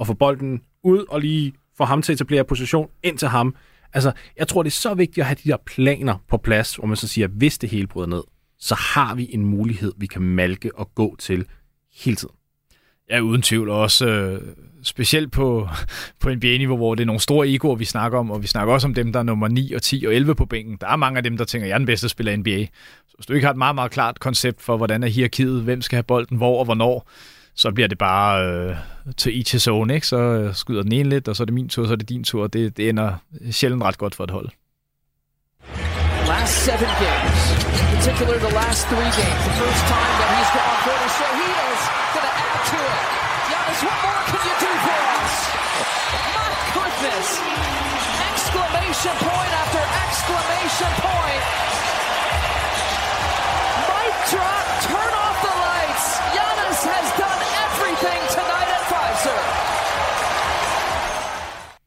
at 0.00 0.06
få 0.06 0.14
bolden 0.14 0.60
ud 0.84 1.04
og 1.08 1.20
lige 1.20 1.52
få 1.76 1.84
ham 1.84 2.02
til 2.02 2.12
at 2.12 2.16
etablere 2.16 2.44
position 2.44 2.88
ind 3.02 3.18
til 3.18 3.28
ham. 3.28 3.54
Altså, 3.92 4.12
jeg 4.36 4.48
tror, 4.48 4.62
det 4.62 4.70
er 4.70 4.74
så 4.74 4.94
vigtigt 4.94 5.18
at 5.18 5.26
have 5.26 5.36
de 5.44 5.48
der 5.48 5.56
planer 5.66 6.24
på 6.28 6.36
plads, 6.36 6.76
hvor 6.76 6.86
man 6.86 6.96
så 6.96 7.08
siger, 7.08 7.28
hvis 7.28 7.58
det 7.58 7.70
hele 7.70 7.86
bryder 7.86 8.08
ned, 8.08 8.22
så 8.58 8.74
har 8.74 9.14
vi 9.14 9.28
en 9.32 9.44
mulighed, 9.44 9.92
vi 9.96 10.06
kan 10.06 10.22
malke 10.22 10.78
og 10.78 10.94
gå 10.94 11.16
til 11.18 11.46
hele 11.94 12.16
tiden. 12.16 12.34
Ja, 13.10 13.20
uden 13.20 13.42
tvivl. 13.42 13.68
Også 13.68 14.06
øh, 14.06 14.42
specielt 14.82 15.32
på, 15.32 15.68
på 16.20 16.34
NBA-niveau, 16.34 16.76
hvor 16.76 16.94
det 16.94 17.02
er 17.02 17.06
nogle 17.06 17.20
store 17.20 17.48
egoer, 17.48 17.76
vi 17.76 17.84
snakker 17.84 18.18
om, 18.18 18.30
og 18.30 18.42
vi 18.42 18.46
snakker 18.46 18.74
også 18.74 18.86
om 18.86 18.94
dem, 18.94 19.12
der 19.12 19.20
er 19.20 19.24
nummer 19.24 19.48
9 19.48 19.72
og 19.72 19.82
10 19.82 20.04
og 20.06 20.14
11 20.14 20.34
på 20.34 20.44
bænken. 20.46 20.76
Der 20.80 20.86
er 20.86 20.96
mange 20.96 21.16
af 21.16 21.22
dem, 21.22 21.36
der 21.36 21.44
tænker, 21.44 21.66
jeg 21.66 21.74
er 21.74 21.78
den 21.78 21.86
bedste 21.86 22.08
spiller 22.08 22.32
i 22.32 22.36
NBA. 22.36 22.64
Så 23.06 23.14
hvis 23.16 23.26
du 23.26 23.32
ikke 23.32 23.44
har 23.44 23.52
et 23.52 23.58
meget, 23.58 23.74
meget 23.74 23.90
klart 23.90 24.20
koncept 24.20 24.62
for, 24.62 24.76
hvordan 24.76 25.02
er 25.02 25.08
hierarkiet, 25.08 25.62
hvem 25.62 25.82
skal 25.82 25.96
have 25.96 26.02
bolden, 26.02 26.36
hvor 26.36 26.58
og 26.58 26.64
hvornår, 26.64 27.10
så 27.54 27.72
bliver 27.72 27.88
det 27.88 27.98
bare 27.98 28.46
øh, 28.46 28.76
til 29.16 29.36
each 29.36 29.54
his 29.54 29.66
own, 29.66 29.90
ikke? 29.90 30.06
Så 30.06 30.16
øh, 30.16 30.54
skyder 30.54 30.82
den 30.82 30.92
ene 30.92 31.08
lidt, 31.08 31.28
og 31.28 31.36
så 31.36 31.42
er 31.42 31.44
det 31.44 31.54
min 31.54 31.68
tur, 31.68 31.86
så 31.86 31.92
er 31.92 31.96
det 31.96 32.08
din 32.08 32.24
tur. 32.24 32.46
Det, 32.46 32.76
det 32.76 32.88
ender 32.88 33.14
sjældent 33.50 33.82
ret 33.82 33.98
godt 33.98 34.14
for 34.14 34.24
et 34.24 34.30
hold. 34.30 34.48
Last 36.28 36.64
seven 36.64 36.88
games. 37.00 37.85
Particular 38.06 38.38
the 38.38 38.54
last 38.54 38.86
three 38.86 39.10
games. 39.18 39.42
The 39.50 39.56
first 39.58 39.82
time 39.90 40.14
that 40.22 40.30
he's 40.38 40.50
gone 40.54 40.78
for 40.86 40.94
it, 40.94 41.10
so 41.10 41.26
he 41.26 41.48
is 41.50 41.80
going 42.14 42.22
to 42.22 42.34
add 42.38 42.60
to 42.70 42.78
it. 42.78 43.02
Giannis, 43.50 43.80
what 43.82 43.98
more 43.98 44.22
can 44.30 44.42
you 44.46 44.56
do 44.62 44.72
for 44.86 44.98
us? 45.10 45.34
My 46.38 46.50
goodness! 46.70 47.28
Exclamation 48.30 49.14
point 49.26 49.52
after 49.58 49.82
exclamation 50.06 50.92
point. 51.02 51.65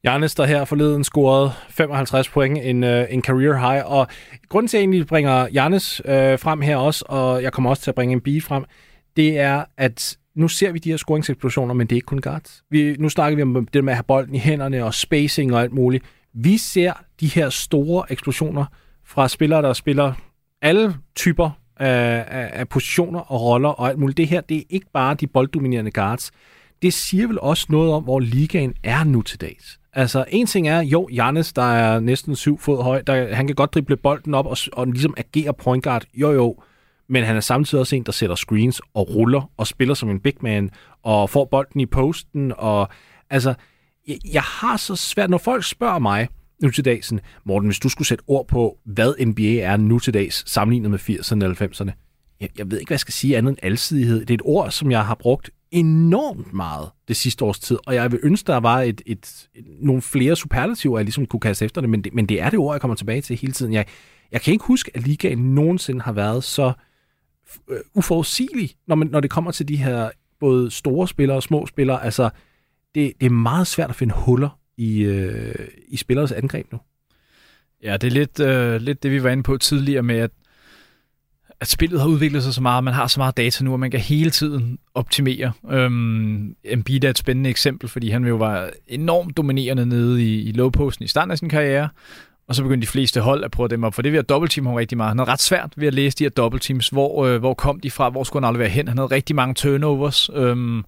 Jarnes, 0.04 0.34
der 0.34 0.44
her 0.44 0.64
forleden 0.64 1.04
scorede 1.04 1.52
55 1.68 2.28
point, 2.28 2.58
en, 2.58 2.84
øh, 2.84 3.06
en 3.10 3.22
career 3.22 3.70
high, 3.70 3.92
og 3.92 4.06
grunden 4.48 4.68
til, 4.68 4.76
at 4.76 4.80
jeg 4.80 4.84
egentlig 4.84 5.06
bringer 5.06 5.48
Jarnes 5.54 6.02
øh, 6.04 6.38
frem 6.38 6.60
her 6.60 6.76
også, 6.76 7.04
og 7.08 7.42
jeg 7.42 7.52
kommer 7.52 7.70
også 7.70 7.82
til 7.82 7.90
at 7.90 7.94
bringe 7.94 8.12
en 8.12 8.20
beat 8.20 8.42
frem, 8.42 8.64
det 9.16 9.38
er, 9.38 9.64
at 9.76 10.18
nu 10.34 10.48
ser 10.48 10.72
vi 10.72 10.78
de 10.78 10.90
her 10.90 10.96
scoringseksplosioner, 10.96 11.74
men 11.74 11.86
det 11.86 11.92
er 11.92 11.96
ikke 11.96 12.06
kun 12.06 12.20
guards. 12.20 12.62
Vi, 12.70 12.96
nu 12.98 13.08
snakker 13.08 13.36
vi 13.36 13.42
om 13.42 13.66
det 13.66 13.84
med 13.84 13.92
at 13.92 13.96
have 13.96 14.04
bolden 14.04 14.34
i 14.34 14.38
hænderne 14.38 14.84
og 14.84 14.94
spacing 14.94 15.54
og 15.54 15.60
alt 15.60 15.72
muligt. 15.72 16.04
Vi 16.34 16.58
ser 16.58 16.92
de 17.20 17.26
her 17.26 17.50
store 17.50 18.04
eksplosioner 18.12 18.64
fra 19.04 19.28
spillere, 19.28 19.62
der 19.62 19.72
spiller 19.72 20.12
alle 20.62 20.94
typer 21.16 21.50
af, 21.76 22.24
af, 22.28 22.50
af 22.52 22.68
positioner 22.68 23.20
og 23.20 23.42
roller 23.42 23.68
og 23.68 23.88
alt 23.88 23.98
muligt. 23.98 24.16
Det 24.16 24.28
her, 24.28 24.40
det 24.40 24.56
er 24.56 24.62
ikke 24.70 24.86
bare 24.92 25.14
de 25.14 25.26
bolddominerende 25.26 25.90
guards. 25.90 26.30
Det 26.82 26.92
siger 26.92 27.26
vel 27.26 27.40
også 27.40 27.66
noget 27.68 27.92
om, 27.92 28.02
hvor 28.02 28.20
ligaen 28.20 28.74
er 28.84 29.04
nu 29.04 29.22
til 29.22 29.40
dags. 29.40 29.79
Altså, 29.92 30.24
en 30.28 30.46
ting 30.46 30.68
er, 30.68 30.82
jo, 30.82 31.08
Jannes, 31.12 31.52
der 31.52 31.62
er 31.62 32.00
næsten 32.00 32.36
syv 32.36 32.58
fod 32.58 32.82
høj, 32.82 33.02
der, 33.02 33.34
han 33.34 33.46
kan 33.46 33.56
godt 33.56 33.74
drible 33.74 33.96
bolden 33.96 34.34
op 34.34 34.46
og, 34.46 34.56
og 34.72 34.86
ligesom 34.86 35.14
agere 35.16 35.54
point 35.54 35.84
guard. 35.84 36.04
Jo, 36.14 36.32
jo, 36.32 36.56
men 37.08 37.24
han 37.24 37.36
er 37.36 37.40
samtidig 37.40 37.80
også 37.80 37.96
en, 37.96 38.02
der 38.02 38.12
sætter 38.12 38.36
screens 38.36 38.80
og 38.94 39.14
ruller 39.14 39.50
og 39.56 39.66
spiller 39.66 39.94
som 39.94 40.10
en 40.10 40.20
big 40.20 40.34
man 40.40 40.70
og 41.02 41.30
får 41.30 41.44
bolden 41.44 41.80
i 41.80 41.86
posten. 41.86 42.52
Og 42.56 42.88
altså, 43.30 43.54
jeg, 44.08 44.18
jeg 44.32 44.42
har 44.42 44.76
så 44.76 44.96
svært, 44.96 45.30
når 45.30 45.38
folk 45.38 45.64
spørger 45.64 45.98
mig 45.98 46.28
nu 46.62 46.70
til 46.70 46.84
dags, 46.84 47.12
Morten, 47.44 47.68
hvis 47.68 47.78
du 47.78 47.88
skulle 47.88 48.08
sætte 48.08 48.24
ord 48.26 48.48
på, 48.48 48.78
hvad 48.84 49.26
NBA 49.26 49.56
er 49.56 49.76
nu 49.76 49.98
til 49.98 50.14
dags, 50.14 50.50
sammenlignet 50.50 50.90
med 50.90 50.98
80'erne 50.98 51.44
og 51.44 51.50
90'erne, 51.50 51.90
jeg, 52.40 52.48
jeg 52.58 52.70
ved 52.70 52.78
ikke, 52.78 52.88
hvad 52.88 52.94
jeg 52.94 53.00
skal 53.00 53.14
sige 53.14 53.36
andet 53.36 53.50
end 53.50 53.58
alsidighed. 53.62 54.20
Det 54.20 54.30
er 54.30 54.34
et 54.34 54.42
ord, 54.44 54.70
som 54.70 54.90
jeg 54.90 55.06
har 55.06 55.14
brugt 55.14 55.50
enormt 55.70 56.52
meget 56.52 56.90
det 57.08 57.16
sidste 57.16 57.44
års 57.44 57.58
tid, 57.58 57.78
og 57.86 57.94
jeg 57.94 58.12
vil 58.12 58.20
ønske, 58.22 58.46
der 58.46 58.56
var 58.56 58.80
et, 58.80 59.02
et, 59.06 59.48
et, 59.54 59.64
nogle 59.80 60.02
flere 60.02 60.36
superlativer, 60.36 60.98
jeg 60.98 61.04
ligesom 61.04 61.26
kunne 61.26 61.40
kaste 61.40 61.64
efter 61.64 61.80
det, 61.80 61.90
men, 61.90 62.04
det, 62.04 62.14
men 62.14 62.26
det 62.26 62.40
er 62.40 62.50
det 62.50 62.58
ord, 62.58 62.74
jeg 62.74 62.80
kommer 62.80 62.94
tilbage 62.94 63.20
til 63.20 63.36
hele 63.36 63.52
tiden. 63.52 63.72
Jeg, 63.72 63.86
jeg 64.32 64.40
kan 64.40 64.52
ikke 64.52 64.64
huske, 64.64 64.90
at 64.94 65.02
ligaen 65.06 65.54
nogensinde 65.54 66.00
har 66.00 66.12
været 66.12 66.44
så 66.44 66.72
øh, 67.70 67.80
uforudsigelig, 67.94 68.70
når, 68.86 68.94
man, 68.94 69.06
når 69.06 69.20
det 69.20 69.30
kommer 69.30 69.50
til 69.50 69.68
de 69.68 69.76
her 69.76 70.10
både 70.40 70.70
store 70.70 71.08
spillere 71.08 71.38
og 71.38 71.42
små 71.42 71.66
spillere. 71.66 72.04
Altså, 72.04 72.30
det, 72.94 73.12
det 73.20 73.26
er 73.26 73.30
meget 73.30 73.66
svært 73.66 73.90
at 73.90 73.96
finde 73.96 74.14
huller 74.14 74.58
i, 74.76 75.02
øh, 75.02 75.68
i 75.88 75.96
spilleres 75.96 76.32
angreb 76.32 76.72
nu. 76.72 76.78
Ja, 77.82 77.96
det 77.96 78.06
er 78.06 78.10
lidt, 78.10 78.40
øh, 78.40 78.80
lidt 78.80 79.02
det, 79.02 79.10
vi 79.10 79.22
var 79.22 79.30
inde 79.30 79.42
på 79.42 79.56
tidligere 79.56 80.02
med, 80.02 80.18
at 80.18 80.30
at 81.60 81.68
spillet 81.68 82.00
har 82.00 82.08
udviklet 82.08 82.42
sig 82.42 82.54
så 82.54 82.62
meget, 82.62 82.84
man 82.84 82.94
har 82.94 83.06
så 83.06 83.20
meget 83.20 83.36
data 83.36 83.64
nu, 83.64 83.74
at 83.74 83.80
man 83.80 83.90
kan 83.90 84.00
hele 84.00 84.30
tiden 84.30 84.78
optimere. 84.94 85.52
Øhm, 85.70 86.56
Embiid 86.64 87.04
er 87.04 87.10
et 87.10 87.18
spændende 87.18 87.50
eksempel, 87.50 87.88
fordi 87.88 88.10
han 88.10 88.24
jo 88.24 88.36
var 88.36 88.70
enormt 88.88 89.36
dominerende 89.36 89.86
nede 89.86 90.24
i, 90.24 90.42
i 90.42 90.52
low-posten 90.52 91.04
i 91.04 91.08
starten 91.08 91.30
af 91.30 91.38
sin 91.38 91.48
karriere, 91.48 91.88
og 92.48 92.54
så 92.54 92.62
begyndte 92.62 92.86
de 92.86 92.90
fleste 92.90 93.20
hold 93.20 93.44
at 93.44 93.50
prøve 93.50 93.68
dem 93.68 93.84
op, 93.84 93.94
for 93.94 94.02
det 94.02 94.12
ved 94.12 94.18
at 94.18 94.28
dobbeltteam 94.28 94.66
ham 94.66 94.74
rigtig 94.74 94.96
meget. 94.96 95.10
Han 95.10 95.18
havde 95.18 95.30
ret 95.30 95.40
svært 95.40 95.72
ved 95.76 95.86
at 95.86 95.94
læse 95.94 96.18
de 96.18 96.24
her 96.24 96.30
dobbeltteams. 96.30 96.88
Hvor, 96.88 97.26
øh, 97.26 97.38
hvor 97.38 97.54
kom 97.54 97.80
de 97.80 97.90
fra? 97.90 98.08
Hvor 98.10 98.24
skulle 98.24 98.42
han 98.42 98.48
aldrig 98.48 98.60
være 98.60 98.68
hen? 98.68 98.88
Han 98.88 98.98
havde 98.98 99.10
rigtig 99.10 99.36
mange 99.36 99.54
turnovers. 99.54 100.30
Øhm, 100.34 100.84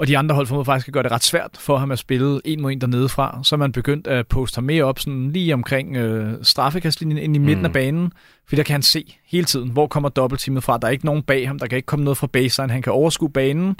og 0.00 0.06
de 0.06 0.18
andre 0.18 0.34
hold 0.34 0.46
formåede 0.46 0.64
faktisk 0.64 0.88
at 0.88 0.94
gøre 0.94 1.02
det 1.02 1.12
ret 1.12 1.24
svært 1.24 1.50
for 1.58 1.76
ham 1.76 1.90
at 1.90 1.98
spille 1.98 2.40
en 2.44 2.60
mod 2.62 2.72
en 2.72 2.80
dernede 2.80 3.08
fra. 3.08 3.40
Så 3.42 3.56
man 3.56 3.72
begyndt 3.72 4.06
at 4.06 4.26
poste 4.26 4.56
ham 4.56 4.64
mere 4.64 4.84
op 4.84 4.98
sådan 4.98 5.30
lige 5.30 5.54
omkring 5.54 5.96
øh, 5.96 6.34
straffekastlinjen 6.42 7.18
ind 7.18 7.36
i 7.36 7.38
midten 7.38 7.58
mm. 7.58 7.64
af 7.64 7.72
banen. 7.72 8.12
Fordi 8.48 8.56
der 8.56 8.62
kan 8.62 8.72
han 8.72 8.82
se 8.82 9.18
hele 9.26 9.44
tiden, 9.44 9.70
hvor 9.70 9.86
kommer 9.86 10.08
dobbeltteamet 10.08 10.62
fra. 10.62 10.78
Der 10.78 10.86
er 10.86 10.90
ikke 10.90 11.04
nogen 11.04 11.22
bag 11.22 11.48
ham. 11.48 11.58
Der 11.58 11.66
kan 11.66 11.76
ikke 11.76 11.86
komme 11.86 12.04
noget 12.04 12.16
fra 12.16 12.26
baseline. 12.26 12.72
Han 12.72 12.82
kan 12.82 12.92
overskue 12.92 13.30
banen 13.30 13.76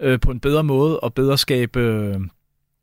øh, 0.00 0.20
på 0.20 0.30
en 0.30 0.40
bedre 0.40 0.64
måde 0.64 1.00
og 1.00 1.14
bedre 1.14 1.38
skabe... 1.38 1.80
Øh, 1.80 2.20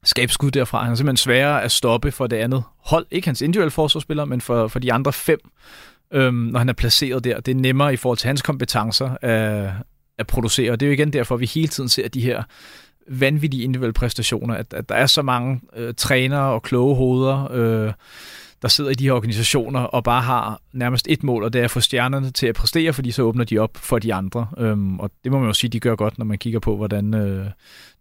skabe 0.04 0.32
skud 0.32 0.52
derfra. 0.52 0.84
Han 0.84 0.92
er 0.92 0.96
simpelthen 0.96 1.18
sværere 1.18 1.64
at 1.64 1.72
stoppe 1.72 2.12
for 2.12 2.28
det 2.28 2.38
andet 2.38 2.64
hold. 2.86 3.06
Ikke 3.12 3.28
hans 3.28 3.42
individuelle 3.42 3.72
forsvarsspiller, 3.72 4.26
men 4.26 4.42
for, 4.42 4.68
for 4.68 4.80
de 4.80 4.94
andre 4.94 5.14
fem, 5.14 5.40
øhm, 6.14 6.36
når 6.36 6.60
han 6.60 6.70
er 6.70 6.74
placeret 6.74 7.24
der. 7.24 7.40
Det 7.40 7.52
er 7.52 7.56
nemmere 7.56 7.94
i 7.94 7.98
forhold 7.98 8.18
til 8.18 8.28
hans 8.28 8.42
kompetencer 8.42 9.10
at, 9.22 9.72
at 10.20 10.28
producere. 10.28 10.72
Og 10.72 10.80
det 10.80 10.86
er 10.86 10.90
jo 10.90 10.94
igen 10.94 11.14
derfor, 11.14 11.36
at 11.36 11.42
vi 11.42 11.46
hele 11.46 11.68
tiden 11.68 11.90
ser 11.90 12.08
de 12.08 12.22
her 12.22 12.44
vanvittige 13.08 13.64
individuelle 13.64 13.94
præstationer, 13.94 14.56
at, 14.56 14.74
at 14.74 14.90
der 14.90 14.96
er 14.96 15.06
så 15.06 15.22
mange 15.22 15.62
øh, 15.76 15.94
trænere 15.98 16.54
og 16.54 16.64
kloge 16.64 16.96
hoveder, 16.96 17.52
øh, 17.52 17.94
der 18.62 18.68
sidder 18.68 18.92
i 18.92 18.94
de 18.94 19.04
her 19.04 19.12
organisationer 19.12 19.80
og 19.80 20.04
bare 20.04 20.22
har 20.22 20.62
nærmest 20.74 21.08
et 21.10 21.24
mål, 21.24 21.44
og 21.44 21.54
det 21.54 21.60
er 21.60 21.66
at 21.66 21.72
få 21.72 21.80
stjernerne 21.80 22.32
til 22.32 22.48
at 22.48 22.56
præstere, 22.56 22.94
fordi 22.94 23.12
så 23.12 23.22
åbner 23.22 23.44
de 23.44 23.58
op 23.58 23.78
for 23.78 24.00
de 24.00 24.14
andre. 24.14 24.48
Øhm, 24.58 25.00
og 25.00 25.12
det 25.24 25.32
må 25.32 25.40
man 25.40 25.48
jo 25.48 25.54
sige, 25.54 25.70
de 25.70 25.80
gør 25.80 25.96
godt, 25.96 26.18
når 26.18 26.26
man 26.26 26.38
kigger 26.38 26.60
på, 26.60 26.76
hvordan 26.76 27.14
øh, 27.14 27.46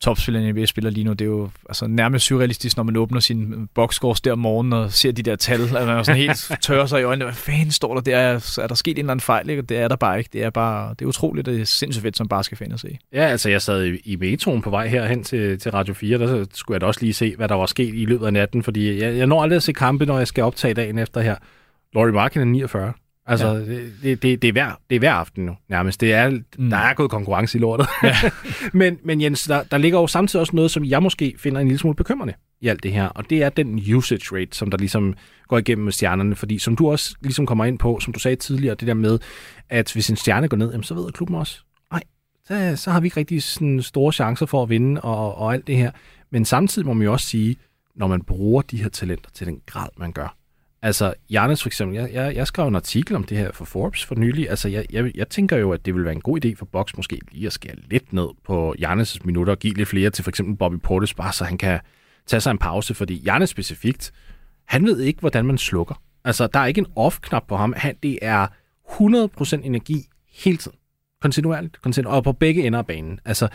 topspillerne 0.00 0.48
i 0.48 0.52
NBA 0.52 0.66
spiller 0.66 0.90
lige 0.90 1.04
nu. 1.04 1.12
Det 1.12 1.20
er 1.20 1.26
jo 1.26 1.50
altså, 1.68 1.86
nærmest 1.86 2.26
surrealistisk, 2.26 2.76
når 2.76 2.84
man 2.84 2.96
åbner 2.96 3.20
sin 3.20 3.68
boxscores 3.74 4.20
der 4.20 4.32
om 4.32 4.38
morgenen 4.38 4.72
og 4.72 4.92
ser 4.92 5.12
de 5.12 5.22
der 5.22 5.36
tal. 5.36 5.60
Altså, 5.60 5.84
man 5.84 5.88
er 5.88 6.02
sådan 6.02 6.20
helt 6.20 6.50
tørrer 6.62 6.86
sig 6.86 7.00
i 7.00 7.02
øjnene. 7.02 7.24
Hvad 7.24 7.34
fanden 7.34 7.70
står 7.70 7.94
der 7.94 8.00
der? 8.00 8.16
Er 8.62 8.66
der 8.66 8.74
sket 8.74 8.90
en 8.92 8.98
eller 8.98 9.10
anden 9.10 9.20
fejl? 9.20 9.50
Ikke? 9.50 9.62
Det 9.62 9.78
er 9.78 9.88
der 9.88 9.96
bare 9.96 10.18
ikke. 10.18 10.30
Det 10.32 10.42
er, 10.42 10.50
bare, 10.50 10.90
det 10.90 11.02
er 11.02 11.06
utroligt, 11.06 11.46
det 11.46 11.60
er 11.60 11.64
sindssygt 11.64 12.02
fedt, 12.02 12.16
som 12.16 12.28
bare 12.28 12.44
skal 12.44 12.58
finde 12.58 12.78
se. 12.78 12.98
Ja, 13.12 13.26
altså 13.26 13.48
jeg 13.48 13.62
sad 13.62 13.84
i, 13.84 13.98
i 14.04 14.16
metroen 14.16 14.62
på 14.62 14.70
vej 14.70 14.88
herhen 14.88 15.24
til, 15.24 15.58
til 15.58 15.72
Radio 15.72 15.94
4, 15.94 16.18
der 16.18 16.44
skulle 16.54 16.74
jeg 16.74 16.80
da 16.80 16.86
også 16.86 17.00
lige 17.00 17.14
se, 17.14 17.36
hvad 17.36 17.48
der 17.48 17.54
var 17.54 17.66
sket 17.66 17.94
i 17.94 18.04
løbet 18.04 18.26
af 18.26 18.32
natten, 18.32 18.62
fordi 18.62 19.02
jeg, 19.02 19.16
jeg 19.16 19.26
når 19.26 19.42
aldrig 19.42 19.56
at 19.56 19.62
se 19.62 19.72
kampe, 19.72 20.06
når 20.06 20.18
jeg 20.18 20.26
skal 20.26 20.44
optage 20.44 20.74
dagen 20.74 20.98
efter 20.98 21.20
her. 21.20 21.36
Laurie 21.94 22.12
Markin 22.12 22.40
er 22.40 22.44
49. 22.44 22.92
Altså, 23.28 23.46
ja. 23.46 23.60
det, 24.02 24.22
det, 24.22 24.42
det, 24.42 24.48
er 24.48 24.52
hver, 24.52 24.80
det 24.90 24.96
er 24.96 25.00
hver 25.00 25.12
aften 25.12 25.46
nu, 25.46 25.56
nærmest. 25.68 26.00
Det 26.00 26.12
er, 26.12 26.30
mm. 26.30 26.70
Der 26.70 26.76
er 26.76 26.94
gået 26.94 27.10
konkurrence 27.10 27.58
i 27.58 27.60
lortet. 27.60 27.86
Ja. 28.02 28.16
men, 28.72 28.98
men 29.04 29.20
Jens, 29.20 29.44
der, 29.44 29.62
der 29.62 29.78
ligger 29.78 30.00
jo 30.00 30.06
samtidig 30.06 30.40
også 30.40 30.56
noget, 30.56 30.70
som 30.70 30.84
jeg 30.84 31.02
måske 31.02 31.34
finder 31.38 31.60
en 31.60 31.66
lille 31.66 31.78
smule 31.78 31.96
bekymrende 31.96 32.34
i 32.60 32.68
alt 32.68 32.82
det 32.82 32.92
her, 32.92 33.06
og 33.08 33.30
det 33.30 33.42
er 33.42 33.48
den 33.48 33.94
usage 33.94 34.36
rate, 34.36 34.56
som 34.56 34.70
der 34.70 34.78
ligesom 34.78 35.14
går 35.48 35.58
igennem 35.58 35.84
med 35.84 35.92
stjernerne, 35.92 36.36
fordi 36.36 36.58
som 36.58 36.76
du 36.76 36.90
også 36.90 37.14
ligesom 37.22 37.46
kommer 37.46 37.64
ind 37.64 37.78
på, 37.78 38.00
som 38.00 38.12
du 38.12 38.18
sagde 38.18 38.36
tidligere, 38.36 38.74
det 38.74 38.88
der 38.88 38.94
med, 38.94 39.18
at 39.68 39.92
hvis 39.92 40.10
en 40.10 40.16
stjerne 40.16 40.48
går 40.48 40.56
ned, 40.56 40.70
jamen, 40.70 40.84
så 40.84 40.94
ved 40.94 41.12
klubben 41.12 41.36
også, 41.36 41.60
nej, 41.92 42.02
så, 42.44 42.82
så 42.82 42.90
har 42.90 43.00
vi 43.00 43.06
ikke 43.06 43.16
rigtig 43.16 43.42
sådan 43.42 43.82
store 43.82 44.12
chancer 44.12 44.46
for 44.46 44.62
at 44.62 44.68
vinde 44.68 45.00
og, 45.00 45.34
og 45.34 45.54
alt 45.54 45.66
det 45.66 45.76
her. 45.76 45.90
Men 46.30 46.44
samtidig 46.44 46.86
må 46.86 46.92
man 46.92 47.04
jo 47.04 47.12
også 47.12 47.26
sige, 47.26 47.56
når 47.94 48.06
man 48.06 48.22
bruger 48.22 48.62
de 48.62 48.82
her 48.82 48.88
talenter 48.88 49.30
til 49.34 49.46
den 49.46 49.60
grad, 49.66 49.88
man 49.98 50.12
gør, 50.12 50.36
Altså, 50.82 51.14
Jannes 51.30 51.62
for 51.62 51.68
eksempel, 51.68 51.96
jeg, 51.96 52.12
jeg, 52.12 52.34
jeg 52.34 52.46
skrev 52.46 52.68
en 52.68 52.74
artikel 52.74 53.16
om 53.16 53.24
det 53.24 53.38
her 53.38 53.52
for 53.52 53.64
Forbes 53.64 54.04
for 54.04 54.14
nylig. 54.14 54.50
Altså, 54.50 54.68
jeg, 54.68 54.86
jeg, 54.92 55.12
jeg 55.14 55.28
tænker 55.28 55.56
jo, 55.56 55.72
at 55.72 55.86
det 55.86 55.94
vil 55.94 56.04
være 56.04 56.12
en 56.12 56.20
god 56.20 56.44
idé 56.44 56.54
for 56.54 56.64
Box 56.64 56.96
måske 56.96 57.20
lige 57.32 57.46
at 57.46 57.52
skære 57.52 57.74
lidt 57.90 58.12
ned 58.12 58.28
på 58.44 58.74
Jannes' 58.78 59.18
minutter 59.24 59.52
og 59.52 59.58
give 59.58 59.74
lidt 59.74 59.88
flere 59.88 60.10
til 60.10 60.24
for 60.24 60.30
eksempel 60.30 60.56
Bobby 60.56 60.74
Portis, 60.74 61.14
bare 61.14 61.32
så 61.32 61.44
han 61.44 61.58
kan 61.58 61.80
tage 62.26 62.40
sig 62.40 62.50
en 62.50 62.58
pause, 62.58 62.94
fordi 62.94 63.22
Jannes 63.24 63.50
specifikt, 63.50 64.12
han 64.64 64.84
ved 64.84 65.00
ikke, 65.00 65.20
hvordan 65.20 65.46
man 65.46 65.58
slukker. 65.58 66.02
Altså, 66.24 66.46
der 66.46 66.58
er 66.58 66.66
ikke 66.66 66.78
en 66.78 66.86
off-knap 66.96 67.44
på 67.48 67.56
ham. 67.56 67.74
Han, 67.76 67.96
det 68.02 68.18
er 68.22 68.46
100% 68.88 69.54
energi 69.64 70.04
hele 70.32 70.56
tiden. 70.56 70.78
Kontinuerligt. 71.22 71.82
Kontinuerligt. 71.82 72.16
Og 72.16 72.24
på 72.24 72.32
begge 72.32 72.66
ender 72.66 72.78
af 72.78 72.86
banen. 72.86 73.20
Altså, 73.24 73.48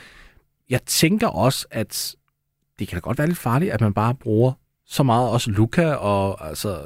jeg 0.70 0.82
tænker 0.86 1.28
også, 1.28 1.68
at 1.72 2.16
det 2.80 2.88
kan 2.88 2.96
da 2.96 3.00
godt 3.00 3.18
være 3.18 3.28
lidt 3.28 3.40
farligt, 3.40 3.72
at 3.72 3.82
man 3.82 3.94
bare 3.94 4.16
bruger 4.16 4.54
så 4.86 5.04
meget 5.04 5.30
også 5.30 5.52
Luka 5.52 5.92
og 5.94 6.48
altså, 6.48 6.86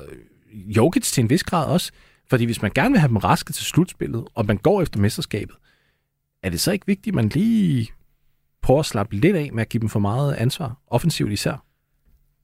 Jokic 0.54 1.04
til 1.04 1.22
en 1.22 1.30
vis 1.30 1.44
grad 1.44 1.66
også. 1.66 1.92
Fordi 2.30 2.46
hvis 2.46 2.62
man 2.62 2.72
gerne 2.76 2.92
vil 2.92 3.00
have 3.00 3.10
dem 3.10 3.18
raske 3.18 3.54
til 3.54 3.66
slutspillet, 3.66 4.26
og 4.36 4.46
man 4.46 4.58
går 4.58 4.82
efter 4.82 5.00
mesterskabet, 5.00 5.56
er 6.44 6.50
det 6.50 6.60
så 6.60 6.72
ikke 6.72 6.88
vigtigt, 6.88 7.14
at 7.14 7.16
man 7.16 7.30
lige 7.30 7.90
prøver 8.62 8.80
at 8.80 8.86
slappe 8.86 9.16
lidt 9.16 9.36
af 9.36 9.50
med 9.54 9.62
at 9.62 9.70
give 9.70 9.82
dem 9.82 9.90
for 9.90 10.00
meget 10.00 10.34
ansvar, 10.34 10.78
offensivt 10.88 11.32
især? 11.32 11.64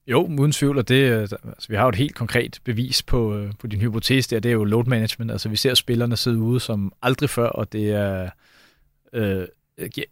Jo, 0.07 0.23
uden 0.39 0.51
tvivl, 0.51 0.77
og 0.77 0.87
det, 0.87 1.11
altså, 1.11 1.65
vi 1.69 1.75
har 1.75 1.83
jo 1.83 1.89
et 1.89 1.95
helt 1.95 2.15
konkret 2.15 2.59
bevis 2.63 3.03
på, 3.03 3.35
øh, 3.35 3.53
på 3.59 3.67
din 3.67 3.81
hypotese 3.81 4.29
der, 4.29 4.39
det 4.39 4.49
er 4.49 4.53
jo 4.53 4.63
load 4.63 4.85
management. 4.85 5.31
Altså 5.31 5.49
vi 5.49 5.55
ser 5.55 5.73
spillerne 5.73 6.17
sidde 6.17 6.37
ude 6.37 6.59
som 6.59 6.93
aldrig 7.01 7.29
før, 7.29 7.47
og 7.47 7.73
det 7.73 7.91
er 7.91 8.29
øh, 9.13 9.47
Øh, 9.77 9.89
giver 9.89 10.05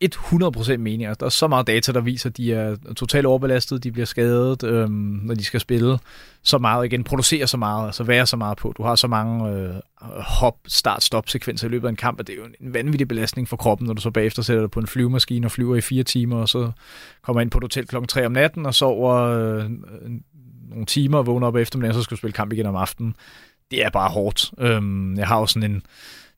100% 0.74 0.78
mening. 0.78 1.06
Altså, 1.06 1.20
der 1.20 1.26
er 1.26 1.30
så 1.30 1.48
meget 1.48 1.68
data, 1.68 1.92
der 1.92 2.02
viser, 2.02 2.30
at 2.30 2.38
de 2.38 2.54
er 2.54 2.76
totalt 2.96 3.26
overbelastet, 3.26 3.84
de 3.84 3.92
bliver 3.92 4.06
skadet, 4.06 4.64
øhm, 4.64 5.22
når 5.24 5.36
de 5.36 5.44
skal 5.44 5.60
spille 5.60 6.00
så 6.44 6.58
meget 6.58 6.86
igen, 6.86 7.04
producere 7.04 7.48
så 7.48 7.58
meget, 7.58 7.86
altså 7.86 8.04
være 8.04 8.26
så 8.26 8.38
meget 8.38 8.58
på. 8.58 8.74
Du 8.78 8.84
har 8.84 8.96
så 8.96 9.08
mange 9.08 9.50
øh, 9.50 9.76
hop, 10.22 10.58
start, 10.68 11.04
stop 11.04 11.30
sekvenser 11.30 11.68
i 11.68 11.72
løbet 11.72 11.88
af 11.88 11.90
en 11.90 11.96
kamp, 11.96 12.20
at 12.20 12.28
det 12.28 12.34
er 12.34 12.38
jo 12.38 12.48
en 12.62 12.74
vanvittig 12.74 13.08
belastning 13.08 13.48
for 13.48 13.58
kroppen, 13.58 13.88
når 13.88 13.94
du 13.94 14.02
så 14.02 14.12
bagefter 14.12 14.42
sætter 14.42 14.64
dig 14.64 14.72
på 14.72 14.80
en 14.80 14.88
flyvemaskine 14.88 15.48
og 15.48 15.52
flyver 15.52 15.76
i 15.76 15.82
fire 15.82 16.04
timer, 16.04 16.38
og 16.38 16.50
så 16.50 16.72
kommer 17.22 17.42
ind 17.42 17.52
på 17.52 17.58
et 17.58 17.64
hotel 17.64 17.88
klokken 17.88 18.08
3 18.08 18.26
om 18.26 18.32
natten, 18.32 18.66
og 18.66 18.76
sover 18.76 19.16
øh, 19.16 19.70
nogle 20.70 20.86
timer 20.86 21.18
og 21.18 21.26
vågner 21.26 21.48
op 21.48 21.56
eftermiddagen, 21.56 21.96
og 21.96 21.96
så 21.96 22.04
skal 22.04 22.16
du 22.16 22.20
spille 22.20 22.34
kamp 22.34 22.54
igen 22.54 22.66
om 22.66 22.76
aftenen. 22.76 23.16
Det 23.72 23.86
er 23.86 23.90
bare 23.90 24.10
hårdt. 24.10 24.52
Øhm, 24.60 25.18
jeg 25.18 25.28
har 25.28 25.40
jo 25.40 25.46
sådan 25.46 25.72
en 25.72 25.82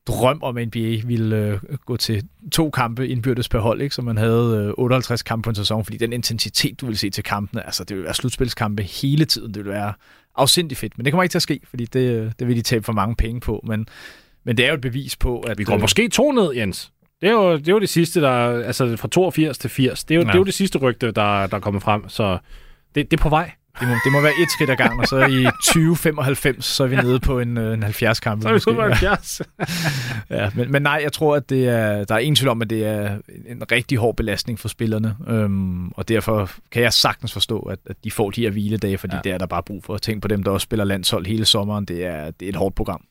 drøm 0.07 0.39
om, 0.43 0.57
at 0.57 0.67
NBA 0.67 1.01
ville 1.05 1.35
øh, 1.35 1.77
gå 1.85 1.97
til 1.97 2.23
to 2.51 2.69
kampe 2.69 3.07
indbyrdes 3.07 3.49
per 3.49 3.59
hold, 3.59 3.81
ikke? 3.81 3.95
så 3.95 4.01
man 4.01 4.17
havde 4.17 4.65
øh, 4.67 4.73
58 4.77 5.23
kampe 5.23 5.45
på 5.45 5.49
en 5.49 5.55
sæson, 5.55 5.85
fordi 5.85 5.97
den 5.97 6.13
intensitet, 6.13 6.81
du 6.81 6.85
vil 6.85 6.97
se 6.97 7.09
til 7.09 7.23
kampene, 7.23 7.65
altså 7.65 7.83
det 7.83 7.97
vil 7.97 8.03
være 8.03 8.13
slutspilskampe 8.13 8.83
hele 8.83 9.25
tiden, 9.25 9.53
det 9.53 9.65
vil 9.65 9.71
være 9.71 9.93
afsindig 10.35 10.77
fedt, 10.77 10.97
men 10.97 11.05
det 11.05 11.13
kommer 11.13 11.23
ikke 11.23 11.33
til 11.33 11.37
at 11.37 11.41
ske, 11.41 11.59
fordi 11.69 11.85
det, 11.85 11.99
øh, 11.99 12.31
det 12.39 12.47
vil 12.47 12.55
de 12.55 12.61
tabe 12.61 12.83
for 12.83 12.93
mange 12.93 13.15
penge 13.15 13.41
på, 13.41 13.63
men, 13.67 13.87
men 14.43 14.57
det 14.57 14.65
er 14.65 14.69
jo 14.69 14.75
et 14.75 14.81
bevis 14.81 15.15
på, 15.15 15.39
at... 15.39 15.57
Vi 15.57 15.63
går 15.63 15.75
øh, 15.75 15.81
måske 15.81 16.09
to 16.09 16.31
ned, 16.31 16.53
Jens. 16.53 16.91
Det 17.21 17.29
er 17.29 17.33
jo 17.33 17.57
det, 17.57 17.67
er 17.67 17.73
jo 17.73 17.79
det 17.79 17.89
sidste, 17.89 18.21
der... 18.21 18.63
Altså 18.65 18.97
fra 18.97 19.07
82 19.07 19.57
til 19.57 19.69
80. 19.69 20.03
Det 20.03 20.11
er 20.11 20.15
jo, 20.15 20.21
ja. 20.21 20.27
det, 20.27 20.33
er 20.33 20.37
jo 20.37 20.43
det 20.43 20.53
sidste 20.53 20.77
rygte, 20.79 21.05
der, 21.05 21.47
der 21.47 21.57
er 21.57 21.59
kommet 21.59 21.83
frem, 21.83 22.09
så 22.09 22.37
det, 22.95 23.11
det 23.11 23.19
er 23.19 23.21
på 23.21 23.29
vej. 23.29 23.51
Det 23.79 23.87
må, 23.87 23.93
det 24.03 24.11
må 24.11 24.21
være 24.21 24.33
et 24.41 24.51
skridt 24.51 24.69
ad 24.69 24.75
gangen, 24.75 24.99
og 24.99 25.07
så 25.07 25.25
i 25.25 25.43
2095, 25.65 26.65
så 26.65 26.83
er 26.83 26.87
vi 26.87 26.95
nede 26.95 27.19
på 27.19 27.39
en, 27.39 27.57
øh, 27.57 27.73
en 27.73 27.83
70 27.83 28.19
kamp. 28.19 28.41
Så 28.41 28.49
er 28.49 28.53
vi 28.53 28.75
på 28.75 28.81
70. 28.81 29.41
ja, 30.29 30.49
men, 30.55 30.71
men 30.71 30.81
nej, 30.81 30.99
jeg 31.03 31.13
tror, 31.13 31.35
at 31.35 31.49
det 31.49 31.67
er, 31.67 32.03
der 32.03 32.15
er 32.15 32.19
ingen 32.19 32.35
tvivl 32.35 32.49
om, 32.49 32.61
at 32.61 32.69
det 32.69 32.85
er 32.85 33.17
en 33.47 33.71
rigtig 33.71 33.97
hård 33.97 34.15
belastning 34.15 34.59
for 34.59 34.67
spillerne. 34.67 35.15
Øhm, 35.27 35.89
og 35.89 36.07
derfor 36.07 36.51
kan 36.71 36.83
jeg 36.83 36.93
sagtens 36.93 37.33
forstå, 37.33 37.59
at, 37.59 37.79
at 37.85 37.95
de 38.03 38.11
får 38.11 38.29
de 38.31 38.41
her 38.41 38.49
hviledage, 38.49 38.97
fordi 38.97 39.15
ja. 39.15 39.21
det 39.23 39.31
er 39.31 39.37
der 39.37 39.45
bare 39.45 39.63
brug 39.63 39.83
for. 39.83 39.97
Tænk 39.97 40.21
på 40.21 40.27
dem, 40.27 40.43
der 40.43 40.51
også 40.51 40.65
spiller 40.65 40.85
landshold 40.85 41.25
hele 41.25 41.45
sommeren. 41.45 41.85
Det 41.85 42.05
er, 42.05 42.31
det 42.31 42.45
er 42.45 42.49
et 42.49 42.55
hårdt 42.55 42.75
program. 42.75 43.01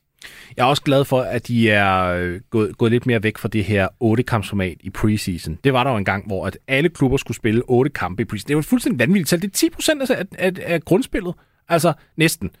Jeg 0.57 0.63
er 0.63 0.67
også 0.67 0.81
glad 0.81 1.05
for, 1.05 1.21
at 1.21 1.47
de 1.47 1.69
er 1.69 2.03
øh, 2.03 2.41
gået, 2.49 2.77
gået 2.77 2.91
lidt 2.91 3.05
mere 3.05 3.23
væk 3.23 3.37
fra 3.37 3.47
det 3.47 3.63
her 3.63 3.87
8-kampsformat 4.03 4.77
i 4.79 4.89
preseason. 4.89 5.57
Det 5.63 5.73
var 5.73 5.83
der 5.83 5.91
jo 5.91 5.97
en 5.97 6.05
gang, 6.05 6.27
hvor 6.27 6.47
at 6.47 6.57
alle 6.67 6.89
klubber 6.89 7.17
skulle 7.17 7.37
spille 7.37 7.61
8 7.67 7.91
kampe 7.91 8.21
i 8.21 8.25
preseason. 8.25 8.47
Det 8.47 8.55
var 8.55 8.61
fuldstændig 8.61 8.99
vanvittigt 8.99 9.29
tal. 9.29 9.41
Det 9.41 9.47
er 9.47 9.51
10 9.51 9.69
procent 9.69 10.01
af, 10.01 10.25
af, 10.37 10.51
af 10.63 10.81
grundspillet. 10.81 11.33
Altså 11.69 11.93
næsten. 12.17 12.51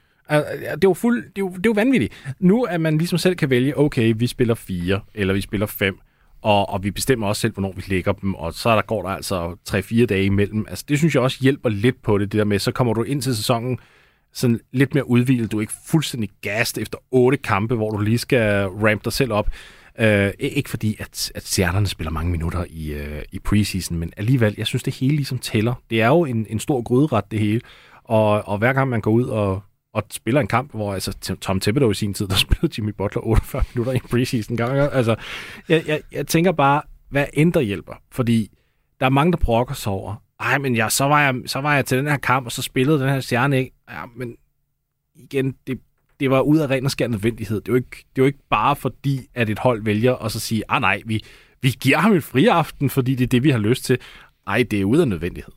Det 0.81 0.87
var, 0.87 0.93
fuld, 0.93 1.23
det, 1.35 1.43
var, 1.43 1.49
det 1.49 1.67
var 1.67 1.73
vanvittigt. 1.73 2.13
Nu 2.39 2.63
at 2.63 2.81
man 2.81 2.97
ligesom 2.97 3.17
selv 3.17 3.35
kan 3.35 3.49
vælge, 3.49 3.77
okay, 3.77 4.13
vi 4.17 4.27
spiller 4.27 4.55
4, 4.55 5.01
eller 5.15 5.33
vi 5.33 5.41
spiller 5.41 5.65
5, 5.65 5.99
og, 6.41 6.69
og 6.69 6.83
vi 6.83 6.91
bestemmer 6.91 7.27
også 7.27 7.39
selv, 7.39 7.53
hvornår 7.53 7.73
vi 7.75 7.83
lægger 7.87 8.11
dem, 8.11 8.33
og 8.33 8.53
så 8.53 8.75
der 8.75 8.81
går 8.81 9.01
der 9.01 9.09
altså 9.09 9.55
3-4 9.69 10.05
dage 10.05 10.25
imellem. 10.25 10.65
Altså, 10.69 10.85
det 10.87 10.97
synes 10.97 11.15
jeg 11.15 11.23
også 11.23 11.37
hjælper 11.41 11.69
lidt 11.69 12.01
på 12.01 12.17
det, 12.17 12.31
det 12.31 12.37
der 12.37 12.45
med, 12.45 12.59
så 12.59 12.71
kommer 12.71 12.93
du 12.93 13.03
ind 13.03 13.21
til 13.21 13.35
sæsonen 13.35 13.79
sådan 14.33 14.59
lidt 14.71 14.93
mere 14.93 15.09
udvildet. 15.09 15.51
Du 15.51 15.57
er 15.57 15.61
ikke 15.61 15.73
fuldstændig 15.87 16.29
gast 16.41 16.77
efter 16.77 16.97
otte 17.11 17.37
kampe, 17.37 17.75
hvor 17.75 17.91
du 17.91 18.01
lige 18.01 18.17
skal 18.17 18.65
ramp 18.67 19.05
dig 19.05 19.13
selv 19.13 19.33
op. 19.33 19.49
Uh, 19.99 20.29
ikke 20.39 20.69
fordi, 20.69 20.95
at, 20.99 21.31
at 21.35 21.47
stjernerne 21.47 21.87
spiller 21.87 22.11
mange 22.11 22.31
minutter 22.31 22.65
i, 22.69 22.93
uh, 22.93 23.21
i 23.31 23.39
preseason, 23.39 23.97
men 23.97 24.13
alligevel, 24.17 24.55
jeg 24.57 24.67
synes, 24.67 24.83
det 24.83 24.95
hele 24.95 25.15
ligesom 25.15 25.37
tæller. 25.37 25.73
Det 25.89 26.01
er 26.01 26.07
jo 26.07 26.25
en, 26.25 26.45
en 26.49 26.59
stor 26.59 26.81
gryderet, 26.81 27.31
det 27.31 27.39
hele. 27.39 27.61
Og, 28.03 28.47
og 28.47 28.57
hver 28.57 28.73
gang 28.73 28.89
man 28.89 29.01
går 29.01 29.11
ud 29.11 29.23
og, 29.23 29.61
og 29.93 30.03
spiller 30.11 30.41
en 30.41 30.47
kamp, 30.47 30.73
hvor 30.73 30.93
altså 30.93 31.37
Tom 31.41 31.59
Thibodeau 31.59 31.91
i 31.91 31.93
sin 31.93 32.13
tid, 32.13 32.27
der 32.27 32.35
spillede 32.45 32.73
Jimmy 32.77 32.91
Butler 32.97 33.27
48 33.27 33.63
minutter 33.73 33.93
i 33.93 33.99
preseason 33.99 34.57
gang. 34.57 34.77
Altså, 34.77 35.15
jeg, 35.69 35.83
jeg, 35.87 36.01
jeg 36.11 36.27
tænker 36.27 36.51
bare, 36.51 36.81
hvad 37.09 37.25
ændrer 37.33 37.61
hjælper? 37.61 37.93
Fordi 38.11 38.49
der 38.99 39.05
er 39.05 39.09
mange, 39.09 39.31
der 39.31 39.37
brokker 39.37 39.73
sig 39.73 39.91
over, 39.91 40.15
ej, 40.39 40.57
men 40.57 40.75
ja, 40.75 40.89
så 40.89 41.05
var, 41.05 41.21
jeg, 41.21 41.35
så 41.45 41.61
var 41.61 41.75
jeg 41.75 41.85
til 41.85 41.97
den 41.97 42.07
her 42.07 42.17
kamp, 42.17 42.45
og 42.45 42.51
så 42.51 42.61
spillede 42.61 42.99
den 42.99 43.09
her 43.09 43.19
stjerne 43.19 43.59
ikke. 43.59 43.71
Ja, 43.89 44.05
men 44.15 44.35
igen, 45.15 45.55
det, 45.67 45.79
det 46.19 46.29
var 46.29 46.41
ud 46.41 46.57
af 46.57 46.69
ren 46.69 46.85
og 46.85 46.91
skær 46.91 47.07
nødvendighed. 47.07 47.61
Det 47.61 47.71
var, 47.71 47.77
ikke, 47.77 48.05
det 48.15 48.21
var 48.21 48.25
ikke 48.27 48.49
bare 48.49 48.75
fordi, 48.75 49.27
at 49.33 49.49
et 49.49 49.59
hold 49.59 49.83
vælger 49.83 50.15
at 50.15 50.31
så 50.31 50.39
sige, 50.39 50.63
ah 50.69 50.81
nej, 50.81 51.01
vi, 51.05 51.23
vi 51.61 51.75
giver 51.81 51.97
ham 51.97 52.13
et 52.13 52.23
friaften, 52.23 52.89
fordi 52.89 53.15
det 53.15 53.23
er 53.23 53.27
det, 53.27 53.43
vi 53.43 53.49
har 53.49 53.59
lyst 53.59 53.85
til. 53.85 53.97
Ej, 54.47 54.63
det 54.71 54.81
er 54.81 54.85
ud 54.85 54.97
af 54.97 55.07
nødvendighed. 55.07 55.53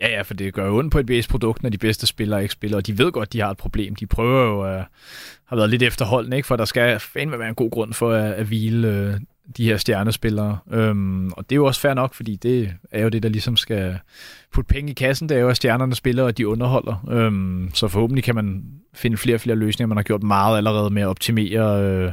Ja, 0.00 0.08
ja, 0.08 0.22
for 0.22 0.34
det 0.34 0.54
gør 0.54 0.66
jo 0.66 0.78
ondt 0.78 0.92
på 0.92 0.98
et 0.98 1.06
BS-produkt, 1.06 1.62
når 1.62 1.70
de 1.70 1.78
bedste 1.78 2.06
spillere 2.06 2.42
ikke 2.42 2.52
spiller, 2.52 2.76
og 2.76 2.86
de 2.86 2.98
ved 2.98 3.12
godt, 3.12 3.32
de 3.32 3.40
har 3.40 3.50
et 3.50 3.56
problem. 3.56 3.94
De 3.94 4.06
prøver 4.06 4.44
jo 4.44 4.66
øh, 4.66 4.74
at 4.74 4.80
uh, 4.80 4.84
have 5.46 5.56
været 5.56 5.70
lidt 5.70 5.82
efterholdende, 5.82 6.36
ikke? 6.36 6.46
for 6.46 6.56
der 6.56 6.64
skal 6.64 7.00
fandme 7.00 7.38
være 7.38 7.48
en 7.48 7.54
god 7.54 7.70
grund 7.70 7.94
for 7.94 8.12
at, 8.12 8.32
at 8.32 8.46
hvile 8.46 9.10
uh, 9.14 9.20
de 9.56 9.64
her 9.64 9.76
stjernespillere. 9.76 10.58
Øhm, 10.72 11.32
og 11.32 11.50
det 11.50 11.52
er 11.52 11.56
jo 11.56 11.66
også 11.66 11.80
fair 11.80 11.94
nok, 11.94 12.14
fordi 12.14 12.36
det 12.36 12.72
er 12.90 13.02
jo 13.02 13.08
det, 13.08 13.22
der 13.22 13.28
ligesom 13.28 13.56
skal 13.56 13.98
putte 14.52 14.68
penge 14.68 14.90
i 14.90 14.94
kassen. 14.94 15.28
Det 15.28 15.36
er 15.36 15.40
jo, 15.40 15.48
at 15.48 15.56
stjernerne 15.56 15.94
spiller, 15.94 16.22
og 16.22 16.38
de 16.38 16.48
underholder. 16.48 17.04
Øhm, 17.10 17.70
så 17.74 17.88
forhåbentlig 17.88 18.24
kan 18.24 18.34
man 18.34 18.64
finde 18.94 19.16
flere 19.16 19.36
og 19.36 19.40
flere 19.40 19.56
løsninger. 19.56 19.88
Man 19.88 19.96
har 19.96 20.02
gjort 20.02 20.22
meget 20.22 20.56
allerede 20.56 20.90
med 20.90 21.02
at 21.02 21.08
optimere 21.08 21.82
øh, 21.82 22.12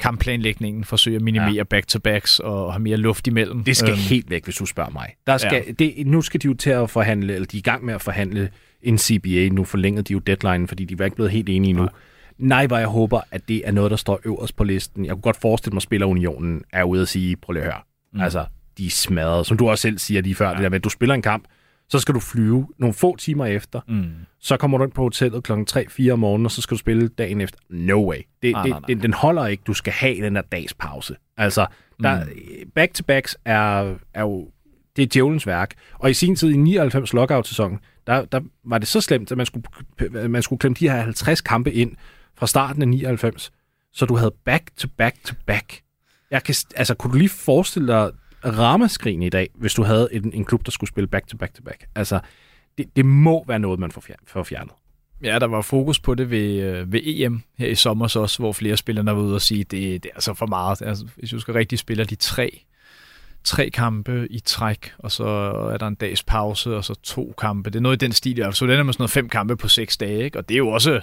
kampplanlægningen, 0.00 0.84
forsøge 0.84 1.16
at 1.16 1.22
minimere 1.22 1.52
ja. 1.52 1.64
back-to-backs 1.64 2.38
og 2.38 2.72
have 2.72 2.82
mere 2.82 2.96
luft 2.96 3.26
imellem. 3.26 3.64
Det 3.64 3.76
skal 3.76 3.90
øhm, 3.90 3.98
helt 3.98 4.30
væk, 4.30 4.44
hvis 4.44 4.56
du 4.56 4.66
spørger 4.66 4.90
mig. 4.90 5.14
Der 5.26 5.36
skal, 5.36 5.64
ja. 5.66 5.72
det, 5.72 6.06
nu 6.06 6.22
skal 6.22 6.42
de 6.42 6.46
jo 6.46 6.54
til 6.54 6.70
at 6.70 6.90
forhandle, 6.90 7.34
eller 7.34 7.46
de 7.46 7.56
er 7.56 7.58
i 7.58 7.62
gang 7.62 7.84
med 7.84 7.94
at 7.94 8.02
forhandle 8.02 8.50
en 8.82 8.98
CBA. 8.98 9.48
Nu 9.52 9.64
forlængede 9.64 10.02
de 10.02 10.12
jo 10.12 10.18
deadline, 10.18 10.68
fordi 10.68 10.84
de 10.84 10.96
er 11.00 11.04
ikke 11.04 11.16
blevet 11.16 11.32
helt 11.32 11.48
enige 11.48 11.70
endnu. 11.70 11.84
Nej. 11.84 11.92
Nej, 12.38 12.66
hvor 12.66 12.78
jeg 12.78 12.86
håber, 12.86 13.20
at 13.30 13.48
det 13.48 13.62
er 13.68 13.72
noget, 13.72 13.90
der 13.90 13.96
står 13.96 14.20
øverst 14.24 14.56
på 14.56 14.64
listen. 14.64 15.04
Jeg 15.04 15.12
kunne 15.12 15.22
godt 15.22 15.36
forestille 15.36 15.74
mig, 15.74 15.78
at 15.78 15.82
Spillerunionen 15.82 16.62
er 16.72 16.84
ude 16.84 17.02
at 17.02 17.08
sige, 17.08 17.36
prøv 17.36 17.52
lige 17.52 17.62
at 17.62 17.72
høre. 17.72 17.80
Mm. 18.12 18.20
Altså, 18.20 18.44
de 18.78 18.86
er 18.86 18.90
smadret. 18.90 19.46
Som 19.46 19.56
du 19.56 19.68
også 19.68 19.82
selv 19.82 19.98
siger 19.98 20.22
lige 20.22 20.34
før, 20.34 20.48
ja. 20.48 20.54
det 20.54 20.62
der 20.62 20.68
med, 20.68 20.76
at 20.76 20.84
du 20.84 20.88
spiller 20.88 21.14
en 21.14 21.22
kamp, 21.22 21.44
så 21.88 21.98
skal 21.98 22.14
du 22.14 22.20
flyve 22.20 22.68
nogle 22.78 22.94
få 22.94 23.16
timer 23.16 23.46
efter. 23.46 23.80
Mm. 23.88 24.04
Så 24.40 24.56
kommer 24.56 24.78
du 24.78 24.84
ind 24.84 24.92
på 24.92 25.02
hotellet 25.02 25.44
klokken 25.44 25.66
3-4 25.70 26.10
om 26.10 26.18
morgenen, 26.18 26.46
og 26.46 26.50
så 26.50 26.62
skal 26.62 26.74
du 26.74 26.78
spille 26.78 27.08
dagen 27.08 27.40
efter. 27.40 27.58
No 27.70 28.08
way. 28.10 28.16
Det, 28.42 28.52
nej, 28.52 28.62
det, 28.62 28.70
nej, 28.70 28.80
nej. 28.80 28.86
Den, 28.88 29.02
den 29.02 29.12
holder 29.12 29.46
ikke. 29.46 29.62
Du 29.66 29.74
skal 29.74 29.92
have 29.92 30.14
den 30.14 30.34
der 30.34 30.42
dags 30.42 30.74
pause. 30.74 31.16
Altså, 31.36 31.66
der, 32.02 32.24
mm. 32.24 32.70
back-to-backs 32.74 33.36
er, 33.44 33.94
er 34.14 34.20
jo 34.20 34.48
det 34.96 35.02
er 35.02 35.06
djævelens 35.06 35.46
værk. 35.46 35.74
Og 35.98 36.10
i 36.10 36.14
sin 36.14 36.36
tid 36.36 36.50
i 36.50 36.56
99 36.56 37.12
lockout-sæsonen, 37.12 37.78
der, 38.06 38.24
der 38.24 38.40
var 38.64 38.78
det 38.78 38.88
så 38.88 39.00
slemt, 39.00 39.30
at 39.30 39.36
man 39.36 39.46
skulle, 39.46 39.64
man 40.28 40.42
skulle 40.42 40.60
klemme 40.60 40.76
de 40.80 40.88
her 40.88 41.00
50 41.00 41.40
kampe 41.40 41.72
ind, 41.72 41.96
fra 42.36 42.46
starten 42.46 42.82
af 42.82 42.88
99, 42.88 43.52
så 43.92 44.06
du 44.06 44.16
havde 44.16 44.34
back 44.44 44.76
to 44.76 44.88
back 44.96 45.24
to 45.24 45.34
back. 45.46 45.80
Jeg 46.30 46.42
kan, 46.42 46.54
altså, 46.76 46.94
kunne 46.94 47.12
du 47.12 47.18
lige 47.18 47.28
forestille 47.28 47.88
dig 47.92 48.10
ramaskrigen 48.44 49.22
i 49.22 49.28
dag, 49.28 49.48
hvis 49.54 49.74
du 49.74 49.82
havde 49.82 50.08
en, 50.12 50.32
en 50.34 50.44
klub, 50.44 50.64
der 50.66 50.70
skulle 50.70 50.88
spille 50.90 51.06
back 51.08 51.26
to 51.26 51.36
back 51.36 51.54
to 51.54 51.62
back? 51.62 51.84
Altså, 51.94 52.20
det, 52.78 52.96
det 52.96 53.06
må 53.06 53.44
være 53.46 53.58
noget, 53.58 53.80
man 53.80 53.90
får, 53.90 54.00
fjer- 54.00 54.24
får 54.26 54.42
fjernet. 54.42 54.72
Ja, 55.22 55.38
der 55.38 55.46
var 55.46 55.62
fokus 55.62 56.00
på 56.00 56.14
det 56.14 56.30
ved, 56.30 56.62
øh, 56.62 56.92
ved 56.92 57.00
EM 57.04 57.42
her 57.58 57.68
i 57.68 57.74
sommer 57.74 58.06
så 58.06 58.20
også, 58.20 58.38
hvor 58.38 58.52
flere 58.52 58.76
spillere 58.76 59.06
var 59.06 59.12
ude 59.12 59.34
og 59.34 59.42
sige, 59.42 59.64
det, 59.64 60.02
det 60.02 60.08
er 60.10 60.14
altså 60.14 60.34
for 60.34 60.46
meget. 60.46 60.82
Altså, 60.82 61.06
hvis 61.16 61.30
du 61.30 61.40
skal 61.40 61.54
rigtig 61.54 61.78
spille 61.78 62.04
de 62.04 62.14
tre 62.14 62.64
tre 63.44 63.70
kampe 63.70 64.26
i 64.30 64.40
træk, 64.40 64.92
og 64.98 65.12
så 65.12 65.24
er 65.72 65.76
der 65.76 65.86
en 65.86 65.94
dags 65.94 66.22
pause, 66.22 66.76
og 66.76 66.84
så 66.84 66.94
to 67.02 67.34
kampe. 67.38 67.70
Det 67.70 67.76
er 67.76 67.80
noget 67.80 68.02
i 68.02 68.04
den 68.04 68.12
stil. 68.12 68.36
Jeg 68.36 68.54
så 68.54 68.66
den 68.66 68.78
er 68.78 68.82
med 68.82 68.92
sådan 68.92 69.02
noget 69.02 69.10
fem 69.10 69.28
kampe 69.28 69.56
på 69.56 69.68
seks 69.68 69.96
dage, 69.96 70.24
ikke? 70.24 70.38
og 70.38 70.48
det 70.48 70.54
er 70.54 70.58
jo 70.58 70.68
også 70.68 71.00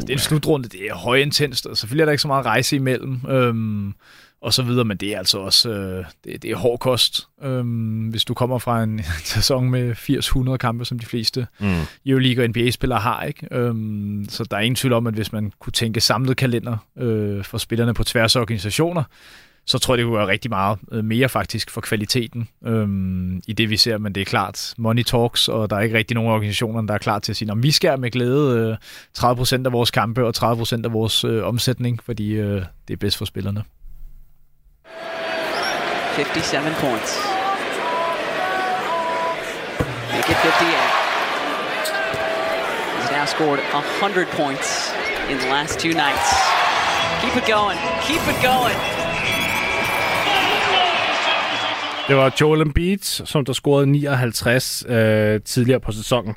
det 0.00 0.08
er 0.08 0.12
en 0.12 0.18
slutrunde, 0.18 0.68
det 0.68 0.80
er 0.80 0.94
højintenst, 0.94 1.66
og 1.66 1.76
selvfølgelig 1.76 2.02
er 2.02 2.06
der 2.06 2.12
ikke 2.12 2.22
så 2.22 2.28
meget 2.28 2.46
rejse 2.46 2.76
imellem, 2.76 3.20
øhm, 3.28 3.94
og 4.40 4.54
så 4.54 4.62
videre, 4.62 4.84
men 4.84 4.96
det 4.96 5.14
er 5.14 5.18
altså 5.18 5.38
også 5.38 5.70
øh, 5.70 6.04
det, 6.24 6.42
det 6.42 6.50
er 6.50 6.56
hård 6.56 6.78
kost, 6.78 7.28
øhm, 7.42 8.08
hvis 8.08 8.24
du 8.24 8.34
kommer 8.34 8.58
fra 8.58 8.82
en 8.82 9.02
sæson 9.24 9.70
med 9.70 9.92
80-100 10.52 10.56
kampe, 10.56 10.84
som 10.84 10.98
de 10.98 11.06
fleste 11.06 11.46
mm. 11.60 11.66
Euroleague 12.06 12.44
og 12.44 12.48
NBA-spillere 12.48 12.98
har. 12.98 13.22
Ikke? 13.22 13.48
Øhm, 13.50 14.26
så 14.28 14.44
der 14.44 14.56
er 14.56 14.60
ingen 14.60 14.76
tvivl 14.76 14.92
om, 14.92 15.06
at 15.06 15.14
hvis 15.14 15.32
man 15.32 15.52
kunne 15.58 15.72
tænke 15.72 16.00
samlet 16.00 16.36
kalender 16.36 16.76
øh, 16.98 17.44
for 17.44 17.58
spillerne 17.58 17.94
på 17.94 18.04
tværs 18.04 18.36
af 18.36 18.40
organisationer, 18.40 19.02
så 19.66 19.78
tror 19.78 19.94
jeg, 19.94 19.98
det 19.98 20.06
kunne 20.06 20.18
være 20.18 20.26
rigtig 20.26 20.50
meget 20.50 20.78
øh, 20.92 21.04
mere 21.04 21.28
faktisk 21.28 21.70
for 21.70 21.80
kvaliteten 21.80 22.48
øhm, 22.66 23.42
i 23.46 23.52
det, 23.52 23.70
vi 23.70 23.76
ser. 23.76 23.98
Men 23.98 24.14
det 24.14 24.20
er 24.20 24.24
klart, 24.24 24.74
money 24.78 25.02
talks, 25.02 25.48
og 25.48 25.70
der 25.70 25.76
er 25.76 25.80
ikke 25.80 25.98
rigtig 25.98 26.14
nogen 26.14 26.30
organisationer, 26.30 26.82
der 26.82 26.94
er 26.94 26.98
klar 26.98 27.18
til 27.18 27.32
at 27.32 27.36
sige, 27.36 27.50
at 27.52 27.62
vi 27.62 27.70
skal 27.70 28.00
med 28.00 28.10
glæde 28.10 28.78
øh, 29.18 29.24
30% 29.24 29.66
af 29.66 29.72
vores 29.72 29.90
kampe 29.90 30.26
og 30.26 30.34
30% 30.36 30.84
af 30.84 30.92
vores 30.92 31.24
øh, 31.24 31.44
omsætning, 31.44 32.02
fordi 32.02 32.32
øh, 32.32 32.62
det 32.88 32.94
er 32.94 32.98
bedst 32.98 33.16
for 33.18 33.24
spillerne. 33.24 33.64
57 36.16 36.80
points. 36.80 37.18
Make 40.12 40.30
it 40.30 40.38
58. 40.44 41.06
He's 42.96 43.10
now 43.10 43.26
scored 43.26 43.60
100 43.74 44.26
points 44.26 44.92
in 45.30 45.38
the 45.38 45.48
last 45.48 45.78
two 45.78 45.92
nights. 45.92 46.28
Keep 47.20 47.36
it 47.36 47.46
going. 47.46 47.78
Keep 48.08 48.22
it 48.32 48.42
going. 48.42 48.95
Det 52.08 52.16
var 52.16 52.36
Joel 52.40 52.60
Embiid, 52.60 52.98
som 52.98 53.44
der 53.44 53.52
scorede 53.52 53.86
59 53.86 54.84
øh, 54.88 55.40
tidligere 55.40 55.80
på 55.80 55.92
sæsonen. 55.92 56.34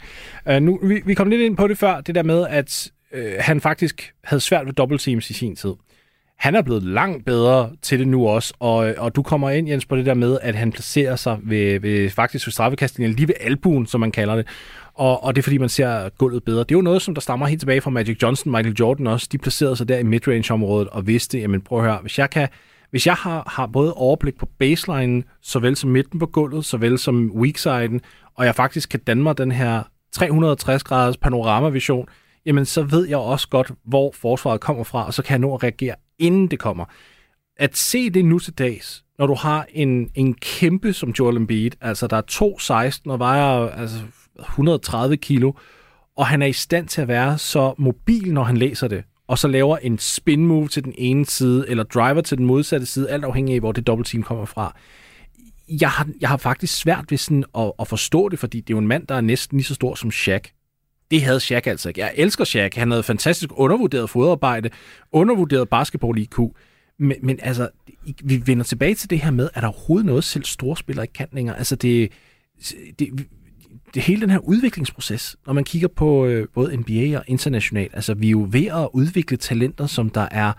Øh, 0.48 0.62
nu, 0.62 0.80
vi, 0.84 1.02
vi 1.06 1.14
kom 1.14 1.30
lidt 1.30 1.42
ind 1.42 1.58
på 1.58 1.68
det 1.68 1.78
før, 1.78 2.02
det 2.02 2.16
der 2.16 2.24
med, 2.24 2.48
at 2.50 2.92
øh, 3.14 3.34
han 3.40 3.62
faktisk 3.62 4.14
havde 4.24 4.42
svært 4.42 4.66
ved 4.66 4.74
double 4.74 4.98
teams 4.98 5.30
i 5.30 5.34
sin 5.34 5.56
tid. 5.56 5.74
Han 6.38 6.56
er 6.56 6.62
blevet 6.62 6.84
langt 6.84 7.26
bedre 7.26 7.72
til 7.82 8.00
det 8.00 8.08
nu 8.08 8.28
også, 8.28 8.54
og, 8.60 8.94
og 8.98 9.16
du 9.16 9.24
kommer 9.24 9.50
ind, 9.50 9.70
Jens, 9.70 9.86
på 9.86 9.96
det 9.96 10.06
der 10.06 10.14
med, 10.14 10.38
at 10.42 10.56
han 10.56 10.72
placerer 10.72 11.16
sig 11.16 11.38
ved, 11.44 11.80
ved 11.80 12.10
faktisk 12.10 12.48
ved 12.48 12.52
straffekastningen, 12.52 13.16
lige 13.16 13.28
ved 13.28 13.36
albuen, 13.42 13.88
som 13.88 14.00
man 14.00 14.12
kalder 14.12 14.36
det. 14.36 14.48
Og, 14.94 15.24
og 15.24 15.36
det 15.36 15.42
er 15.42 15.44
fordi, 15.44 15.58
man 15.58 15.70
ser 15.70 16.10
gulvet 16.10 16.44
bedre. 16.44 16.60
Det 16.60 16.72
er 16.72 16.78
jo 16.78 16.82
noget, 16.82 17.02
som 17.02 17.14
der 17.14 17.22
stammer 17.22 17.46
helt 17.48 17.60
tilbage 17.60 17.82
fra 17.82 17.90
Magic 17.90 18.18
Johnson, 18.22 18.52
Michael 18.52 18.76
Jordan 18.80 19.08
også. 19.08 19.28
De 19.32 19.38
placerede 19.38 19.76
sig 19.76 19.90
der 19.90 19.98
i 19.98 20.04
midrange-området 20.04 20.88
og 20.88 21.08
vidste, 21.08 21.40
jamen 21.40 21.62
prøv 21.62 21.80
at 21.80 21.86
høre, 21.86 22.00
hvis 22.02 22.20
jeg 22.20 22.30
kan 22.30 22.48
hvis 22.92 23.08
jeg 23.08 23.16
har, 23.16 23.44
har 23.48 23.66
både 23.68 23.94
overblik 23.94 24.38
på 24.38 24.46
baseline, 24.60 25.24
såvel 25.42 25.76
som 25.76 25.90
midten 25.90 26.20
på 26.20 26.26
gulvet, 26.26 26.66
såvel 26.66 26.98
som 26.98 27.32
weaksiden, 27.32 28.02
og 28.36 28.46
jeg 28.46 28.56
faktisk 28.56 28.90
kan 28.90 29.00
danne 29.00 29.24
mig 29.24 29.38
den 29.38 29.52
her 29.52 29.84
360-graders 30.18 31.18
panoramavision, 31.18 32.08
jamen 32.46 32.66
så 32.66 32.84
ved 32.84 33.08
jeg 33.08 33.18
også 33.18 33.48
godt, 33.48 33.72
hvor 33.86 34.12
forsvaret 34.16 34.62
kommer 34.62 34.84
fra, 34.84 35.06
og 35.06 35.14
så 35.14 35.24
kan 35.24 35.32
jeg 35.32 35.40
nå 35.40 35.54
at 35.56 35.64
reagere, 35.64 35.96
inden 36.20 36.48
det 36.48 36.60
kommer. 36.60 36.86
at 37.60 37.78
se 37.78 38.10
det 38.10 38.26
nu 38.26 38.40
til 38.40 38.54
dags, 38.54 39.04
når 39.18 39.28
du 39.28 39.34
har 39.34 39.66
en, 39.70 40.12
en 40.16 40.34
kæmpe 40.34 40.94
som 40.94 41.10
Joel 41.20 41.38
Embiid, 41.38 41.72
altså 41.82 42.08
der 42.08 42.18
er 42.18 42.90
2,16 43.06 43.12
og 43.12 43.20
vejer 43.20 43.70
altså 43.70 43.98
130 44.40 45.18
kilo, 45.18 45.52
og 46.18 46.28
han 46.28 46.42
er 46.42 46.46
i 46.46 46.54
stand 46.54 46.88
til 46.88 47.02
at 47.02 47.08
være 47.08 47.38
så 47.38 47.74
mobil, 47.78 48.34
når 48.34 48.44
han 48.44 48.58
læser 48.58 48.88
det, 48.88 49.04
og 49.30 49.38
så 49.38 49.48
laver 49.48 49.78
en 49.78 49.98
spin 49.98 50.46
move 50.46 50.68
til 50.68 50.84
den 50.84 50.94
ene 50.98 51.26
side, 51.26 51.70
eller 51.70 51.84
driver 51.84 52.22
til 52.22 52.38
den 52.38 52.46
modsatte 52.46 52.86
side, 52.86 53.10
alt 53.10 53.24
afhængig 53.24 53.56
af, 53.56 53.60
hvor 53.60 53.72
det 53.72 53.88
dobbeltteam 53.88 54.24
kommer 54.24 54.46
fra. 54.46 54.76
Jeg 55.68 55.90
har, 55.90 56.08
jeg 56.22 56.30
har 56.30 56.38
faktisk 56.38 56.78
svært 56.78 57.06
ved 57.10 57.18
sådan 57.18 57.44
at, 57.58 57.72
at 57.80 57.88
forstå 57.88 58.30
det, 58.30 58.40
fordi 58.40 58.62
det 58.62 58.74
er 58.74 58.76
jo 58.76 58.80
en 58.80 58.88
mand, 58.88 59.08
der 59.08 59.16
er 59.16 59.22
næsten 59.22 59.58
lige 59.58 59.66
så 59.66 59.74
stor 59.74 59.96
som 59.96 60.12
Shaq. 60.12 60.48
Det 61.12 61.22
havde 61.22 61.40
Shaq 61.40 61.68
altså 61.68 61.90
ikke. 61.90 62.02
Jeg 62.02 62.14
elsker 62.16 62.44
Shaq. 62.44 62.76
Han 62.76 62.92
havde 62.92 63.04
fantastisk 63.04 63.50
undervurderet 63.54 64.10
fodarbejde, 64.10 64.70
undervurderet 65.12 65.70
basketball-IQ. 65.70 66.40
Men, 67.00 67.18
men 67.24 67.40
altså, 67.42 67.70
vi 68.24 68.42
vender 68.46 68.64
tilbage 68.64 68.96
til 68.96 69.10
det 69.10 69.20
her 69.20 69.32
med, 69.32 69.50
at 69.54 69.62
der 69.62 69.68
overhovedet 69.68 70.06
noget, 70.06 70.24
selv 70.24 70.44
storspillere 70.44 71.04
ikke 71.04 71.14
kan 71.14 71.28
længere. 71.32 71.58
Altså, 71.58 71.76
det, 71.76 72.12
det, 73.00 73.28
det 73.94 74.04
hele 74.04 74.22
den 74.22 74.30
her 74.30 74.38
udviklingsproces, 74.38 75.38
når 75.46 75.54
man 75.54 75.64
kigger 75.64 75.88
på 75.88 76.26
øh, 76.26 76.48
både 76.54 76.78
NBA 76.78 77.18
og 77.18 77.24
internationalt, 77.28 77.94
altså 77.94 78.14
vi 78.14 78.28
er 78.28 78.32
jo 78.32 78.48
ved 78.52 78.66
at 78.66 78.90
udvikle 78.94 79.38
talenter, 79.38 79.86
som 79.86 80.10
der 80.10 80.28
er 80.32 80.54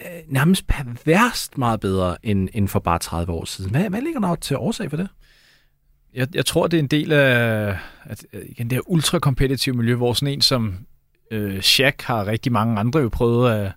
øh, 0.00 0.32
nærmest 0.32 0.66
perverst 0.66 1.58
meget 1.58 1.80
bedre 1.80 2.16
end, 2.22 2.48
end 2.52 2.68
for 2.68 2.78
bare 2.78 2.98
30 2.98 3.32
år 3.32 3.44
siden. 3.44 3.70
Hvad, 3.70 3.90
hvad 3.90 4.02
ligger 4.02 4.20
der 4.20 4.34
til 4.34 4.56
årsag 4.56 4.90
for 4.90 4.96
det? 4.96 5.08
Jeg, 6.14 6.28
jeg 6.34 6.46
tror, 6.46 6.66
det 6.66 6.76
er 6.76 6.82
en 6.82 6.88
del 6.88 7.12
af 7.12 7.76
at, 8.04 8.26
øh, 8.32 8.42
igen, 8.48 8.70
det 8.70 8.76
her 8.76 8.90
ultrakompetitive 8.90 9.76
miljø, 9.76 9.94
hvor 9.94 10.12
sådan 10.12 10.32
en 10.32 10.40
som 10.40 10.74
øh, 11.30 11.60
Shaq 11.60 12.02
har 12.02 12.26
rigtig 12.26 12.52
mange 12.52 12.78
andre 12.78 13.00
jo 13.00 13.08
prøvet 13.08 13.52
at, 13.52 13.72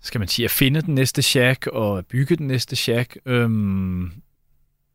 skal 0.00 0.18
man 0.18 0.28
sige, 0.28 0.44
at 0.44 0.50
finde 0.50 0.82
den 0.82 0.94
næste 0.94 1.22
Shaq 1.22 1.66
og 1.66 2.06
bygge 2.06 2.36
den 2.36 2.46
næste 2.46 2.76
Shaq. 2.76 3.16
Øhm, 3.26 4.12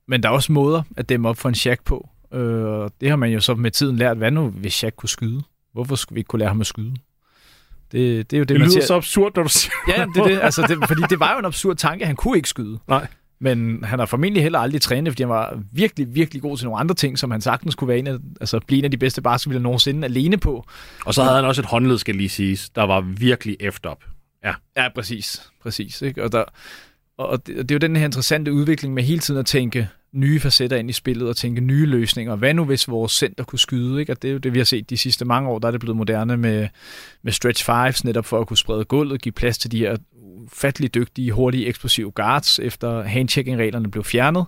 men 0.08 0.24
der 0.24 0.30
er 0.30 0.34
også 0.34 0.52
måder 0.52 0.84
at 0.98 1.10
dæmme 1.10 1.30
op 1.30 1.38
for 1.38 1.50
en 1.50 1.56
Shaq 1.56 1.80
på. 1.86 2.10
Øh, 2.34 2.90
det 3.02 3.10
har 3.10 3.16
man 3.16 3.32
jo 3.32 3.40
så 3.40 3.56
med 3.56 3.72
tiden 3.72 3.98
lært. 3.98 4.18
Hvad 4.18 4.32
nu, 4.32 4.50
hvis 4.50 4.74
Shaq 4.74 4.94
kunne 4.96 5.10
skyde? 5.10 5.42
Hvorfor 5.74 5.96
skulle 5.96 6.16
vi 6.16 6.20
ikke 6.20 6.28
kunne 6.28 6.40
lære 6.40 6.50
ham 6.50 6.62
at 6.62 6.68
skyde? 6.68 6.94
Det, 7.92 8.32
det 8.32 8.38
er 8.38 8.40
jo 8.40 8.44
det, 8.44 8.50
det 8.50 8.60
man 8.60 8.62
lyder 8.62 8.72
siger. 8.72 8.86
så 8.86 8.96
absurd, 8.96 9.32
når 9.36 9.44
du 9.44 9.50
siger 9.50 9.74
Ja, 9.88 10.06
det 10.16 10.22
er 10.22 10.28
det. 10.28 10.40
Altså, 10.42 10.62
det, 10.62 10.88
fordi 10.88 11.02
det 11.10 11.20
var 11.20 11.34
jo 11.34 11.40
en 11.40 11.46
absurd 11.46 11.76
tanke. 11.76 12.06
Han 12.06 12.16
kunne 12.16 12.38
ikke 12.38 12.50
skyde. 12.50 12.80
Nej. 12.88 13.08
Men 13.40 13.84
han 13.84 14.00
har 14.00 14.06
formentlig 14.06 14.44
heller 14.44 14.60
aldrig 14.60 14.82
trænet, 14.82 15.14
fordi 15.14 15.24
han 15.24 15.30
var 15.30 15.60
virkelig, 15.72 16.16
virkelig 16.16 16.42
god 16.42 16.58
til 16.58 16.66
nogle 16.66 16.80
andre 16.80 16.96
ting, 16.96 17.20
som 17.20 17.32
han 17.32 17.42
sagtens 17.42 17.76
kunne 17.76 17.88
være 17.88 17.98
en 18.00 18.08
af, 18.08 18.18
altså 18.42 18.60
blive 18.68 18.80
en 18.80 18.86
af 18.86 18.92
de 18.92 18.98
bedste 18.98 19.22
basketballere 19.22 19.64
nogensinde 19.64 20.06
alene 20.06 20.38
på. 20.38 20.66
Og 21.06 21.14
så 21.14 21.24
havde 21.24 21.36
han 21.36 21.46
også 21.46 21.62
et 21.62 21.66
håndled, 21.66 21.98
skal 21.98 22.16
lige 22.16 22.30
siges, 22.30 22.70
der 22.70 22.84
var 22.84 23.02
virkelig 23.02 23.58
efter 23.60 23.90
op. 23.90 24.04
Ja, 24.44 24.54
ja 24.78 24.90
præcis. 24.96 25.52
præcis 25.62 26.02
ikke? 26.02 26.24
Og, 26.24 26.32
der, 26.32 26.44
og 27.18 27.48
det, 27.48 27.60
og 27.60 27.70
det 27.70 27.72
er 27.72 27.76
jo 27.76 27.88
den 27.88 27.96
her 27.96 28.06
interessante 28.06 28.54
udvikling 28.54 28.94
med 28.94 29.04
hele 29.04 29.20
tiden 29.20 29.40
at 29.40 29.46
tænke, 29.46 29.90
nye 30.14 30.40
facetter 30.40 30.78
ind 30.78 30.90
i 30.90 30.94
spillet 30.94 31.30
og 31.30 31.38
tænke 31.38 31.62
nye 31.62 31.86
løsninger. 31.86 32.36
Hvad 32.36 32.54
nu, 32.54 32.66
hvis 32.66 32.88
vores 32.88 33.12
center 33.12 33.44
kunne 33.44 33.60
skyde? 33.60 34.00
Ikke? 34.00 34.12
Og 34.12 34.22
det 34.22 34.28
er 34.28 34.32
jo 34.32 34.38
det, 34.38 34.54
vi 34.54 34.60
har 34.60 34.66
set 34.66 34.90
de 34.90 34.98
sidste 34.98 35.26
mange 35.26 35.50
år. 35.50 35.60
Der 35.60 35.68
er 35.68 35.72
det 35.72 35.80
blevet 35.80 35.98
moderne 35.98 36.38
med, 36.38 36.68
med 37.24 37.32
stretch 37.32 37.66
fives, 37.66 38.04
netop 38.04 38.26
for 38.26 38.40
at 38.40 38.48
kunne 38.48 38.58
sprede 38.58 38.86
gulvet, 38.86 39.22
give 39.22 39.34
plads 39.34 39.58
til 39.58 39.72
de 39.72 39.78
her 39.78 39.98
ufattelig 40.46 40.94
dygtige, 40.94 41.32
hurtige, 41.32 41.68
eksplosive 41.68 42.12
guards, 42.12 42.60
efter 42.60 43.04
handchecking-reglerne 43.04 43.92
blev 43.92 44.04
fjernet. 44.04 44.46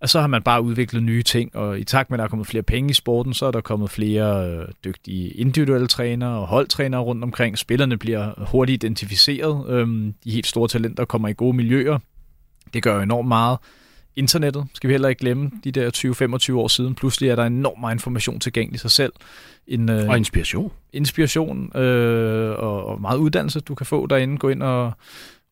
Og 0.00 0.08
så 0.08 0.20
har 0.20 0.26
man 0.26 0.42
bare 0.42 0.62
udviklet 0.62 1.02
nye 1.02 1.22
ting, 1.22 1.56
og 1.56 1.78
i 1.78 1.84
takt 1.84 2.10
med, 2.10 2.16
at 2.16 2.18
der 2.18 2.24
er 2.24 2.28
kommet 2.28 2.46
flere 2.46 2.62
penge 2.62 2.90
i 2.90 2.92
sporten, 2.92 3.34
så 3.34 3.46
er 3.46 3.50
der 3.50 3.60
kommet 3.60 3.90
flere 3.90 4.50
øh, 4.50 4.68
dygtige 4.84 5.30
individuelle 5.30 5.86
trænere 5.86 6.38
og 6.40 6.46
holdtrænere 6.46 7.00
rundt 7.00 7.24
omkring. 7.24 7.58
Spillerne 7.58 7.96
bliver 7.96 8.46
hurtigt 8.50 8.84
identificeret. 8.84 9.68
Øhm, 9.68 10.14
de 10.24 10.30
helt 10.30 10.46
store 10.46 10.68
talenter 10.68 11.04
kommer 11.04 11.28
i 11.28 11.32
gode 11.32 11.56
miljøer. 11.56 11.98
Det 12.74 12.82
gør 12.82 12.94
jo 12.94 13.00
enormt 13.00 13.28
meget 13.28 13.58
internettet, 14.16 14.66
skal 14.74 14.88
vi 14.88 14.92
heller 14.92 15.08
ikke 15.08 15.20
glemme, 15.20 15.50
de 15.64 15.72
der 15.72 15.90
20-25 16.52 16.54
år 16.54 16.68
siden. 16.68 16.94
Pludselig 16.94 17.30
er 17.30 17.36
der 17.36 17.44
enormt 17.44 17.80
meget 17.80 17.94
information 17.94 18.40
tilgængelig 18.40 18.80
sig 18.80 18.90
selv. 18.90 19.12
En, 19.66 19.90
øh, 19.90 20.08
og 20.08 20.16
inspiration. 20.16 20.72
Inspiration 20.92 21.76
øh, 21.76 22.50
og, 22.50 22.86
og 22.86 23.00
meget 23.00 23.18
uddannelse, 23.18 23.60
du 23.60 23.74
kan 23.74 23.86
få 23.86 24.06
derinde. 24.06 24.38
Gå 24.38 24.48
ind 24.48 24.62
og, 24.62 24.92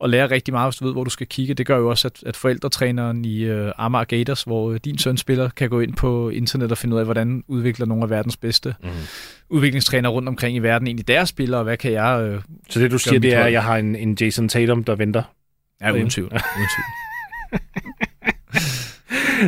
og 0.00 0.10
lære 0.10 0.30
rigtig 0.30 0.54
meget, 0.54 0.72
hvis 0.72 0.78
du 0.78 0.84
ved, 0.84 0.92
hvor 0.92 1.04
du 1.04 1.10
skal 1.10 1.26
kigge. 1.26 1.54
Det 1.54 1.66
gør 1.66 1.76
jo 1.76 1.90
også, 1.90 2.08
at, 2.08 2.22
at 2.26 2.36
forældretræneren 2.36 3.24
i 3.24 3.42
øh, 3.42 3.72
Amager 3.78 4.04
Gators, 4.04 4.42
hvor 4.42 4.72
øh, 4.72 4.80
din 4.84 4.98
søn 4.98 5.16
spiller, 5.16 5.48
kan 5.48 5.70
gå 5.70 5.80
ind 5.80 5.94
på 5.94 6.30
internet 6.30 6.72
og 6.72 6.78
finde 6.78 6.94
ud 6.94 7.00
af, 7.00 7.06
hvordan 7.06 7.44
udvikler 7.48 7.86
nogle 7.86 8.04
af 8.04 8.10
verdens 8.10 8.36
bedste 8.36 8.74
mm. 8.82 8.88
udviklingstrænere 9.48 10.12
rundt 10.12 10.28
omkring 10.28 10.56
i 10.56 10.58
verden 10.58 10.88
egentlig 10.88 11.08
deres 11.08 11.28
spillere, 11.28 11.60
og 11.60 11.64
hvad 11.64 11.76
kan 11.76 11.92
jeg 11.92 12.22
øh, 12.22 12.42
Så 12.70 12.80
det 12.80 12.90
du 12.90 12.98
siger, 12.98 13.20
det 13.20 13.34
er, 13.34 13.44
at 13.44 13.52
jeg 13.52 13.62
har 13.62 13.76
en, 13.76 13.96
en 13.96 14.16
Jason 14.20 14.48
Tatum, 14.48 14.84
der 14.84 14.94
venter? 14.94 15.22
Ja, 15.80 15.92
uden 15.92 16.10
tvivl. 16.10 16.26
uden 16.26 16.40
tvivl. 16.76 16.86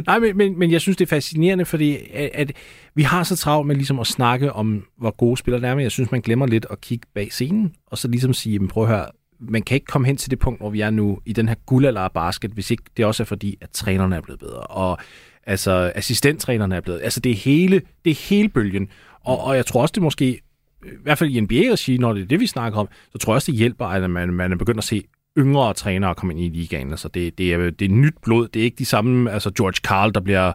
Nej, 0.07 0.19
men, 0.19 0.37
men, 0.37 0.59
men 0.59 0.71
jeg 0.71 0.81
synes, 0.81 0.97
det 0.97 1.05
er 1.05 1.09
fascinerende, 1.09 1.65
fordi 1.65 1.97
at, 2.13 2.31
at 2.35 2.53
vi 2.95 3.03
har 3.03 3.23
så 3.23 3.37
travlt 3.37 3.67
med 3.67 3.77
ligesom 3.77 4.01
at 4.01 4.07
snakke 4.07 4.53
om, 4.53 4.85
hvor 4.99 5.11
gode 5.11 5.37
spillere 5.37 5.71
er, 5.71 5.75
men 5.75 5.83
jeg 5.83 5.91
synes, 5.91 6.11
man 6.11 6.21
glemmer 6.21 6.47
lidt 6.47 6.67
at 6.71 6.81
kigge 6.81 7.07
bag 7.15 7.33
scenen, 7.33 7.75
og 7.87 7.99
så 7.99 8.09
ligesom 8.09 8.33
sige, 8.33 8.59
men 8.59 8.69
prøv 8.69 8.83
at 8.83 8.89
høre, 8.89 9.07
man 9.41 9.63
kan 9.63 9.75
ikke 9.75 9.87
komme 9.87 10.07
hen 10.07 10.17
til 10.17 10.31
det 10.31 10.39
punkt, 10.39 10.61
hvor 10.61 10.71
vi 10.71 10.81
er 10.81 10.91
nu 10.91 11.19
i 11.27 11.33
den 11.33 11.49
her 11.49 11.55
guldalder 11.67 12.01
af 12.01 12.13
basket, 12.13 12.51
hvis 12.51 12.71
ikke 12.71 12.83
det 12.97 13.05
også 13.05 13.23
er 13.23 13.25
fordi, 13.25 13.59
at 13.61 13.71
trænerne 13.71 14.17
er 14.17 14.21
blevet 14.21 14.41
bedre, 14.41 14.61
og 14.61 14.99
altså 15.47 15.93
assistenttrænerne 15.95 16.77
er 16.77 16.81
blevet, 16.81 17.01
altså 17.03 17.21
det 17.21 17.33
er 17.33 17.37
hele, 17.37 17.83
det 18.05 18.11
er 18.11 18.29
hele 18.29 18.49
bølgen, 18.49 18.89
og, 19.25 19.45
og 19.45 19.57
jeg 19.57 19.67
tror 19.67 19.83
også, 19.83 19.93
det 19.93 20.03
måske, 20.03 20.41
i 20.85 20.89
hvert 21.03 21.19
fald 21.19 21.31
i 21.31 21.41
NBA-regi, 21.41 21.99
når 21.99 22.13
det 22.13 22.23
er 22.23 22.27
det, 22.27 22.41
vi 22.41 22.47
snakker 22.47 22.79
om, 22.79 22.89
så 23.13 23.19
tror 23.19 23.33
jeg 23.33 23.37
også, 23.37 23.53
det 23.53 23.59
hjælper, 23.59 23.87
at 23.87 24.11
man, 24.11 24.33
man 24.33 24.53
er 24.53 24.57
begyndt 24.57 24.79
at 24.79 24.85
se 24.85 25.05
yngre 25.39 25.75
trænere 25.75 26.15
komme 26.15 26.33
ind 26.33 26.41
i 26.41 26.59
ligaen. 26.59 26.91
Altså 26.91 27.09
det, 27.09 27.39
det, 27.39 27.53
er, 27.53 27.71
det 27.71 27.85
er 27.85 27.89
nyt 27.95 28.15
blod. 28.23 28.49
Det 28.49 28.61
er 28.61 28.65
ikke 28.65 28.77
de 28.77 28.85
samme, 28.85 29.31
altså 29.31 29.51
George 29.51 29.81
Karl, 29.85 30.13
der, 30.13 30.21
bliver, 30.21 30.53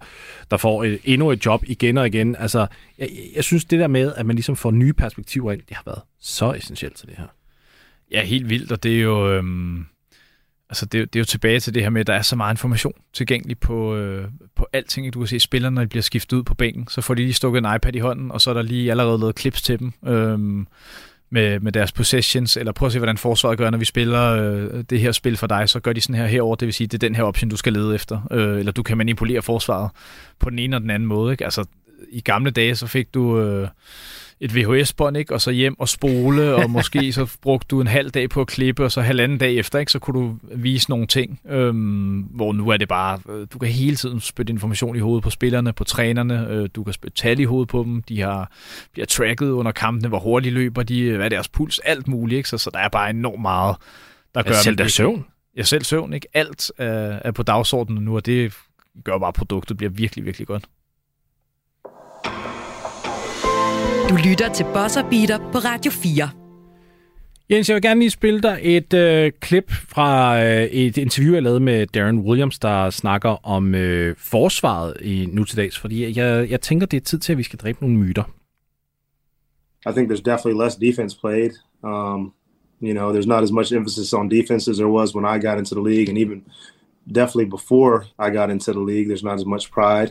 der 0.52 0.58
får 0.58 0.84
et, 0.84 1.00
endnu 1.04 1.32
et 1.32 1.46
job 1.46 1.64
igen 1.68 1.98
og 1.98 2.08
igen. 2.08 2.36
Altså, 2.36 2.68
jeg, 2.98 3.10
jeg 3.36 3.44
synes, 3.44 3.66
det 3.66 3.80
der 3.80 3.88
med, 3.88 4.14
at 4.16 4.26
man 4.26 4.36
ligesom 4.36 4.56
får 4.56 4.72
nye 4.72 4.94
perspektiver 4.94 5.52
ind, 5.52 5.62
det 5.70 5.76
har 5.76 5.84
været 5.86 6.02
så 6.20 6.54
essentielt 6.54 6.96
til 6.96 7.08
det 7.08 7.16
her. 7.18 7.28
Ja, 8.12 8.24
helt 8.24 8.50
vildt, 8.50 8.72
og 8.72 8.84
det 8.84 8.98
er 8.98 9.02
jo... 9.02 9.34
Øhm, 9.34 9.86
altså 10.70 10.86
det, 10.86 11.14
det 11.14 11.20
er 11.20 11.22
jo 11.22 11.26
tilbage 11.26 11.60
til 11.60 11.74
det 11.74 11.84
her 11.84 11.90
med, 11.90 12.02
at 12.02 12.08
der 12.08 12.14
er 12.14 12.22
så 12.22 12.36
meget 12.36 12.54
information 12.54 12.94
tilgængelig 13.14 13.60
på, 13.60 13.96
øh, 13.96 14.28
på 14.56 14.68
alting. 14.74 15.14
Du 15.14 15.20
kan 15.20 15.28
se 15.28 15.40
spillerne, 15.40 15.76
når 15.76 15.82
de 15.82 15.88
bliver 15.88 16.02
skiftet 16.02 16.38
ud 16.38 16.44
på 16.44 16.54
bænken, 16.54 16.88
så 16.88 17.02
får 17.02 17.14
de 17.14 17.22
lige 17.22 17.34
stukket 17.34 17.60
en 17.60 17.76
iPad 17.76 17.96
i 17.96 18.00
hånden, 18.00 18.32
og 18.32 18.42
så 18.42 18.50
er 18.50 18.54
der 18.54 18.62
lige 18.62 18.92
allerede 18.92 19.20
lavet 19.20 19.40
clips 19.40 19.62
til 19.62 19.80
dem. 19.80 19.94
Øhm, 20.08 20.68
med, 21.30 21.60
med 21.60 21.72
deres 21.72 21.92
possessions, 21.92 22.58
eller 22.58 22.72
prøv 22.72 22.86
at 22.86 22.92
se, 22.92 23.00
hvordan 23.00 23.18
forsvaret 23.18 23.58
gør, 23.58 23.70
når 23.70 23.78
vi 23.78 23.86
spiller 23.86 24.24
øh, 24.24 24.84
det 24.90 25.00
her 25.00 25.12
spil 25.12 25.38
for 25.38 25.48
dig, 25.48 25.70
så 25.70 25.80
gør 25.80 25.94
de 25.94 26.02
sådan 26.02 26.16
her 26.16 26.26
herover, 26.26 26.56
det 26.56 26.66
vil 26.66 26.74
sige, 26.74 26.88
det 26.88 26.94
er 26.94 27.08
den 27.08 27.16
her 27.16 27.24
option, 27.24 27.50
du 27.50 27.58
skal 27.58 27.74
lede 27.74 27.96
efter, 27.96 28.28
øh, 28.32 28.60
eller 28.60 28.72
du 28.72 28.84
kan 28.84 28.98
manipulere 28.98 29.42
forsvaret 29.42 29.90
på 30.40 30.50
den 30.50 30.60
ene 30.60 30.76
og 30.76 30.82
den 30.82 30.90
anden 30.90 31.08
måde. 31.08 31.32
Ikke? 31.32 31.44
Altså, 31.44 31.66
i 32.10 32.22
gamle 32.22 32.52
dage, 32.52 32.76
så 32.76 32.88
fik 32.88 33.14
du... 33.14 33.40
Øh, 33.40 33.68
et 34.40 34.56
VHS-bånd, 34.56 35.18
ikke? 35.18 35.34
og 35.34 35.42
så 35.42 35.52
hjem 35.52 35.80
og 35.80 35.90
spole, 35.90 36.56
og 36.56 36.70
måske 36.78 37.14
så 37.14 37.38
brugte 37.42 37.68
du 37.68 37.82
en 37.82 37.88
halv 37.88 38.10
dag 38.10 38.30
på 38.30 38.42
at 38.42 38.48
klippe, 38.48 38.84
og 38.84 38.92
så 38.92 39.02
halvanden 39.02 39.38
dag 39.38 39.56
efter, 39.56 39.80
ikke? 39.80 39.92
så 39.92 40.00
kunne 40.00 40.20
du 40.22 40.38
vise 40.56 40.90
nogle 40.90 41.08
ting, 41.08 41.40
øhm, 41.50 42.20
hvor 42.20 42.54
nu 42.54 42.70
er 42.70 42.78
det 42.78 42.88
bare, 42.88 43.20
øh, 43.30 43.48
du 43.54 43.60
kan 43.60 43.70
hele 43.70 43.96
tiden 43.96 44.20
spytte 44.20 44.54
information 44.54 44.96
i 44.96 45.00
hovedet 45.00 45.24
på 45.24 45.30
spillerne, 45.30 45.74
på 45.74 45.84
trænerne, 45.84 46.48
øh, 46.50 46.70
du 46.76 46.84
kan 46.84 46.94
spytte 46.94 47.18
tal 47.18 47.40
i 47.40 47.44
hovedet 47.44 47.70
på 47.70 47.84
dem, 47.84 48.02
de 48.02 48.22
har, 48.22 48.52
bliver 48.94 49.06
tracket 49.06 49.50
under 49.50 49.72
kampene, 49.72 50.08
hvor 50.08 50.20
hurtigt 50.20 50.54
løber 50.54 50.84
de, 50.84 51.12
hvad 51.12 51.26
er 51.26 51.30
deres 51.30 51.50
puls, 51.50 51.80
alt 51.80 52.08
muligt, 52.08 52.38
ikke? 52.38 52.50
Så, 52.50 52.58
så 52.58 52.70
der 52.74 52.80
er 52.80 52.90
bare 52.90 53.10
enormt 53.10 53.42
meget, 53.42 53.76
der 54.36 54.44
gør... 54.44 54.52
Ja, 54.52 54.62
selv 54.62 54.78
der 54.78 54.88
søvn. 54.88 55.26
Ja, 55.58 55.64
selv 55.64 55.84
søvn, 55.84 56.14
ikke? 56.14 56.28
Alt 56.34 56.72
er, 56.78 57.20
er 57.24 57.32
på 57.32 57.44
dagsordenen 57.44 58.04
nu, 58.04 58.16
og 58.16 58.26
det 58.26 58.54
gør 59.04 59.18
bare, 59.18 59.28
at 59.28 59.34
produktet 59.34 59.78
bliver 59.78 59.90
virkelig, 59.90 60.26
virkelig 60.26 60.48
godt. 60.48 60.64
Du 64.10 64.16
lytter 64.16 64.54
til 64.54 64.66
Bosser 64.74 65.10
Beater 65.10 65.38
på 65.52 65.58
Radio 65.58 65.92
4. 65.92 66.30
Jens, 67.50 67.70
jeg 67.70 67.76
vil 67.76 67.82
gerne 67.82 68.00
lige 68.00 68.10
spille 68.10 68.42
dig 68.42 68.60
et 68.64 68.94
øh, 68.94 69.32
klip 69.40 69.72
fra 69.72 70.44
øh, 70.44 70.64
et 70.64 70.98
interview, 70.98 71.34
jeg 71.34 71.44
lavede 71.44 71.60
med 71.60 71.88
Darren 71.88 72.20
Williams, 72.20 72.60
der 72.60 72.90
snakker 72.90 73.46
om 73.48 73.76
øh, 73.76 74.16
forsvaret 74.18 74.98
i 75.02 75.26
nu 75.34 75.44
til 75.44 75.58
dags, 75.58 75.80
fordi 75.80 76.20
jeg, 76.20 76.50
jeg 76.50 76.62
tænker, 76.62 76.86
det 76.86 76.98
er 76.98 77.02
tid 77.02 77.20
til, 77.20 77.32
at 77.32 77.38
vi 77.38 77.44
skal 77.44 77.60
dræbe 77.60 77.78
nogle 77.82 77.98
myter. 77.98 78.24
I 79.90 79.92
think 79.92 80.12
there's 80.12 80.32
definitely 80.32 80.64
less 80.64 80.76
defense 80.76 81.18
played. 81.20 81.52
Um, 81.84 82.34
you 82.82 82.94
know, 82.94 83.14
there's 83.14 83.28
not 83.28 83.44
as 83.44 83.52
much 83.52 83.74
emphasis 83.74 84.14
on 84.14 84.30
defense 84.30 84.72
as 84.72 84.78
there 84.78 84.92
was 84.92 85.16
when 85.16 85.26
I 85.36 85.48
got 85.48 85.58
into 85.58 85.76
the 85.76 85.84
league, 85.90 86.10
and 86.10 86.18
even 86.18 86.44
definitely 87.08 87.50
before 87.50 87.96
I 88.20 88.30
got 88.40 88.50
into 88.50 88.72
the 88.74 88.84
league, 88.92 89.08
there's 89.08 89.28
not 89.30 89.40
as 89.40 89.46
much 89.46 89.72
pride. 89.72 90.10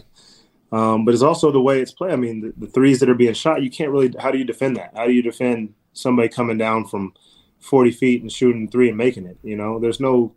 Um, 0.76 1.06
but 1.06 1.14
it's 1.14 1.22
also 1.22 1.50
the 1.50 1.60
way 1.60 1.80
it's 1.80 1.92
played. 1.92 2.12
I 2.12 2.16
mean, 2.16 2.42
the, 2.42 2.66
the, 2.66 2.70
threes 2.70 3.00
that 3.00 3.08
are 3.08 3.14
being 3.14 3.32
shot, 3.32 3.62
you 3.62 3.70
can't 3.70 3.90
really. 3.90 4.12
How 4.18 4.30
do 4.30 4.36
you 4.36 4.44
defend 4.44 4.76
that? 4.76 4.92
How 4.94 5.06
do 5.06 5.12
you 5.12 5.22
defend 5.22 5.72
somebody 5.94 6.28
coming 6.28 6.58
down 6.58 6.86
from 6.86 7.14
40 7.60 7.92
feet 7.92 8.20
and 8.20 8.30
shooting 8.30 8.68
three 8.68 8.88
and 8.88 8.98
making 8.98 9.24
it? 9.24 9.38
You 9.42 9.56
know, 9.56 9.78
there's 9.78 10.00
no, 10.00 10.34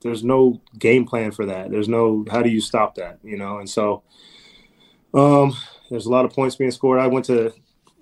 there's 0.00 0.24
no 0.24 0.62
game 0.78 1.04
plan 1.04 1.30
for 1.30 1.44
that. 1.44 1.70
There's 1.70 1.90
no. 1.90 2.24
How 2.30 2.40
do 2.40 2.48
you 2.48 2.62
stop 2.62 2.94
that? 2.94 3.18
You 3.22 3.36
know, 3.36 3.58
and 3.58 3.68
so, 3.68 4.02
um, 5.12 5.54
there's 5.90 6.06
a 6.06 6.10
lot 6.10 6.24
of 6.24 6.32
points 6.32 6.56
being 6.56 6.70
scored. 6.70 6.98
I 6.98 7.06
went 7.06 7.26
to, 7.26 7.52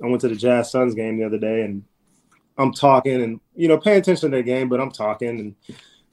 I 0.01 0.07
went 0.07 0.21
to 0.21 0.29
the 0.29 0.37
Jazz 0.37 0.71
Suns 0.71 0.95
game 0.95 1.19
the 1.19 1.27
other 1.27 1.39
day, 1.39 1.63
and 1.63 1.83
I'm 2.57 2.73
talking 2.73 3.21
and 3.21 3.41
you 3.57 3.67
know 3.67 3.79
paying 3.79 3.99
attention 3.99 4.31
to 4.31 4.37
the 4.37 4.45
game, 4.45 4.69
but 4.69 4.81
I'm 4.81 4.93
talking 4.93 5.29
and 5.29 5.55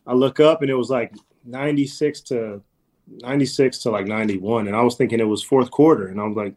I 0.07 0.13
look 0.13 0.39
up 0.39 0.63
and 0.63 0.71
it 0.71 0.75
was 0.75 0.89
like 0.89 1.13
96 1.45 2.21
to 2.21 2.63
96 3.07 3.79
to 3.79 3.91
like 3.91 4.07
91. 4.07 4.67
And 4.67 4.75
I 4.75 4.81
was 4.81 4.95
thinking 4.95 5.19
it 5.19 5.27
was 5.27 5.43
fourth 5.43 5.71
quarter. 5.71 6.07
And 6.07 6.19
I 6.19 6.23
was 6.23 6.35
like, 6.35 6.55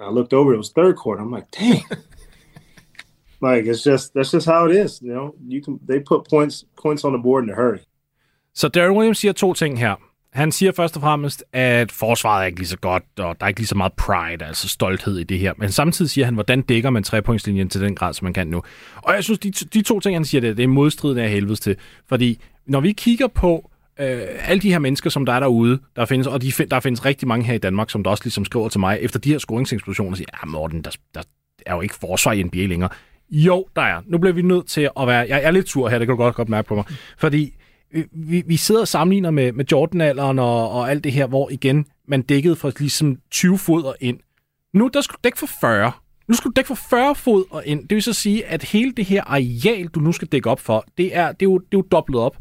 I 0.00 0.10
looked 0.10 0.32
over, 0.32 0.54
it 0.54 0.58
was 0.58 0.70
third 0.70 0.96
quarter. 0.96 1.22
I'm 1.22 1.30
like, 1.30 1.50
dang. 1.50 1.82
like 3.40 3.66
it's 3.66 3.82
just 3.82 4.14
that's 4.14 4.30
just 4.30 4.46
how 4.46 4.66
it 4.68 4.76
is. 4.84 5.00
You 5.02 5.12
know, 5.14 5.34
you 5.48 5.62
can 5.64 5.80
they 5.88 6.00
put 6.00 6.28
points 6.30 6.64
points 6.82 7.04
on 7.04 7.12
the 7.12 7.18
board 7.18 7.44
in 7.44 7.50
a 7.50 7.54
hurry. 7.54 7.80
Så 8.54 8.68
Darren 8.68 8.96
Williams 8.96 9.18
siger 9.18 9.32
to 9.32 9.52
ting 9.52 9.78
her. 9.78 9.94
Han 10.32 10.52
siger 10.52 10.72
først 10.72 10.96
og 10.96 11.02
fremmest, 11.02 11.44
at 11.52 11.92
forsvaret 11.92 12.42
er 12.42 12.46
ikke 12.46 12.58
lige 12.58 12.68
så 12.68 12.78
godt, 12.78 13.04
og 13.18 13.40
der 13.40 13.44
er 13.44 13.48
ikke 13.48 13.60
lige 13.60 13.66
så 13.66 13.74
meget 13.74 13.92
pride, 13.92 14.44
altså 14.44 14.68
stolthed 14.68 15.18
i 15.18 15.24
det 15.24 15.38
her. 15.38 15.52
Men 15.56 15.72
samtidig 15.72 16.10
siger 16.10 16.24
han, 16.24 16.34
hvordan 16.34 16.62
dækker 16.62 16.90
man 16.90 17.02
trepointslinjen 17.02 17.68
til 17.68 17.80
den 17.80 17.94
grad, 17.94 18.14
som 18.14 18.24
man 18.24 18.32
kan 18.32 18.46
nu. 18.46 18.62
Og 18.96 19.14
jeg 19.14 19.24
synes, 19.24 19.38
de, 19.38 19.50
de 19.50 19.82
to 19.82 20.00
ting, 20.00 20.16
han 20.16 20.24
siger, 20.24 20.40
det, 20.40 20.56
det 20.56 20.62
er 20.62 20.68
modstridende 20.68 21.22
af 21.22 21.30
helvedes 21.30 21.60
til. 21.60 21.76
Fordi 22.06 22.40
når 22.66 22.80
vi 22.80 22.92
kigger 22.92 23.26
på 23.26 23.70
øh, 24.00 24.22
alle 24.48 24.62
de 24.62 24.70
her 24.70 24.78
mennesker, 24.78 25.10
som 25.10 25.26
der 25.26 25.32
er 25.32 25.40
derude, 25.40 25.78
der 25.96 26.04
findes, 26.04 26.26
og 26.26 26.42
de, 26.42 26.52
der 26.70 26.80
findes 26.80 27.04
rigtig 27.04 27.28
mange 27.28 27.44
her 27.44 27.54
i 27.54 27.58
Danmark, 27.58 27.90
som 27.90 28.02
der 28.02 28.10
også 28.10 28.24
ligesom 28.24 28.44
skriver 28.44 28.68
til 28.68 28.80
mig, 28.80 28.98
efter 29.00 29.18
de 29.18 29.30
her 29.30 29.38
scoringseksplosioner, 29.38 30.16
siger, 30.16 30.28
ja 30.42 30.46
Morten, 30.46 30.82
der, 30.82 30.90
der 31.14 31.22
er 31.66 31.74
jo 31.74 31.80
ikke 31.80 31.94
forsvar 31.94 32.32
i 32.32 32.42
NBA 32.42 32.66
længere. 32.66 32.90
Jo, 33.30 33.66
der 33.76 33.82
er. 33.82 34.02
Nu 34.06 34.18
bliver 34.18 34.34
vi 34.34 34.42
nødt 34.42 34.66
til 34.66 34.90
at 35.00 35.06
være... 35.06 35.26
Jeg 35.28 35.42
er 35.42 35.50
lidt 35.50 35.68
sur 35.68 35.88
her, 35.88 35.98
det 35.98 36.06
kan 36.06 36.16
du 36.16 36.22
godt 36.22 36.34
godt 36.34 36.48
mærke 36.48 36.68
på 36.68 36.74
mig. 36.74 36.84
Fordi 37.18 37.54
øh, 37.92 38.04
vi, 38.12 38.42
vi 38.46 38.56
sidder 38.56 38.80
og 38.80 38.88
sammenligner 38.88 39.30
med, 39.30 39.52
med 39.52 39.64
Jordan-alderen 39.72 40.38
og, 40.38 40.70
og 40.70 40.90
alt 40.90 41.04
det 41.04 41.12
her, 41.12 41.26
hvor 41.26 41.50
igen, 41.50 41.86
man 42.08 42.22
dækkede 42.22 42.56
for 42.56 42.72
ligesom 42.78 43.18
20 43.30 43.58
fod 43.58 43.82
og 43.82 43.96
ind. 44.00 44.18
Nu 44.74 44.90
der 44.94 45.00
skulle 45.00 45.16
du 45.16 45.20
dække 45.24 45.38
for 45.38 45.48
40. 45.60 45.92
Nu 46.28 46.34
skulle 46.34 46.52
du 46.52 46.56
dække 46.56 46.68
for 46.68 46.78
40 46.90 47.14
fod 47.14 47.44
og 47.50 47.62
ind. 47.66 47.88
Det 47.88 47.94
vil 47.94 48.02
så 48.02 48.12
sige, 48.12 48.46
at 48.46 48.62
hele 48.62 48.92
det 48.92 49.04
her 49.04 49.24
areal, 49.24 49.86
du 49.86 50.00
nu 50.00 50.12
skal 50.12 50.28
dække 50.28 50.50
op 50.50 50.60
for, 50.60 50.84
det 50.98 51.16
er, 51.16 51.32
det 51.32 51.42
er, 51.42 51.50
jo, 51.50 51.58
det 51.58 51.74
er 51.74 51.78
jo 51.78 51.82
dobblet 51.82 52.20
op. 52.20 52.36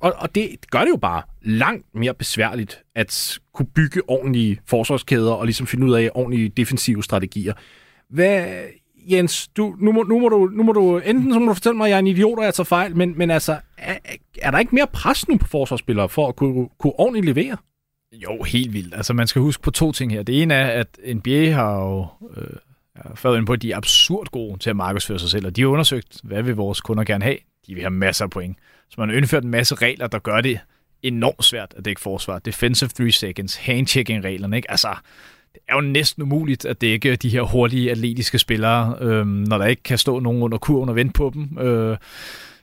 Og, 0.00 0.12
og 0.18 0.34
det, 0.34 0.70
gør 0.70 0.80
det 0.80 0.90
jo 0.90 0.96
bare 0.96 1.22
langt 1.42 1.86
mere 1.94 2.14
besværligt 2.14 2.82
at 2.94 3.38
kunne 3.54 3.66
bygge 3.66 4.02
ordentlige 4.08 4.60
forsvarskæder 4.66 5.32
og 5.32 5.44
ligesom 5.44 5.66
finde 5.66 5.86
ud 5.86 5.92
af 5.94 6.10
ordentlige 6.14 6.48
defensive 6.48 7.04
strategier. 7.04 7.52
Hvad, 8.10 8.46
Jens, 9.10 9.48
du, 9.48 9.76
nu, 9.78 9.92
må, 9.92 10.02
nu, 10.02 10.20
må 10.20 10.28
du, 10.28 10.50
nu 10.52 10.62
må 10.62 10.72
du, 10.72 10.98
enten 10.98 11.32
så 11.32 11.38
må 11.38 11.46
du 11.46 11.54
fortælle 11.54 11.76
mig, 11.76 11.84
at 11.84 11.90
jeg 11.90 11.96
er 11.96 11.98
en 12.00 12.06
idiot, 12.06 12.38
og 12.38 12.44
jeg 12.44 12.54
tager 12.54 12.64
fejl, 12.64 12.96
men, 12.96 13.18
men 13.18 13.30
altså, 13.30 13.56
er, 13.78 13.96
er 14.42 14.50
der 14.50 14.58
ikke 14.58 14.74
mere 14.74 14.86
pres 14.86 15.28
nu 15.28 15.36
på 15.36 15.46
forsvarsspillere 15.46 16.08
for 16.08 16.28
at 16.28 16.36
kunne, 16.36 16.68
kunne 16.78 16.92
ordentligt 16.98 17.26
levere? 17.26 17.56
Jo, 18.12 18.42
helt 18.42 18.72
vildt. 18.72 18.94
Altså, 18.94 19.12
man 19.12 19.26
skal 19.26 19.42
huske 19.42 19.62
på 19.62 19.70
to 19.70 19.92
ting 19.92 20.12
her. 20.12 20.22
Det 20.22 20.42
ene 20.42 20.54
er, 20.54 20.80
at 20.80 20.98
NBA 21.14 21.50
har 21.50 21.74
jo 21.74 22.06
øh, 22.36 22.56
fået 23.14 23.38
ind 23.38 23.46
på, 23.46 23.52
at 23.52 23.62
de 23.62 23.72
er 23.72 23.76
absurd 23.76 24.26
gode 24.26 24.58
til 24.58 24.70
at 24.70 24.76
markedsføre 24.76 25.18
sig 25.18 25.30
selv, 25.30 25.46
og 25.46 25.56
de 25.56 25.60
har 25.60 25.68
undersøgt, 25.68 26.20
hvad 26.22 26.42
vil 26.42 26.56
vores 26.56 26.80
kunder 26.80 27.04
gerne 27.04 27.24
have. 27.24 27.36
De 27.66 27.74
vil 27.74 27.82
have 27.82 27.90
masser 27.90 28.24
af 28.24 28.30
point. 28.30 28.56
Så 28.90 28.94
man 28.98 29.08
har 29.08 29.16
indført 29.16 29.44
en 29.44 29.50
masse 29.50 29.74
regler, 29.74 30.06
der 30.06 30.18
gør 30.18 30.40
det 30.40 30.58
enormt 31.02 31.44
svært 31.44 31.74
at 31.76 31.84
dække 31.84 32.00
forsvar. 32.00 32.38
Defensive 32.38 32.88
3 32.88 33.10
seconds, 33.10 33.56
handchecking-reglerne, 33.56 34.56
ikke? 34.56 34.70
Altså, 34.70 34.88
det 35.54 35.60
er 35.68 35.74
jo 35.74 35.80
næsten 35.80 36.22
umuligt 36.22 36.64
at 36.64 36.80
dække 36.80 37.16
de 37.16 37.28
her 37.28 37.42
hurtige, 37.42 37.90
atletiske 37.90 38.38
spillere, 38.38 38.96
øh, 39.00 39.26
når 39.26 39.58
der 39.58 39.66
ikke 39.66 39.82
kan 39.82 39.98
stå 39.98 40.20
nogen 40.20 40.42
under 40.42 40.58
kurven 40.58 40.88
og 40.88 40.96
vente 40.96 41.12
på 41.12 41.30
dem. 41.34 41.58
Øh, 41.58 41.96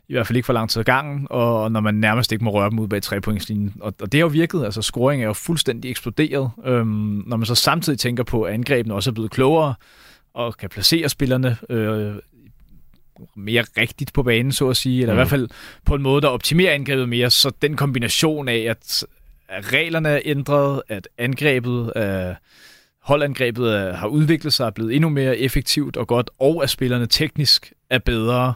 i 0.07 0.13
hvert 0.13 0.27
fald 0.27 0.37
ikke 0.37 0.45
for 0.45 0.53
lang 0.53 0.69
tid 0.69 0.79
ad 0.79 0.83
gangen, 0.83 1.27
og 1.29 1.71
når 1.71 1.79
man 1.79 1.95
nærmest 1.95 2.31
ikke 2.31 2.43
må 2.43 2.51
røre 2.51 2.69
dem 2.69 2.79
ud 2.79 2.87
bag 2.87 3.01
trepointslinjen. 3.01 3.73
Og, 3.79 3.93
og 4.01 4.11
det 4.11 4.17
har 4.17 4.25
jo 4.25 4.27
virket, 4.27 4.65
altså 4.65 4.81
scoring 4.81 5.21
er 5.21 5.27
jo 5.27 5.33
fuldstændig 5.33 5.91
eksploderet. 5.91 6.51
Øhm, 6.65 7.23
når 7.27 7.37
man 7.37 7.45
så 7.45 7.55
samtidig 7.55 7.99
tænker 7.99 8.23
på, 8.23 8.43
at 8.43 8.53
angrebene 8.53 8.93
også 8.93 9.09
er 9.09 9.13
blevet 9.13 9.31
klogere, 9.31 9.73
og 10.33 10.57
kan 10.57 10.69
placere 10.69 11.09
spillerne 11.09 11.57
øh, 11.69 12.15
mere 13.35 13.65
rigtigt 13.77 14.13
på 14.13 14.23
banen, 14.23 14.51
så 14.51 14.69
at 14.69 14.77
sige, 14.77 15.01
eller 15.01 15.13
mm. 15.13 15.17
i 15.17 15.19
hvert 15.19 15.29
fald 15.29 15.49
på 15.85 15.95
en 15.95 16.01
måde, 16.01 16.21
der 16.21 16.27
optimerer 16.27 16.73
angrebet 16.73 17.09
mere, 17.09 17.29
så 17.29 17.51
den 17.61 17.75
kombination 17.75 18.47
af, 18.47 18.57
at, 18.69 19.05
reglerne 19.49 20.09
er 20.09 20.21
ændret, 20.25 20.81
at 20.89 21.07
angrebet 21.17 21.91
er 21.95 22.35
holdangrebet 23.01 23.95
har 23.95 24.07
udviklet 24.07 24.53
sig, 24.53 24.65
er 24.65 24.71
blevet 24.71 24.95
endnu 24.95 25.09
mere 25.09 25.37
effektivt 25.37 25.97
og 25.97 26.07
godt, 26.07 26.29
og 26.39 26.63
at 26.63 26.69
spillerne 26.69 27.07
teknisk 27.07 27.73
er 27.89 27.99
bedre, 27.99 28.53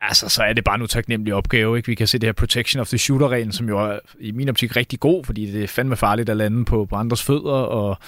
altså, 0.00 0.28
så 0.28 0.42
er 0.42 0.52
det 0.52 0.64
bare 0.64 0.74
en 0.74 0.82
utaknemmelig 0.82 1.34
opgave. 1.34 1.76
Ikke? 1.76 1.86
Vi 1.86 1.94
kan 1.94 2.06
se 2.06 2.18
det 2.18 2.26
her 2.26 2.32
protection 2.32 2.80
of 2.80 2.88
the 2.88 2.98
shooter-reglen, 2.98 3.52
som 3.52 3.68
jo 3.68 3.78
er 3.78 3.98
i 4.20 4.32
min 4.32 4.48
optik 4.48 4.76
rigtig 4.76 5.00
god, 5.00 5.24
fordi 5.24 5.52
det 5.52 5.62
er 5.62 5.68
fandme 5.68 5.96
farligt 5.96 6.28
at 6.28 6.36
lande 6.36 6.64
på, 6.64 6.84
på 6.84 6.96
andres 6.96 7.22
fødder, 7.22 7.52
og, 7.52 7.98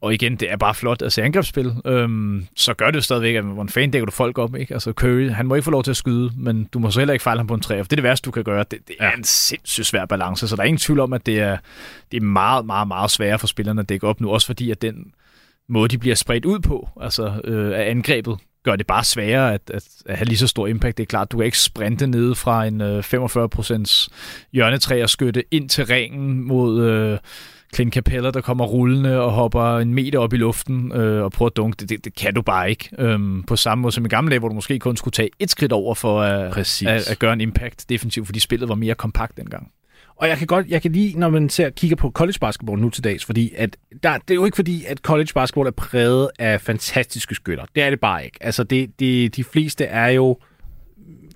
og 0.00 0.14
igen, 0.14 0.36
det 0.36 0.50
er 0.50 0.56
bare 0.56 0.74
flot 0.74 1.02
at 1.02 1.12
se 1.12 1.22
angrebsspil. 1.22 1.72
Øhm, 1.84 2.46
så 2.56 2.74
gør 2.74 2.86
det 2.86 2.96
jo 2.96 3.00
stadigvæk, 3.00 3.34
at 3.34 3.44
hvor 3.44 3.62
en 3.62 3.68
fan 3.68 3.90
dækker 3.90 4.06
du 4.06 4.12
folk 4.12 4.38
op. 4.38 4.56
Ikke? 4.56 4.74
Altså 4.74 4.92
Curry, 4.92 5.30
han 5.30 5.46
må 5.46 5.54
ikke 5.54 5.64
få 5.64 5.70
lov 5.70 5.82
til 5.82 5.90
at 5.90 5.96
skyde, 5.96 6.30
men 6.36 6.64
du 6.64 6.78
må 6.78 6.90
så 6.90 7.00
heller 7.00 7.12
ikke 7.12 7.22
fejle 7.22 7.38
ham 7.38 7.46
på 7.46 7.54
en 7.54 7.60
træ. 7.60 7.74
Det 7.74 7.92
er 7.92 7.96
det 7.96 8.02
værste, 8.02 8.26
du 8.26 8.30
kan 8.30 8.44
gøre. 8.44 8.64
Det, 8.70 8.88
det 8.88 8.96
er 9.00 9.06
ja. 9.06 9.16
en 9.16 9.24
sindssygt 9.24 9.86
svær 9.86 10.04
balance, 10.04 10.48
så 10.48 10.56
der 10.56 10.62
er 10.62 10.66
ingen 10.66 10.78
tvivl 10.78 11.00
om, 11.00 11.12
at 11.12 11.26
det 11.26 11.40
er, 11.40 11.58
det 12.12 12.16
er 12.16 12.24
meget, 12.24 12.66
meget, 12.66 12.88
meget 12.88 13.10
sværere 13.10 13.38
for 13.38 13.46
spillerne 13.46 13.80
at 13.80 13.88
dække 13.88 14.06
op 14.06 14.20
nu, 14.20 14.30
også 14.30 14.46
fordi 14.46 14.70
at 14.70 14.82
den 14.82 15.12
måde, 15.68 15.88
de 15.88 15.98
bliver 15.98 16.16
spredt 16.16 16.44
ud 16.44 16.60
på, 16.60 16.88
altså 17.00 17.40
øh, 17.44 17.78
af 17.78 17.90
angrebet, 17.90 18.38
gør 18.64 18.76
det 18.76 18.86
bare 18.86 19.04
sværere 19.04 19.54
at, 19.54 19.70
at, 19.74 19.84
at 20.06 20.16
have 20.16 20.26
lige 20.26 20.38
så 20.38 20.46
stor 20.46 20.66
impact. 20.66 20.96
Det 20.96 21.02
er 21.02 21.06
klart, 21.06 21.32
du 21.32 21.36
kan 21.36 21.46
ikke 21.46 21.58
sprinte 21.58 22.06
ned 22.06 22.34
fra 22.34 22.66
en 22.66 22.80
øh, 22.80 22.98
45% 22.98 24.08
hjørnetræ 24.52 25.02
og 25.02 25.10
skytte 25.10 25.44
ind 25.50 25.68
til 25.68 25.86
ringen 25.86 26.44
mod... 26.44 26.84
Øh, 26.84 27.18
Clint 27.74 27.94
Capella, 27.94 28.30
der 28.30 28.40
kommer 28.40 28.64
rullende 28.64 29.20
og 29.20 29.32
hopper 29.32 29.78
en 29.78 29.94
meter 29.94 30.18
op 30.18 30.32
i 30.32 30.36
luften 30.36 30.92
øh, 30.92 31.24
og 31.24 31.32
prøver 31.32 31.50
at 31.50 31.56
dunke. 31.56 31.76
Det, 31.76 31.88
det, 31.88 32.04
det 32.04 32.14
kan 32.14 32.34
du 32.34 32.42
bare 32.42 32.70
ikke. 32.70 32.88
Øhm, 32.98 33.42
på 33.42 33.56
samme 33.56 33.82
måde 33.82 33.92
som 33.92 34.04
i 34.04 34.08
gamle 34.08 34.30
dage, 34.30 34.38
hvor 34.38 34.48
du 34.48 34.54
måske 34.54 34.78
kun 34.78 34.96
skulle 34.96 35.12
tage 35.12 35.30
et 35.38 35.50
skridt 35.50 35.72
over 35.72 35.94
for 35.94 36.20
at, 36.20 36.58
at, 36.86 37.10
at 37.10 37.18
gøre 37.18 37.32
en 37.32 37.40
impact 37.40 37.88
defensivt, 37.88 38.26
fordi 38.26 38.40
spillet 38.40 38.68
var 38.68 38.74
mere 38.74 38.94
kompakt 38.94 39.36
dengang. 39.36 39.70
Og 40.16 40.28
jeg 40.28 40.38
kan 40.38 40.46
godt, 40.46 40.66
jeg 40.68 40.82
kan 40.82 40.92
lige, 40.92 41.18
når 41.18 41.30
man 41.30 41.48
ser, 41.48 41.70
kigger 41.70 41.96
på 41.96 42.10
college 42.10 42.38
basketball 42.40 42.80
nu 42.80 42.90
til 42.90 43.04
dags, 43.04 43.24
fordi 43.24 43.52
at 43.56 43.76
der, 44.02 44.18
det 44.18 44.30
er 44.30 44.34
jo 44.34 44.44
ikke 44.44 44.56
fordi, 44.56 44.84
at 44.84 44.98
college 44.98 45.28
basketball 45.34 45.66
er 45.66 45.70
præget 45.70 46.30
af 46.38 46.60
fantastiske 46.60 47.34
skytter. 47.34 47.64
Det 47.74 47.82
er 47.82 47.90
det 47.90 48.00
bare 48.00 48.24
ikke. 48.24 48.38
Altså, 48.40 48.64
det, 48.64 49.00
det, 49.00 49.36
de 49.36 49.44
fleste 49.44 49.84
er 49.84 50.08
jo 50.08 50.38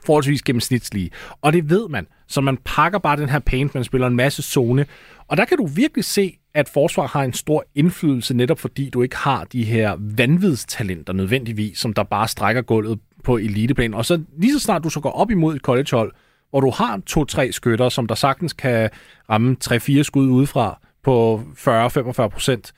forholdsvis 0.07 0.43
gennemsnitslige. 0.43 1.11
Og 1.43 1.53
det 1.53 1.71
ved 1.71 1.89
man. 1.89 2.07
Så 2.33 2.41
man 2.41 2.59
pakker 2.65 2.99
bare 2.99 3.17
den 3.17 3.29
her 3.29 3.39
paint, 3.39 3.75
man 3.75 3.85
spiller 3.85 4.07
en 4.07 4.17
masse 4.17 4.43
zone. 4.43 4.87
Og 5.29 5.37
der 5.37 5.45
kan 5.45 5.59
du 5.59 5.67
virkelig 5.67 6.05
se, 6.05 6.39
at 6.55 6.69
forsvar 6.69 7.07
har 7.07 7.23
en 7.23 7.33
stor 7.33 7.65
indflydelse, 7.75 8.35
netop 8.35 8.59
fordi 8.59 8.91
du 8.91 9.03
ikke 9.03 9.17
har 9.17 9.45
de 9.45 9.65
her 9.65 9.97
vanvidstalenter 9.99 11.13
nødvendigvis, 11.13 11.79
som 11.79 11.93
der 11.93 12.03
bare 12.03 12.29
strækker 12.29 12.63
gulvet 12.63 12.99
på 13.25 13.37
eliteplan. 13.37 13.95
Og 13.95 14.05
så 14.05 14.23
lige 14.39 14.53
så 14.53 14.59
snart 14.59 14.85
du 14.85 14.91
så 14.91 15.01
går 15.01 15.11
op 15.11 15.31
imod 15.31 15.57
et 15.57 15.63
collegehold, 15.63 16.13
hvor 16.51 16.61
du 16.61 16.71
har 16.71 17.01
to-tre 17.07 17.53
skytter, 17.53 17.89
som 17.89 18.07
der 18.07 18.15
sagtens 18.15 18.53
kan 18.53 18.91
ramme 19.31 19.57
3-4 19.65 20.03
skud 20.03 20.29
udefra 20.29 20.81
på 21.03 21.43
40-45 21.57 22.29
procent, 22.29 22.73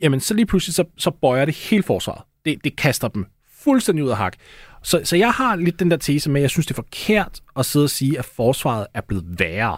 jamen 0.00 0.20
så 0.20 0.34
lige 0.34 0.46
pludselig 0.46 0.74
så, 0.74 0.84
så 0.96 1.10
bøjer 1.10 1.44
det 1.44 1.54
hele 1.54 1.82
forsvaret. 1.82 2.22
Det, 2.44 2.64
det 2.64 2.76
kaster 2.76 3.08
dem 3.08 3.26
fuldstændig 3.64 4.04
ud 4.04 4.10
af 4.10 4.16
hak. 4.16 4.36
Så, 4.86 5.00
så 5.04 5.16
jeg 5.16 5.30
har 5.30 5.56
lidt 5.56 5.80
den 5.80 5.90
der 5.90 5.96
tese 5.96 6.30
med, 6.30 6.40
at 6.40 6.42
jeg 6.42 6.50
synes, 6.50 6.66
det 6.66 6.72
er 6.72 6.82
forkert 6.82 7.40
at 7.56 7.66
sidde 7.66 7.84
og 7.84 7.90
sige, 7.90 8.18
at 8.18 8.24
forsvaret 8.24 8.86
er 8.94 9.00
blevet 9.00 9.24
værre. 9.38 9.76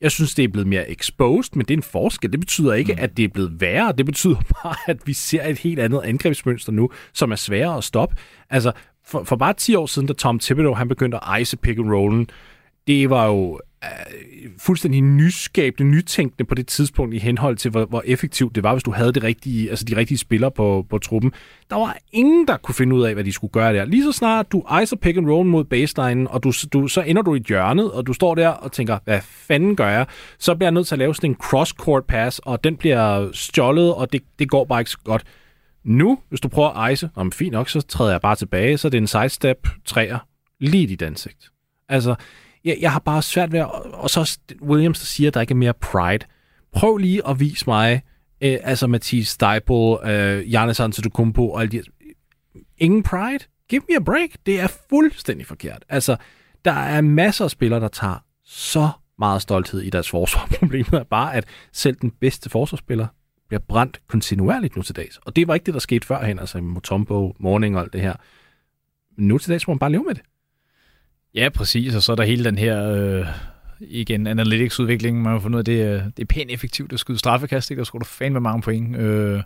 Jeg 0.00 0.10
synes, 0.10 0.34
det 0.34 0.44
er 0.44 0.48
blevet 0.48 0.68
mere 0.68 0.90
exposed, 0.90 1.56
men 1.56 1.66
det 1.66 1.74
er 1.74 1.78
en 1.78 1.82
forskel. 1.82 2.32
Det 2.32 2.40
betyder 2.40 2.74
ikke, 2.74 2.92
mm. 2.92 2.98
at 3.02 3.16
det 3.16 3.24
er 3.24 3.28
blevet 3.28 3.60
værre. 3.60 3.92
Det 3.98 4.06
betyder 4.06 4.36
bare, 4.62 4.76
at 4.86 4.96
vi 5.06 5.12
ser 5.12 5.48
et 5.48 5.58
helt 5.58 5.78
andet 5.78 6.00
angrebsmønster 6.04 6.72
nu, 6.72 6.90
som 7.12 7.32
er 7.32 7.36
sværere 7.36 7.76
at 7.76 7.84
stoppe. 7.84 8.16
Altså, 8.50 8.72
for, 9.06 9.24
for 9.24 9.36
bare 9.36 9.52
10 9.52 9.74
år 9.74 9.86
siden, 9.86 10.08
da 10.08 10.12
Tom 10.14 10.38
Thibodeau 10.38 10.74
han 10.74 10.88
begyndte 10.88 11.18
at 11.24 11.40
ice 11.40 11.56
pick 11.56 11.78
and 11.78 11.90
rollen, 11.92 12.28
det 12.86 13.10
var 13.10 13.26
jo 13.26 13.60
Øh, 13.84 14.50
fuldstændig 14.58 15.02
nyskabende, 15.02 15.90
nytænkende 15.90 16.44
på 16.44 16.54
det 16.54 16.66
tidspunkt 16.66 17.14
i 17.14 17.18
henhold 17.18 17.56
til, 17.56 17.70
hvor, 17.70 17.84
hvor 17.84 18.02
effektivt 18.06 18.54
det 18.54 18.62
var, 18.62 18.72
hvis 18.72 18.82
du 18.82 18.90
havde 18.90 19.12
det 19.12 19.22
rigtige, 19.22 19.70
altså 19.70 19.84
de 19.84 19.96
rigtige 19.96 20.18
spillere 20.18 20.50
på, 20.50 20.86
på 20.90 20.98
truppen. 20.98 21.32
Der 21.70 21.76
var 21.76 21.96
ingen, 22.12 22.46
der 22.46 22.56
kunne 22.56 22.74
finde 22.74 22.96
ud 22.96 23.02
af, 23.02 23.14
hvad 23.14 23.24
de 23.24 23.32
skulle 23.32 23.50
gøre 23.50 23.74
der. 23.74 23.84
Lige 23.84 24.04
så 24.04 24.12
snart 24.12 24.52
du 24.52 24.64
icer 24.82 24.96
pick 24.96 25.16
and 25.16 25.30
roll 25.30 25.46
mod 25.46 25.64
baseline, 25.64 26.30
og 26.30 26.42
du, 26.42 26.52
du, 26.72 26.88
så 26.88 27.02
ender 27.02 27.22
du 27.22 27.34
i 27.34 27.42
hjørnet, 27.48 27.92
og 27.92 28.06
du 28.06 28.12
står 28.12 28.34
der 28.34 28.48
og 28.48 28.72
tænker, 28.72 28.98
hvad 29.04 29.20
fanden 29.22 29.76
gør 29.76 29.88
jeg? 29.88 30.06
Så 30.38 30.54
bliver 30.54 30.66
jeg 30.66 30.72
nødt 30.72 30.86
til 30.86 30.94
at 30.94 30.98
lave 30.98 31.14
sådan 31.14 31.30
en 31.30 31.36
cross-court 31.42 32.04
pass, 32.08 32.38
og 32.38 32.64
den 32.64 32.76
bliver 32.76 33.28
stjålet, 33.32 33.94
og 33.94 34.12
det, 34.12 34.22
det 34.38 34.50
går 34.50 34.64
bare 34.64 34.80
ikke 34.80 34.90
så 34.90 34.98
godt. 35.04 35.24
Nu, 35.84 36.18
hvis 36.28 36.40
du 36.40 36.48
prøver 36.48 36.70
at 36.70 36.92
ice, 36.92 37.10
om 37.14 37.32
fint 37.32 37.52
nok, 37.52 37.68
så 37.68 37.80
træder 37.80 38.10
jeg 38.10 38.20
bare 38.20 38.36
tilbage, 38.36 38.78
så 38.78 38.88
det 38.88 38.98
er 38.98 39.02
en 39.02 39.06
sidestep 39.06 39.68
træer 39.84 40.18
lige 40.60 40.82
i 40.82 40.86
dit 40.86 41.02
ansigt. 41.02 41.50
Altså, 41.88 42.14
jeg, 42.64 42.78
jeg 42.80 42.92
har 42.92 42.98
bare 42.98 43.22
svært 43.22 43.52
ved 43.52 43.60
at... 43.60 43.70
Og 43.92 44.10
så 44.10 44.38
Williams, 44.62 44.98
der 44.98 45.06
siger, 45.06 45.28
at 45.28 45.34
der 45.34 45.40
ikke 45.40 45.52
er 45.52 45.56
mere 45.56 45.74
pride. 45.74 46.26
Prøv 46.72 46.96
lige 46.96 47.28
at 47.28 47.40
vise 47.40 47.64
mig, 47.66 48.02
øh, 48.40 48.58
altså 48.62 48.86
Mathis 48.86 49.28
Steipel, 49.28 49.96
øh, 50.04 50.44
Giannis 50.46 50.80
Antetokounmpo 50.80 51.50
og 51.50 51.60
alle 51.60 51.72
de... 51.72 51.82
Ingen 52.78 53.02
pride? 53.02 53.44
Give 53.68 53.82
me 53.88 53.96
a 53.96 54.00
break. 54.00 54.30
Det 54.46 54.60
er 54.60 54.66
fuldstændig 54.90 55.46
forkert. 55.46 55.84
Altså, 55.88 56.16
der 56.64 56.72
er 56.72 57.00
masser 57.00 57.44
af 57.44 57.50
spillere, 57.50 57.80
der 57.80 57.88
tager 57.88 58.24
så 58.44 58.88
meget 59.18 59.42
stolthed 59.42 59.80
i 59.80 59.90
deres 59.90 60.10
forsvar. 60.10 60.48
Problemet 60.58 60.94
er 60.94 61.04
bare, 61.04 61.34
at 61.34 61.44
selv 61.72 61.96
den 61.96 62.10
bedste 62.10 62.50
forsvarsspiller 62.50 63.06
bliver 63.48 63.60
brændt 63.68 64.00
kontinuerligt 64.08 64.76
nu 64.76 64.82
til 64.82 64.96
dags. 64.96 65.16
Og 65.16 65.36
det 65.36 65.48
var 65.48 65.54
ikke 65.54 65.66
det, 65.66 65.74
der 65.74 65.80
skete 65.80 66.06
førhen, 66.06 66.38
altså 66.38 66.60
Motombo, 66.60 67.36
Morning 67.38 67.76
og 67.76 67.82
alt 67.82 67.92
det 67.92 68.00
her. 68.00 68.14
Nu 69.16 69.38
til 69.38 69.50
dags 69.50 69.68
må 69.68 69.74
man 69.74 69.78
bare 69.78 69.92
leve 69.92 70.04
med 70.04 70.14
det. 70.14 70.22
Ja, 71.34 71.48
præcis. 71.48 71.94
Og 71.94 72.02
så 72.02 72.12
er 72.12 72.16
der 72.16 72.24
hele 72.24 72.44
den 72.44 72.58
her... 72.58 72.90
Øh 72.90 73.26
igen, 73.80 74.26
analytics-udviklingen, 74.26 75.22
man 75.22 75.32
har 75.32 75.40
fundet 75.40 75.56
ud 75.56 75.58
af, 75.58 75.64
det, 75.64 76.12
det 76.16 76.22
er 76.22 76.26
pænt 76.26 76.50
effektivt 76.50 76.92
at 76.92 77.00
skyde 77.00 77.18
straffekast, 77.18 77.70
ikke? 77.70 77.78
Der 77.78 77.84
skulle 77.84 78.00
du 78.00 78.06
fandme 78.06 78.40
mange 78.40 78.62
point. 78.62 78.96
Øh, 78.96 79.42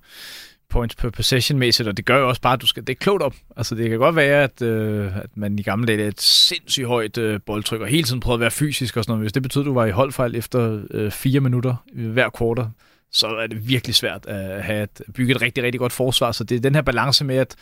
points 0.70 0.94
per 0.94 1.10
possession-mæssigt, 1.10 1.88
og 1.88 1.96
det 1.96 2.04
gør 2.04 2.18
jo 2.18 2.28
også 2.28 2.40
bare, 2.40 2.52
at 2.52 2.62
du 2.62 2.66
skal, 2.66 2.86
det 2.86 2.92
er 2.92 2.96
klogt 2.96 3.22
op. 3.22 3.34
Altså, 3.56 3.74
det 3.74 3.90
kan 3.90 3.98
godt 3.98 4.16
være, 4.16 4.42
at, 4.42 4.62
øh, 4.62 5.16
at 5.16 5.36
man 5.36 5.58
i 5.58 5.62
gamle 5.62 5.86
dage 5.86 6.02
er 6.02 6.08
et 6.08 6.20
sindssygt 6.20 6.86
højt 6.86 7.18
øh, 7.18 7.40
boldtryk, 7.46 7.80
og 7.80 7.86
hele 7.86 8.02
tiden 8.02 8.20
prøvede 8.20 8.36
at 8.36 8.40
være 8.40 8.50
fysisk 8.50 8.96
og 8.96 9.04
sådan 9.04 9.10
noget. 9.12 9.22
Hvis 9.22 9.32
det 9.32 9.42
betyder, 9.42 9.62
at 9.62 9.66
du 9.66 9.74
var 9.74 9.86
i 9.86 9.90
holdfejl 9.90 10.36
efter 10.36 10.80
øh, 10.90 11.10
fire 11.10 11.40
minutter 11.40 11.74
øh, 11.94 12.10
hver 12.10 12.30
kvartal, 12.30 12.66
så 13.12 13.26
er 13.26 13.46
det 13.46 13.68
virkelig 13.68 13.94
svært 13.94 14.26
at 14.26 14.62
have 14.62 14.82
et, 14.82 15.02
bygge 15.14 15.34
et 15.34 15.42
rigtig, 15.42 15.64
rigtig 15.64 15.78
godt 15.78 15.92
forsvar. 15.92 16.32
Så 16.32 16.44
det 16.44 16.56
er 16.56 16.60
den 16.60 16.74
her 16.74 16.82
balance 16.82 17.24
med, 17.24 17.36
at 17.36 17.56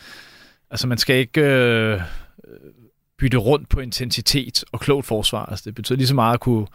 altså, 0.71 0.87
man 0.87 0.97
skal 0.97 1.15
ikke 1.15 1.41
øh, 1.41 2.01
bytte 3.19 3.37
rundt 3.37 3.69
på 3.69 3.79
intensitet 3.79 4.63
og 4.71 4.79
klogt 4.79 5.05
forsvar. 5.05 5.45
Altså, 5.45 5.63
det 5.65 5.75
betyder 5.75 5.97
lige 5.97 6.07
så 6.07 6.15
meget 6.15 6.33
at 6.33 6.39
kunne, 6.39 6.67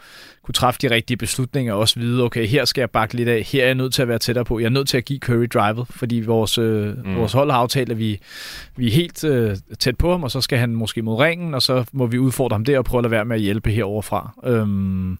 kunne 0.42 0.52
træffe 0.52 0.80
de 0.82 0.90
rigtige 0.90 1.16
beslutninger 1.16 1.72
og 1.72 1.78
også 1.78 2.00
vide, 2.00 2.22
okay, 2.22 2.46
her 2.46 2.64
skal 2.64 2.82
jeg 2.82 2.90
bakke 2.90 3.14
lidt 3.14 3.28
af, 3.28 3.42
her 3.42 3.62
er 3.62 3.66
jeg 3.66 3.74
nødt 3.74 3.94
til 3.94 4.02
at 4.02 4.08
være 4.08 4.18
tættere 4.18 4.44
på, 4.44 4.58
jeg 4.58 4.66
er 4.66 4.70
nødt 4.70 4.88
til 4.88 4.96
at 4.96 5.04
give 5.04 5.18
Curry 5.18 5.46
drivet, 5.52 5.88
fordi 5.90 6.20
vores, 6.20 6.58
øh, 6.58 7.06
mm. 7.06 7.16
vores 7.16 7.32
hold 7.32 7.50
har 7.50 7.58
aftalt, 7.58 7.90
at 7.90 7.98
vi, 7.98 8.20
vi 8.76 8.86
er 8.86 8.92
helt 8.92 9.24
øh, 9.24 9.56
tæt 9.78 9.96
på 9.96 10.10
ham, 10.10 10.22
og 10.22 10.30
så 10.30 10.40
skal 10.40 10.58
han 10.58 10.74
måske 10.74 11.02
mod 11.02 11.20
ringen, 11.20 11.54
og 11.54 11.62
så 11.62 11.84
må 11.92 12.06
vi 12.06 12.18
udfordre 12.18 12.54
ham 12.54 12.64
der 12.64 12.78
og 12.78 12.84
prøve 12.84 12.98
at 12.98 13.02
lade 13.02 13.10
være 13.10 13.24
med 13.24 13.36
at 13.36 13.42
hjælpe 13.42 13.70
heroverfra. 13.70 14.34
Øhm, 14.44 15.18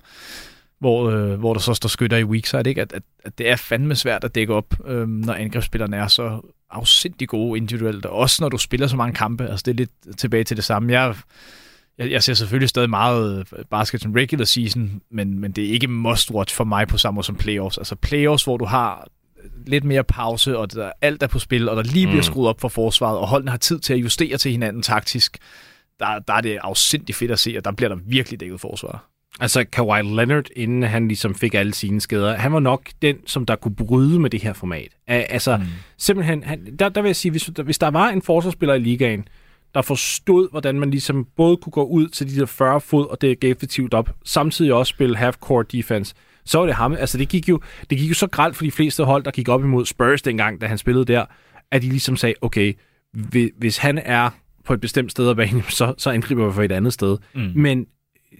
hvor, 0.79 1.11
øh, 1.11 1.39
hvor 1.39 1.53
der 1.53 1.61
så 1.61 1.75
står 1.75 1.89
skytter 1.89 2.17
i 2.17 2.25
weak 2.25 2.47
side, 2.47 2.63
ikke? 2.69 2.81
At, 2.81 2.93
at, 2.93 3.03
at 3.25 3.39
det 3.39 3.51
er 3.51 3.57
fandme 3.57 3.97
svært 3.97 4.25
at 4.25 4.35
dække 4.35 4.55
op, 4.55 4.75
øh, 4.87 5.09
når 5.09 5.33
angrebsspillerne 5.33 5.97
er 5.97 6.09
så 6.09 6.41
afsindig 6.73 7.29
gode 7.29 7.57
individuelt, 7.57 8.07
og 8.07 8.19
også 8.19 8.43
når 8.43 8.49
du 8.49 8.59
spiller 8.59 8.87
så 8.87 8.97
mange 8.97 9.15
kampe. 9.15 9.47
Altså, 9.47 9.63
det 9.67 9.73
er 9.73 9.77
lidt 9.77 10.19
tilbage 10.19 10.45
til 10.45 10.57
det 10.57 10.65
samme. 10.65 10.93
Jeg, 10.93 11.15
jeg, 11.99 12.11
jeg 12.11 12.23
ser 12.23 12.35
selvfølgelig 12.35 12.69
stadig 12.69 12.91
meget 12.91 13.49
basket 13.71 14.03
som 14.03 14.13
regular 14.13 14.45
season, 14.45 15.01
men, 15.11 15.39
men 15.39 15.53
det 15.53 15.65
er 15.65 15.73
ikke 15.73 15.87
must-watch 15.87 16.55
for 16.55 16.65
mig 16.65 16.89
på 16.89 16.99
samme 16.99 17.15
måde 17.15 17.27
som 17.27 17.37
playoffs. 17.37 17.79
Altså 17.79 17.95
playoffs, 17.95 18.45
hvor 18.45 18.57
du 18.57 18.65
har 18.65 19.09
lidt 19.67 19.85
mere 19.85 20.05
pause, 20.05 20.59
og 20.59 20.73
der, 20.73 20.93
alt 21.01 21.23
er 21.23 21.27
på 21.27 21.39
spil, 21.39 21.69
og 21.69 21.77
der 21.77 21.83
lige 21.83 22.07
bliver 22.07 22.23
skruet 22.23 22.49
op 22.49 22.61
for 22.61 22.69
forsvaret, 22.69 23.19
og 23.19 23.29
holdene 23.29 23.51
har 23.51 23.59
tid 23.59 23.79
til 23.79 23.95
at 23.95 24.01
justere 24.01 24.39
til 24.39 24.51
hinanden 24.51 24.83
taktisk, 24.83 25.39
der, 26.01 26.19
der 26.19 26.35
er 26.35 26.41
det 26.41 26.59
afsindig 26.63 27.15
fedt 27.15 27.31
at 27.31 27.39
se, 27.39 27.55
og 27.59 27.65
der 27.65 27.73
bliver 27.73 27.89
der 27.89 27.99
virkelig 28.07 28.41
dækket 28.41 28.61
forsvar. 28.61 29.12
Altså 29.41 29.65
Kawhi 29.73 30.03
Leonard, 30.03 30.45
inden 30.57 30.83
han 30.83 31.09
ligesom 31.09 31.35
fik 31.35 31.55
alle 31.55 31.75
sine 31.75 32.01
skader, 32.01 32.37
han 32.37 32.53
var 32.53 32.61
nok 32.61 32.89
den, 33.03 33.17
som 33.27 33.47
der 33.47 33.57
kunne 33.57 33.75
bryde 33.77 34.21
med 34.21 34.31
det 34.31 34.43
her 34.43 34.53
format. 34.53 34.89
Altså, 35.07 35.57
mm. 35.57 35.63
simpelthen, 35.99 36.43
han, 36.43 36.77
der, 36.79 36.89
der 36.89 37.03
vil 37.03 37.09
jeg 37.09 37.17
sige, 37.17 37.31
hvis, 37.31 37.51
hvis 37.65 37.79
der 37.79 37.89
var 37.89 38.09
en 38.09 38.23
forsvarsspiller 38.23 38.75
i 38.75 38.79
ligaen, 38.79 39.29
der 39.75 39.83
forstod, 39.83 40.51
hvordan 40.51 40.81
man 40.81 40.91
ligesom 40.91 41.27
både 41.37 41.57
kunne 41.57 41.71
gå 41.71 41.85
ud 41.85 42.09
til 42.09 42.35
de 42.35 42.41
der 42.41 42.47
40 42.47 42.81
fod, 42.81 43.07
og 43.07 43.21
det 43.21 43.41
gav 43.41 43.51
effektivt 43.51 43.95
op, 43.95 44.11
samtidig 44.25 44.73
også 44.73 44.91
spille 44.91 45.17
half-court 45.17 45.73
defense, 45.73 46.15
så 46.45 46.59
var 46.59 46.67
det 46.67 46.75
ham. 46.75 46.93
Altså, 46.93 47.19
det 47.19 47.29
gik 47.29 47.49
jo, 47.49 47.61
det 47.91 47.99
gik 47.99 48.09
jo 48.09 48.15
så 48.15 48.27
gralt 48.27 48.57
for 48.57 48.65
de 48.65 48.71
fleste 48.71 49.05
hold, 49.05 49.23
der 49.23 49.31
gik 49.31 49.49
op 49.49 49.65
imod 49.65 49.87
Spurs 49.87 50.23
dengang, 50.23 50.61
da 50.61 50.67
han 50.67 50.79
spillede 50.79 51.05
der, 51.05 51.25
at 51.71 51.83
de 51.83 51.89
ligesom 51.89 52.17
sagde, 52.17 52.35
okay, 52.41 52.73
hvi- 53.17 53.59
hvis 53.59 53.79
han 53.79 53.99
er 53.99 54.31
på 54.65 54.73
et 54.75 54.81
bestemt 54.81 55.11
sted 55.11 55.29
af 55.29 55.37
banen, 55.37 55.63
så, 55.79 55.95
så 55.99 56.11
angriber 56.11 56.47
vi 56.47 56.53
for 56.53 56.63
et 56.63 56.73
andet 56.73 56.93
sted. 56.93 57.19
Mm. 57.35 57.53
Men 57.55 57.87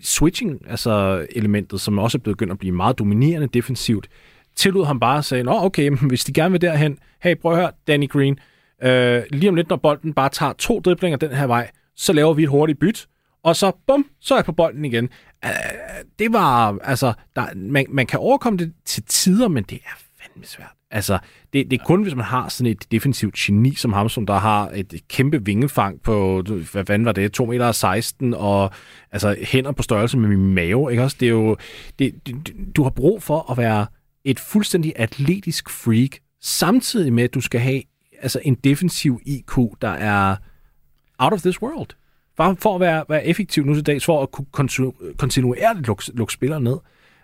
switching, 0.03 0.71
altså 0.71 1.27
elementet, 1.31 1.81
som 1.81 1.99
også 1.99 2.19
er 2.19 2.21
blevet 2.21 2.37
begyndt 2.37 2.53
at 2.53 2.59
blive 2.59 2.75
meget 2.75 2.99
dominerende 2.99 3.47
defensivt, 3.47 4.09
tillod 4.57 4.87
ham 4.87 5.01
bare 5.01 5.19
at 5.19 5.25
sige, 5.25 5.43
Nå, 5.43 5.53
okay, 5.53 5.89
men 5.89 5.99
hvis 5.99 6.25
de 6.25 6.33
gerne 6.33 6.53
vil 6.53 6.61
derhen, 6.61 6.99
hey, 7.23 7.37
prøv 7.37 7.53
at 7.53 7.59
høre, 7.59 7.71
Danny 7.87 8.09
Green, 8.09 8.39
øh, 8.83 9.23
lige 9.31 9.49
om 9.49 9.55
lidt, 9.55 9.69
når 9.69 9.77
bolden 9.77 10.13
bare 10.13 10.29
tager 10.29 10.53
to 10.53 10.81
driblinger 10.81 11.17
den 11.17 11.31
her 11.31 11.47
vej, 11.47 11.71
så 11.97 12.13
laver 12.13 12.35
vi 12.35 12.43
et 12.43 12.49
hurtigt 12.49 12.79
byt, 12.79 13.09
og 13.43 13.57
så, 13.57 13.73
bum, 13.87 14.07
så 14.21 14.35
er 14.35 14.39
jeg 14.39 14.45
på 14.45 14.53
bolden 14.53 14.85
igen. 14.85 15.09
Øh, 15.45 15.51
det 16.19 16.33
var, 16.33 16.79
altså, 16.83 17.13
der, 17.37 17.47
man, 17.55 17.87
man 17.89 18.07
kan 18.07 18.19
overkomme 18.19 18.59
det 18.59 18.73
til 18.85 19.03
tider, 19.07 19.49
men 19.49 19.65
det 19.65 19.79
er 19.85 19.99
fandme 20.33 20.47
svært. 20.47 20.73
Altså, 20.91 21.19
det, 21.53 21.71
det 21.71 21.81
er 21.81 21.85
kun, 21.85 22.03
hvis 22.03 22.15
man 22.15 22.25
har 22.25 22.49
sådan 22.49 22.71
et 22.71 22.87
defensivt 22.91 23.35
geni 23.35 23.75
som 23.75 23.93
ham, 23.93 24.09
som 24.09 24.27
der 24.27 24.39
har 24.39 24.71
et 24.75 25.01
kæmpe 25.09 25.45
vingefang 25.45 26.03
på, 26.03 26.43
hvad 26.73 26.85
fanden 26.85 27.07
var 27.07 27.13
det, 27.13 27.33
2 27.33 27.47
meter 27.47 27.73
16, 27.73 28.35
og 28.35 28.71
altså 29.13 29.37
hænder 29.43 29.73
på 29.73 29.83
størrelse 29.83 30.19
med 30.19 30.29
min 30.29 30.55
mave, 30.55 30.91
ikke 30.91 31.03
også? 31.03 31.17
Det 31.21 31.27
er 31.27 31.31
jo, 31.31 31.57
det, 31.99 32.27
det, 32.27 32.55
du 32.77 32.83
har 32.83 32.91
brug 32.91 33.23
for 33.23 33.51
at 33.51 33.59
være 33.59 33.87
et 34.25 34.41
fuldstændig 34.41 34.93
atletisk 34.97 35.71
freak, 35.71 36.11
samtidig 36.41 37.13
med, 37.13 37.25
at 37.25 37.35
du 37.35 37.41
skal 37.41 37.61
have 37.61 37.83
altså 38.23 38.41
en 38.45 38.55
defensiv 38.55 39.21
IQ, 39.27 39.59
der 39.81 39.89
er 39.89 40.37
out 41.19 41.33
of 41.33 41.41
this 41.41 41.63
world. 41.63 41.89
Bare 42.37 42.57
for 42.57 42.75
at 42.75 42.81
være, 42.81 43.05
være 43.09 43.27
effektiv 43.27 43.65
nu 43.65 43.75
til 43.75 43.87
dags, 43.87 44.05
for 44.05 44.23
at 44.23 44.31
kunne 44.31 44.47
kontinu- 44.61 45.15
kontinuerligt 45.17 45.87
lukke, 45.87 46.05
lukke 46.15 46.33
spillere 46.33 46.61
ned. 46.61 46.77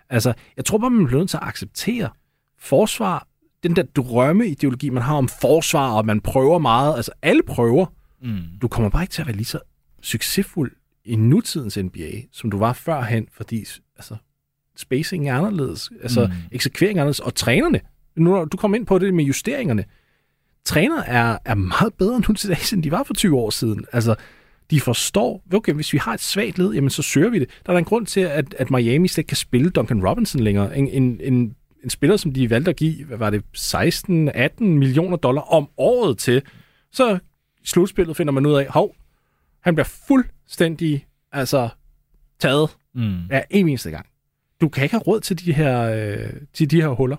Altså, 0.09 0.33
jeg 0.57 0.65
tror 0.65 0.77
bare, 0.77 0.89
man 0.89 1.05
bliver 1.05 1.19
nødt 1.19 1.29
til 1.29 1.37
at 1.37 1.43
acceptere 1.43 2.09
forsvar, 2.59 3.27
den 3.63 3.75
der 3.75 3.83
drømmeideologi, 3.83 4.89
man 4.89 5.03
har 5.03 5.15
om 5.15 5.29
forsvar, 5.41 5.91
og 5.91 6.05
man 6.05 6.21
prøver 6.21 6.57
meget, 6.57 6.95
altså 6.95 7.11
alle 7.21 7.43
prøver, 7.43 7.85
mm. 8.21 8.41
du 8.61 8.67
kommer 8.67 8.89
bare 8.89 9.03
ikke 9.03 9.11
til 9.11 9.21
at 9.21 9.27
være 9.27 9.35
lige 9.35 9.45
så 9.45 9.59
succesfuld 10.01 10.71
i 11.05 11.15
nutidens 11.15 11.77
NBA, 11.77 12.11
som 12.31 12.51
du 12.51 12.57
var 12.57 12.73
førhen, 12.73 13.27
fordi 13.31 13.65
altså, 13.95 14.15
spacing 14.75 15.29
er 15.29 15.35
anderledes, 15.35 15.91
altså 16.01 16.25
mm. 16.25 16.33
eksekvering 16.51 16.97
er 16.97 17.01
anderledes, 17.01 17.19
og 17.19 17.35
trænerne, 17.35 17.79
nu 18.15 18.31
når 18.31 18.45
du 18.45 18.57
kom 18.57 18.75
ind 18.75 18.85
på 18.85 18.99
det 18.99 19.13
med 19.13 19.23
justeringerne, 19.23 19.85
trænere 20.65 21.07
er, 21.07 21.37
er 21.45 21.55
meget 21.55 21.93
bedre 21.93 22.19
nu 22.19 22.33
til 22.33 22.49
dags, 22.49 22.73
end 22.73 22.83
de 22.83 22.91
var 22.91 23.03
for 23.03 23.13
20 23.13 23.37
år 23.37 23.49
siden. 23.49 23.85
Altså, 23.93 24.15
de 24.71 24.81
forstår, 24.81 25.43
okay, 25.53 25.73
hvis 25.73 25.93
vi 25.93 25.97
har 25.97 26.13
et 26.13 26.21
svagt 26.21 26.57
led, 26.57 26.73
jamen 26.73 26.89
så 26.89 27.01
søger 27.01 27.29
vi 27.29 27.39
det. 27.39 27.49
Der 27.65 27.71
er 27.71 27.73
der 27.73 27.79
en 27.79 27.85
grund 27.85 28.05
til, 28.05 28.19
at, 28.19 28.55
at 28.57 28.71
Miami 28.71 29.07
slet 29.07 29.17
ikke 29.17 29.27
kan 29.27 29.37
spille 29.37 29.69
Duncan 29.69 30.07
Robinson 30.07 30.41
længere. 30.41 30.77
En, 30.77 30.87
en, 30.87 31.19
en, 31.23 31.55
en 31.83 31.89
spiller, 31.89 32.17
som 32.17 32.33
de 32.33 32.49
valgte 32.49 32.69
at 32.69 32.75
give, 32.75 33.05
hvad 33.05 33.17
var 33.17 33.29
det, 33.29 33.43
16-18 33.57 34.63
millioner 34.63 35.17
dollar 35.17 35.41
om 35.41 35.69
året 35.77 36.17
til. 36.17 36.41
Så 36.91 37.15
i 37.63 37.67
slutspillet 37.67 38.17
finder 38.17 38.33
man 38.33 38.45
ud 38.45 38.53
af, 38.53 38.67
hov, 38.69 38.95
han 39.61 39.75
bliver 39.75 39.89
fuldstændig 40.07 41.05
altså, 41.31 41.69
taget 42.39 42.69
Mm. 42.93 43.17
af 43.29 43.45
en 43.49 43.69
eneste 43.69 43.91
gang. 43.91 44.05
Du 44.61 44.69
kan 44.69 44.83
ikke 44.83 44.93
have 44.93 45.03
råd 45.07 45.19
til 45.19 45.45
de 45.45 45.53
her, 45.53 45.81
øh, 45.81 46.29
til 46.53 46.71
de 46.71 46.81
her 46.81 46.87
huller. 46.87 47.17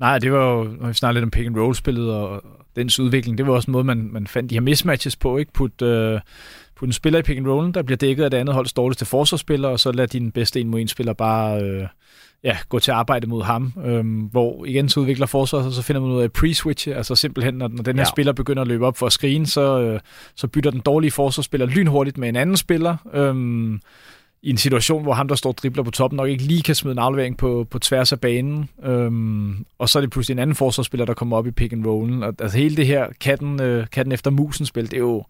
Nej, 0.00 0.18
det 0.18 0.32
var 0.32 0.52
jo, 0.52 0.64
når 0.64 0.88
vi 0.88 0.94
snakker 0.94 1.12
lidt 1.12 1.22
om 1.22 1.30
pick 1.30 1.46
and 1.46 1.56
roll 1.56 1.74
spillet 1.74 2.12
og 2.14 2.42
dens 2.76 3.00
udvikling, 3.00 3.38
det 3.38 3.46
var 3.46 3.52
også 3.52 3.70
en 3.70 3.72
måde, 3.72 3.84
man, 3.84 4.08
man 4.12 4.26
fandt 4.26 4.50
de 4.50 4.54
her 4.54 4.60
mismatches 4.60 5.16
på, 5.16 5.38
ikke? 5.38 5.52
Put, 5.52 5.82
øh, 5.82 6.20
put 6.76 6.86
en 6.86 6.92
spiller 6.92 7.18
i 7.18 7.22
pick 7.22 7.38
and 7.38 7.46
rollen, 7.46 7.74
der 7.74 7.82
bliver 7.82 7.96
dækket 7.96 8.24
af 8.24 8.30
det 8.30 8.38
andet 8.38 8.54
holds 8.54 8.72
dårligste 8.72 9.04
forsvarsspiller, 9.04 9.68
og 9.68 9.80
så 9.80 9.92
lad 9.92 10.08
din 10.08 10.32
bedste 10.32 10.60
en 10.60 10.68
mod 10.68 10.80
en 10.80 10.88
spiller 10.88 11.12
bare 11.12 11.62
øh, 11.62 11.86
ja, 12.44 12.56
gå 12.68 12.78
til 12.78 12.90
arbejde 12.90 13.26
mod 13.26 13.42
ham, 13.42 13.72
øhm, 13.84 14.18
hvor 14.20 14.64
igen 14.64 14.88
så 14.88 15.00
udvikler 15.00 15.26
forsvaret, 15.26 15.66
og 15.66 15.72
så 15.72 15.82
finder 15.82 16.00
man 16.00 16.10
ud 16.10 16.22
af 16.22 16.28
pre-switch, 16.38 16.90
altså 16.96 17.14
simpelthen, 17.14 17.54
når, 17.54 17.68
når 17.68 17.82
den 17.82 17.96
her 17.96 18.00
Ja. 18.00 18.04
spiller 18.10 18.32
begynder 18.32 18.62
at 18.62 18.68
løbe 18.68 18.86
op 18.86 18.96
for 18.96 19.06
at 19.06 19.12
screen, 19.12 19.46
så, 19.46 19.80
øh, 19.80 20.00
så 20.36 20.46
bytter 20.48 20.70
den 20.70 20.80
dårlige 20.80 21.10
forsvarsspiller 21.10 21.66
lynhurtigt 21.66 22.18
med 22.18 22.28
en 22.28 22.36
anden 22.36 22.56
spiller, 22.56 22.96
øhm, 23.14 23.80
i 24.42 24.50
en 24.50 24.56
situation, 24.56 25.02
hvor 25.02 25.12
ham, 25.12 25.28
der 25.28 25.34
står 25.34 25.52
dribler 25.52 25.82
på 25.82 25.90
toppen, 25.90 26.16
nok 26.16 26.28
ikke 26.28 26.44
lige 26.44 26.62
kan 26.62 26.74
smide 26.74 26.92
en 26.92 26.98
aflevering 26.98 27.36
på, 27.36 27.66
på 27.70 27.78
tværs 27.78 28.12
af 28.12 28.20
banen. 28.20 28.68
Øhm, 28.84 29.64
og 29.78 29.88
så 29.88 29.98
er 29.98 30.00
det 30.00 30.10
pludselig 30.10 30.34
en 30.34 30.38
anden 30.38 30.56
forsvarsspiller, 30.56 31.04
der 31.06 31.14
kommer 31.14 31.36
op 31.36 31.46
i 31.46 31.50
pick 31.50 31.72
and 31.72 31.86
rollen. 31.86 32.22
Og 32.22 32.34
altså 32.40 32.58
hele 32.58 32.76
det 32.76 32.86
her 32.86 33.06
katten, 33.20 33.62
øh, 33.62 33.86
katten 33.92 34.12
efter 34.12 34.30
musen 34.30 34.66
spil, 34.66 34.84
det 34.84 34.94
er 34.94 34.98
jo 34.98 35.24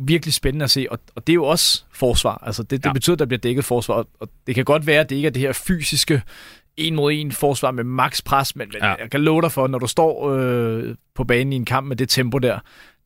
virkelig 0.00 0.34
spændende 0.34 0.64
at 0.64 0.70
se, 0.70 0.86
og, 0.90 0.98
og 1.16 1.26
det 1.26 1.32
er 1.32 1.34
jo 1.34 1.44
også 1.44 1.84
forsvar. 1.92 2.42
Altså 2.46 2.62
det, 2.62 2.70
det 2.70 2.88
Ja. 2.88 2.92
betyder, 2.92 3.14
at 3.14 3.18
der 3.18 3.26
bliver 3.26 3.38
dækket 3.40 3.64
forsvar, 3.64 3.94
og, 3.94 4.06
og 4.20 4.28
det 4.46 4.54
kan 4.54 4.64
godt 4.64 4.86
være, 4.86 5.00
at 5.00 5.10
det 5.10 5.16
ikke 5.16 5.26
er 5.26 5.30
det 5.32 5.42
her 5.42 5.52
fysiske 5.52 6.22
en 6.76 6.94
mod 6.94 7.12
en 7.12 7.32
forsvar 7.32 7.70
med 7.70 7.84
max 7.84 8.22
pres, 8.24 8.56
men, 8.56 8.68
men 8.72 8.82
ja. 8.82 8.94
jeg 8.94 9.10
kan 9.10 9.20
love 9.20 9.42
dig 9.42 9.52
for, 9.52 9.66
når 9.66 9.78
du 9.78 9.86
står 9.86 10.30
øh, 10.30 10.94
på 11.14 11.24
banen 11.24 11.52
i 11.52 11.56
en 11.56 11.64
kamp 11.64 11.86
med 11.86 11.96
det 11.96 12.08
tempo 12.08 12.38
der, 12.38 12.58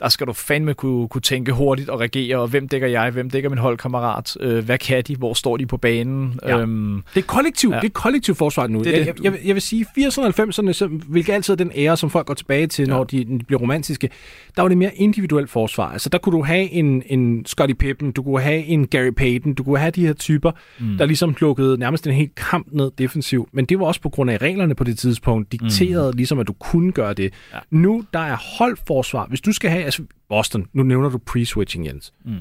der 0.03 0.09
skal 0.09 0.27
du 0.27 0.33
fandme 0.33 0.75
kunne, 0.75 1.09
kunne 1.09 1.21
tænke 1.21 1.53
hurtigt 1.53 1.89
og 1.89 2.01
reagere, 2.01 2.37
og 2.39 2.49
hvem 2.49 2.69
dækker 2.69 2.89
jeg, 2.89 3.11
hvem 3.11 3.31
dækker 3.31 3.49
min 3.51 3.59
holdkammerat, 3.59 4.37
øh, 4.41 4.65
hvad 4.65 4.79
kan 4.79 5.03
de, 5.09 5.17
hvor 5.17 5.35
står 5.35 5.57
de 5.57 5.67
på 5.67 5.77
banen. 5.77 6.39
Ja. 6.47 6.59
Øhm, 6.59 7.03
Det 7.15 7.23
er 7.23 7.27
kollektiv, 7.27 7.71
ja. 7.71 7.81
Det 7.81 7.87
er 7.87 7.93
kollektiv 7.93 8.35
forsvar 8.35 8.67
nu. 8.67 8.79
Det 8.79 8.87
jeg, 8.87 8.99
det. 8.99 9.07
jeg, 9.07 9.33
jeg, 9.33 9.41
jeg 9.45 9.55
vil 9.55 9.63
sige, 9.63 9.87
80'erne 9.99 10.23
og 10.23 10.35
90'erne, 10.41 10.73
så, 10.73 10.87
hvilket 11.09 11.33
altid 11.33 11.55
er 11.55 11.57
den 11.57 11.73
ære, 11.77 11.97
som 11.97 12.11
folk 12.11 12.27
går 12.27 12.35
tilbage 12.35 12.67
til, 12.67 12.83
ja. 12.89 12.95
når 12.95 13.05
de, 13.05 13.25
de 13.25 13.45
bliver 13.47 13.61
romantiske, 13.61 14.09
der 14.57 14.63
var 14.63 14.69
det 14.69 14.79
mere 14.79 14.95
individuelt 14.95 15.51
forsvar. 15.51 15.93
Altså 15.93 16.09
der 16.09 16.19
kunne 16.19 16.37
du 16.39 16.43
have 16.45 16.71
en, 16.71 17.03
en 17.07 17.47
Scottie 17.47 17.75
Pippen, 17.75 18.13
du 18.13 18.23
kunne 18.23 18.41
have 18.41 18.65
en 18.65 18.87
Gary 18.87 19.11
Payton, 19.17 19.55
du 19.55 19.63
kunne 19.63 19.79
have 19.79 19.91
de 19.91 20.07
her 20.07 20.13
typer, 20.13 20.53
mm. 20.81 20.99
der 20.99 21.07
ligesom 21.07 21.37
lukkede 21.41 21.79
nærmest 21.79 22.07
en 22.07 22.13
helt 22.13 22.35
kamp 22.35 22.67
ned 22.73 22.91
defensivt. 22.99 23.49
Men 23.53 23.65
det 23.65 23.79
var 23.79 23.87
også 23.87 24.01
på 24.01 24.09
grund 24.09 24.31
af 24.31 24.39
reglerne 24.43 24.75
på 24.75 24.85
det 24.85 24.99
tidspunkt, 24.99 25.53
dikteret 25.53 26.15
mm. 26.15 26.17
ligesom, 26.17 26.39
at 26.39 26.49
du 26.49 26.53
kunne 26.53 26.93
gøre 26.93 27.15
det. 27.15 27.33
Ja. 27.53 27.59
Nu, 27.71 28.05
der 28.13 28.19
er 28.19 28.37
holdforsvar. 28.59 29.27
Hvis 29.27 29.41
du 29.41 29.53
skal 29.53 29.71
have, 29.71 29.92
altså 30.01 30.15
Boston, 30.29 30.67
nu 30.73 30.83
nævner 30.83 31.09
du 31.09 31.21
pre-switching, 31.31 31.87
Jens. 31.87 32.13
Mm. 32.25 32.33
De 32.33 32.39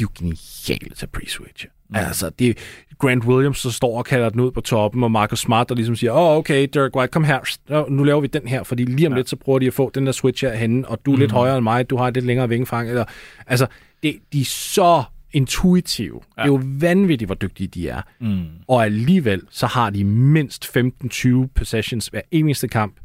er 0.00 0.02
jo 0.02 0.08
geniale 0.18 0.94
til 0.94 1.08
pre-switch. 1.16 1.66
Mm. 1.88 1.96
Altså, 1.96 2.30
det 2.30 2.58
Grant 2.98 3.24
Williams, 3.24 3.62
der 3.62 3.70
står 3.70 3.98
og 3.98 4.04
kalder 4.04 4.28
den 4.28 4.40
ud 4.40 4.50
på 4.50 4.60
toppen, 4.60 5.02
og 5.02 5.10
Marcus 5.10 5.38
Smart, 5.38 5.68
der 5.68 5.74
ligesom 5.74 5.96
siger, 5.96 6.12
åh, 6.12 6.18
oh, 6.18 6.36
okay, 6.36 6.68
Derek 6.74 6.96
White, 6.96 7.10
kom 7.10 7.24
her, 7.24 7.90
nu 7.90 8.04
laver 8.04 8.20
vi 8.20 8.26
den 8.26 8.48
her, 8.48 8.62
fordi 8.62 8.84
lige 8.84 9.06
om 9.06 9.12
ja. 9.12 9.16
lidt, 9.16 9.28
så 9.28 9.36
prøver 9.36 9.58
de 9.58 9.66
at 9.66 9.74
få 9.74 9.90
den 9.94 10.06
der 10.06 10.12
switch 10.12 10.44
her 10.44 10.54
henne, 10.54 10.88
og 10.88 10.98
du 11.06 11.12
er 11.12 11.16
mm. 11.16 11.20
lidt 11.20 11.32
højere 11.32 11.56
end 11.56 11.62
mig, 11.62 11.90
du 11.90 11.96
har 11.96 12.08
et 12.08 12.14
lidt 12.14 12.26
længere 12.26 12.48
vingefang, 12.48 12.88
eller, 12.88 13.04
altså, 13.46 13.66
det, 14.02 14.18
de 14.32 14.40
er 14.40 14.44
så 14.44 15.02
intuitive. 15.32 16.20
Ja. 16.36 16.42
Det 16.42 16.48
er 16.48 16.52
jo 16.52 16.60
vanvittigt, 16.64 17.28
hvor 17.28 17.34
dygtige 17.34 17.66
de 17.66 17.88
er. 17.88 18.02
Mm. 18.20 18.44
Og 18.68 18.84
alligevel, 18.84 19.42
så 19.50 19.66
har 19.66 19.90
de 19.90 20.04
mindst 20.04 20.76
15-20 20.76 21.28
possessions 21.54 22.06
hver 22.06 22.20
eneste 22.30 22.68
kamp. 22.68 22.96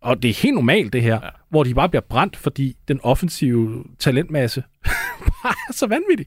Og 0.00 0.22
det 0.22 0.28
er 0.28 0.42
helt 0.42 0.54
normalt, 0.54 0.92
det 0.92 1.02
her, 1.02 1.18
ja. 1.22 1.28
hvor 1.48 1.64
de 1.64 1.74
bare 1.74 1.88
bliver 1.88 2.02
brændt, 2.08 2.36
fordi 2.36 2.76
den 2.88 3.00
offensive 3.02 3.84
talentmasse 3.98 4.62
bare 5.42 5.54
er 5.68 5.72
så 5.72 5.86
vanvittig. 5.86 6.26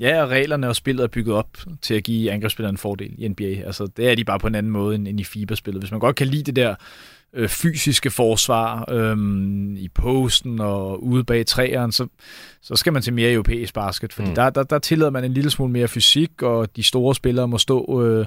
Ja, 0.00 0.22
og 0.22 0.28
reglerne 0.28 0.68
og 0.68 0.76
spillet 0.76 1.04
er 1.04 1.08
bygget 1.08 1.36
op 1.36 1.56
til 1.82 1.94
at 1.94 2.04
give 2.04 2.32
angrebsspilleren 2.32 2.74
en 2.74 2.78
fordel 2.78 3.14
i 3.18 3.28
NBA. 3.28 3.44
Altså, 3.66 3.86
det 3.96 4.10
er 4.10 4.14
de 4.14 4.24
bare 4.24 4.38
på 4.38 4.46
en 4.46 4.54
anden 4.54 4.72
måde 4.72 4.94
end 4.94 5.20
i 5.20 5.24
FIBA-spillet. 5.24 5.82
Hvis 5.82 5.90
man 5.90 6.00
godt 6.00 6.16
kan 6.16 6.26
lide 6.26 6.42
det 6.42 6.56
der 6.56 6.74
øh, 7.36 7.48
fysiske 7.48 8.10
forsvar 8.10 8.92
øh, 8.92 9.16
i 9.76 9.88
posten 9.94 10.60
og 10.60 11.04
ude 11.04 11.24
bag 11.24 11.46
træerne, 11.46 11.92
så, 11.92 12.06
så 12.62 12.76
skal 12.76 12.92
man 12.92 13.02
til 13.02 13.12
mere 13.12 13.32
europæisk 13.32 13.74
basket, 13.74 14.12
fordi 14.12 14.28
mm. 14.28 14.34
der, 14.34 14.50
der, 14.50 14.62
der 14.62 14.78
tillader 14.78 15.10
man 15.10 15.24
en 15.24 15.32
lille 15.32 15.50
smule 15.50 15.72
mere 15.72 15.88
fysik, 15.88 16.42
og 16.42 16.76
de 16.76 16.82
store 16.82 17.14
spillere 17.14 17.48
må 17.48 17.58
stå 17.58 18.02
øh, 18.02 18.26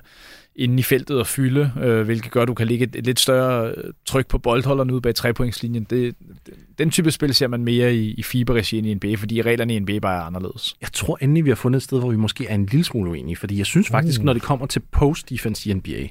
inde 0.55 0.79
i 0.79 0.83
feltet 0.83 1.19
og 1.19 1.27
fylde, 1.27 1.71
øh, 1.81 2.01
hvilket 2.01 2.31
gør, 2.31 2.41
at 2.41 2.47
du 2.47 2.53
kan 2.53 2.67
ligge 2.67 2.85
et, 2.85 2.95
et 2.95 3.05
lidt 3.05 3.19
større 3.19 3.69
øh, 3.69 3.93
tryk 4.05 4.27
på 4.27 4.37
boldholderen 4.37 4.91
ude 4.91 5.01
bag 5.01 5.15
trepointslinjen. 5.15 5.83
Det, 5.83 6.15
den 6.77 6.91
type 6.91 7.11
spil 7.11 7.33
ser 7.33 7.47
man 7.47 7.63
mere 7.63 7.95
i, 7.95 8.13
i 8.13 8.23
FIBA-regien 8.23 8.85
i 8.85 8.93
NBA, 8.93 9.15
fordi 9.15 9.41
reglerne 9.41 9.75
i 9.75 9.79
NBA 9.79 9.99
bare 9.99 10.17
er 10.17 10.21
anderledes. 10.21 10.75
Jeg 10.81 10.89
tror 10.93 11.17
endelig, 11.21 11.45
vi 11.45 11.49
har 11.49 11.55
fundet 11.55 11.77
et 11.77 11.83
sted, 11.83 11.99
hvor 11.99 12.09
vi 12.09 12.17
måske 12.17 12.47
er 12.47 12.55
en 12.55 12.65
lille 12.65 12.83
smule 12.83 13.11
uenige, 13.11 13.35
fordi 13.35 13.57
jeg 13.57 13.65
synes 13.65 13.87
faktisk, 13.89 14.19
uh. 14.19 14.25
når 14.25 14.33
det 14.33 14.41
kommer 14.41 14.65
til 14.65 14.81
post-defense 14.91 15.69
i 15.69 15.73
NBA, 15.73 16.07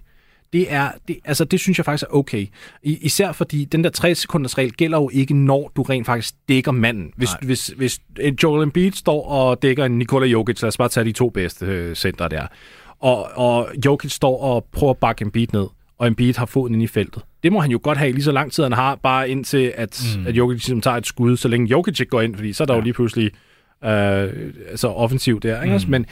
det 0.52 0.72
er, 0.72 0.90
det, 1.08 1.18
altså 1.24 1.44
det 1.44 1.60
synes 1.60 1.78
jeg 1.78 1.84
faktisk 1.84 2.04
er 2.10 2.16
okay. 2.16 2.46
I, 2.82 2.98
især 3.02 3.32
fordi 3.32 3.64
den 3.64 3.84
der 3.84 3.90
3 3.90 4.14
sekunders 4.14 4.58
regel 4.58 4.72
gælder 4.72 4.98
jo 4.98 5.10
ikke, 5.12 5.34
når 5.34 5.72
du 5.76 5.82
rent 5.82 6.06
faktisk 6.06 6.34
dækker 6.48 6.72
manden. 6.72 7.12
Hvis, 7.16 7.30
hvis, 7.42 7.66
hvis 7.76 8.00
Joel 8.42 8.62
Embiid 8.62 8.92
står 8.92 9.26
og 9.26 9.62
dækker 9.62 9.84
en 9.84 9.98
Nikola 9.98 10.26
Jokic, 10.26 10.62
lad 10.62 10.68
os 10.68 10.76
bare 10.76 10.88
tage 10.88 11.04
de 11.04 11.12
to 11.12 11.30
bedste 11.30 11.66
øh, 11.66 11.96
center 11.96 12.28
der, 12.28 12.46
og, 13.00 13.28
og 13.34 13.68
Jokic 13.84 14.12
står 14.12 14.42
og 14.42 14.66
prøver 14.72 14.90
at 14.90 14.98
bakke 14.98 15.22
Embiid 15.22 15.46
ned, 15.52 15.66
og 15.98 16.06
Embiid 16.06 16.34
har 16.34 16.46
foden 16.46 16.74
ind 16.74 16.82
i 16.82 16.86
feltet. 16.86 17.22
Det 17.42 17.52
må 17.52 17.60
han 17.60 17.70
jo 17.70 17.80
godt 17.82 17.98
have 17.98 18.12
lige 18.12 18.24
så 18.24 18.32
lang 18.32 18.52
tid, 18.52 18.62
han 18.62 18.72
har, 18.72 18.94
bare 18.94 19.30
indtil 19.30 19.72
at, 19.76 20.16
mm. 20.18 20.26
at 20.26 20.34
Jokic 20.34 20.56
ligesom 20.56 20.80
tager 20.80 20.96
et 20.96 21.06
skud, 21.06 21.36
så 21.36 21.48
længe 21.48 21.66
Jokic 21.66 22.00
ikke 22.00 22.10
går 22.10 22.20
ind, 22.20 22.34
fordi 22.34 22.52
så 22.52 22.64
er 22.64 22.66
der 22.66 22.74
ja. 22.74 22.78
jo 22.78 22.84
lige 22.84 22.92
pludselig 22.92 23.30
øh, 23.84 24.52
altså 24.70 24.88
offensivt 24.88 25.42
der. 25.42 25.62
Ikke? 25.62 25.78
Mm. 25.84 25.90
Men 25.90 26.06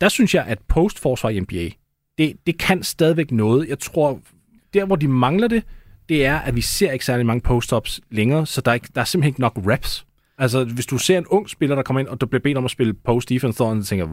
der 0.00 0.08
synes 0.08 0.34
jeg, 0.34 0.44
at 0.44 0.58
postforsvar 0.68 1.30
i 1.30 1.40
NBA, 1.40 1.68
det, 2.18 2.36
det 2.46 2.58
kan 2.58 2.82
stadigvæk 2.82 3.30
noget. 3.30 3.68
Jeg 3.68 3.78
tror, 3.78 4.20
der 4.74 4.84
hvor 4.84 4.96
de 4.96 5.08
mangler 5.08 5.48
det, 5.48 5.62
det 6.08 6.26
er, 6.26 6.38
at 6.38 6.56
vi 6.56 6.60
ser 6.60 6.92
ikke 6.92 7.04
særlig 7.04 7.26
mange 7.26 7.40
post-ups 7.40 8.00
længere, 8.10 8.46
så 8.46 8.60
der 8.60 8.70
er, 8.70 8.74
ikke, 8.74 8.88
der 8.94 9.00
er 9.00 9.04
simpelthen 9.04 9.30
ikke 9.30 9.40
nok 9.40 9.58
reps. 9.66 10.06
Altså, 10.38 10.64
hvis 10.64 10.86
du 10.86 10.98
ser 10.98 11.18
en 11.18 11.26
ung 11.26 11.50
spiller, 11.50 11.76
der 11.76 11.82
kommer 11.82 12.00
ind, 12.00 12.08
og 12.08 12.20
der 12.20 12.26
bliver 12.26 12.40
bedt 12.40 12.58
om 12.58 12.64
at 12.64 12.70
spille 12.70 12.94
post-defense, 12.94 13.56
så 13.56 13.82
tænker 13.86 14.06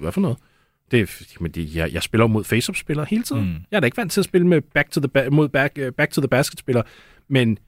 hvad 0.00 0.12
for 0.12 0.20
noget? 0.20 0.38
Det, 0.90 1.00
er, 1.00 1.36
men 1.40 1.50
det, 1.50 1.74
jeg, 1.74 1.92
jeg 1.92 2.02
spiller 2.02 2.26
mod 2.26 2.44
face-up-spillere 2.44 3.06
hele 3.10 3.22
tiden. 3.22 3.44
Mm. 3.44 3.54
Jeg 3.70 3.76
er 3.76 3.80
da 3.80 3.84
ikke 3.84 3.96
vant 3.96 4.12
til 4.12 4.20
at 4.20 4.24
spille 4.24 4.46
med 4.46 4.60
back 4.60 4.90
to 4.90 5.00
the, 5.00 5.30
mod 5.30 5.48
back, 5.48 5.78
uh, 5.82 5.92
back 5.92 6.12
to 6.12 6.20
the 6.20 6.28
basket-spillere, 6.28 6.84
men 7.28 7.58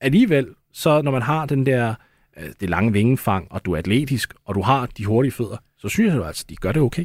alligevel, 0.00 0.46
så 0.72 1.02
når 1.02 1.10
man 1.10 1.22
har 1.22 1.46
den 1.46 1.66
der, 1.66 1.94
uh, 2.36 2.48
det 2.60 2.70
lange 2.70 2.92
vingefang, 2.92 3.46
og 3.50 3.64
du 3.64 3.72
er 3.72 3.78
atletisk, 3.78 4.34
og 4.44 4.54
du 4.54 4.62
har 4.62 4.86
de 4.86 5.04
hurtige 5.04 5.32
fødder, 5.32 5.56
så 5.78 5.88
synes 5.88 6.14
jeg 6.14 6.26
altså, 6.26 6.44
de 6.48 6.56
gør 6.56 6.72
det 6.72 6.82
okay. 6.82 7.04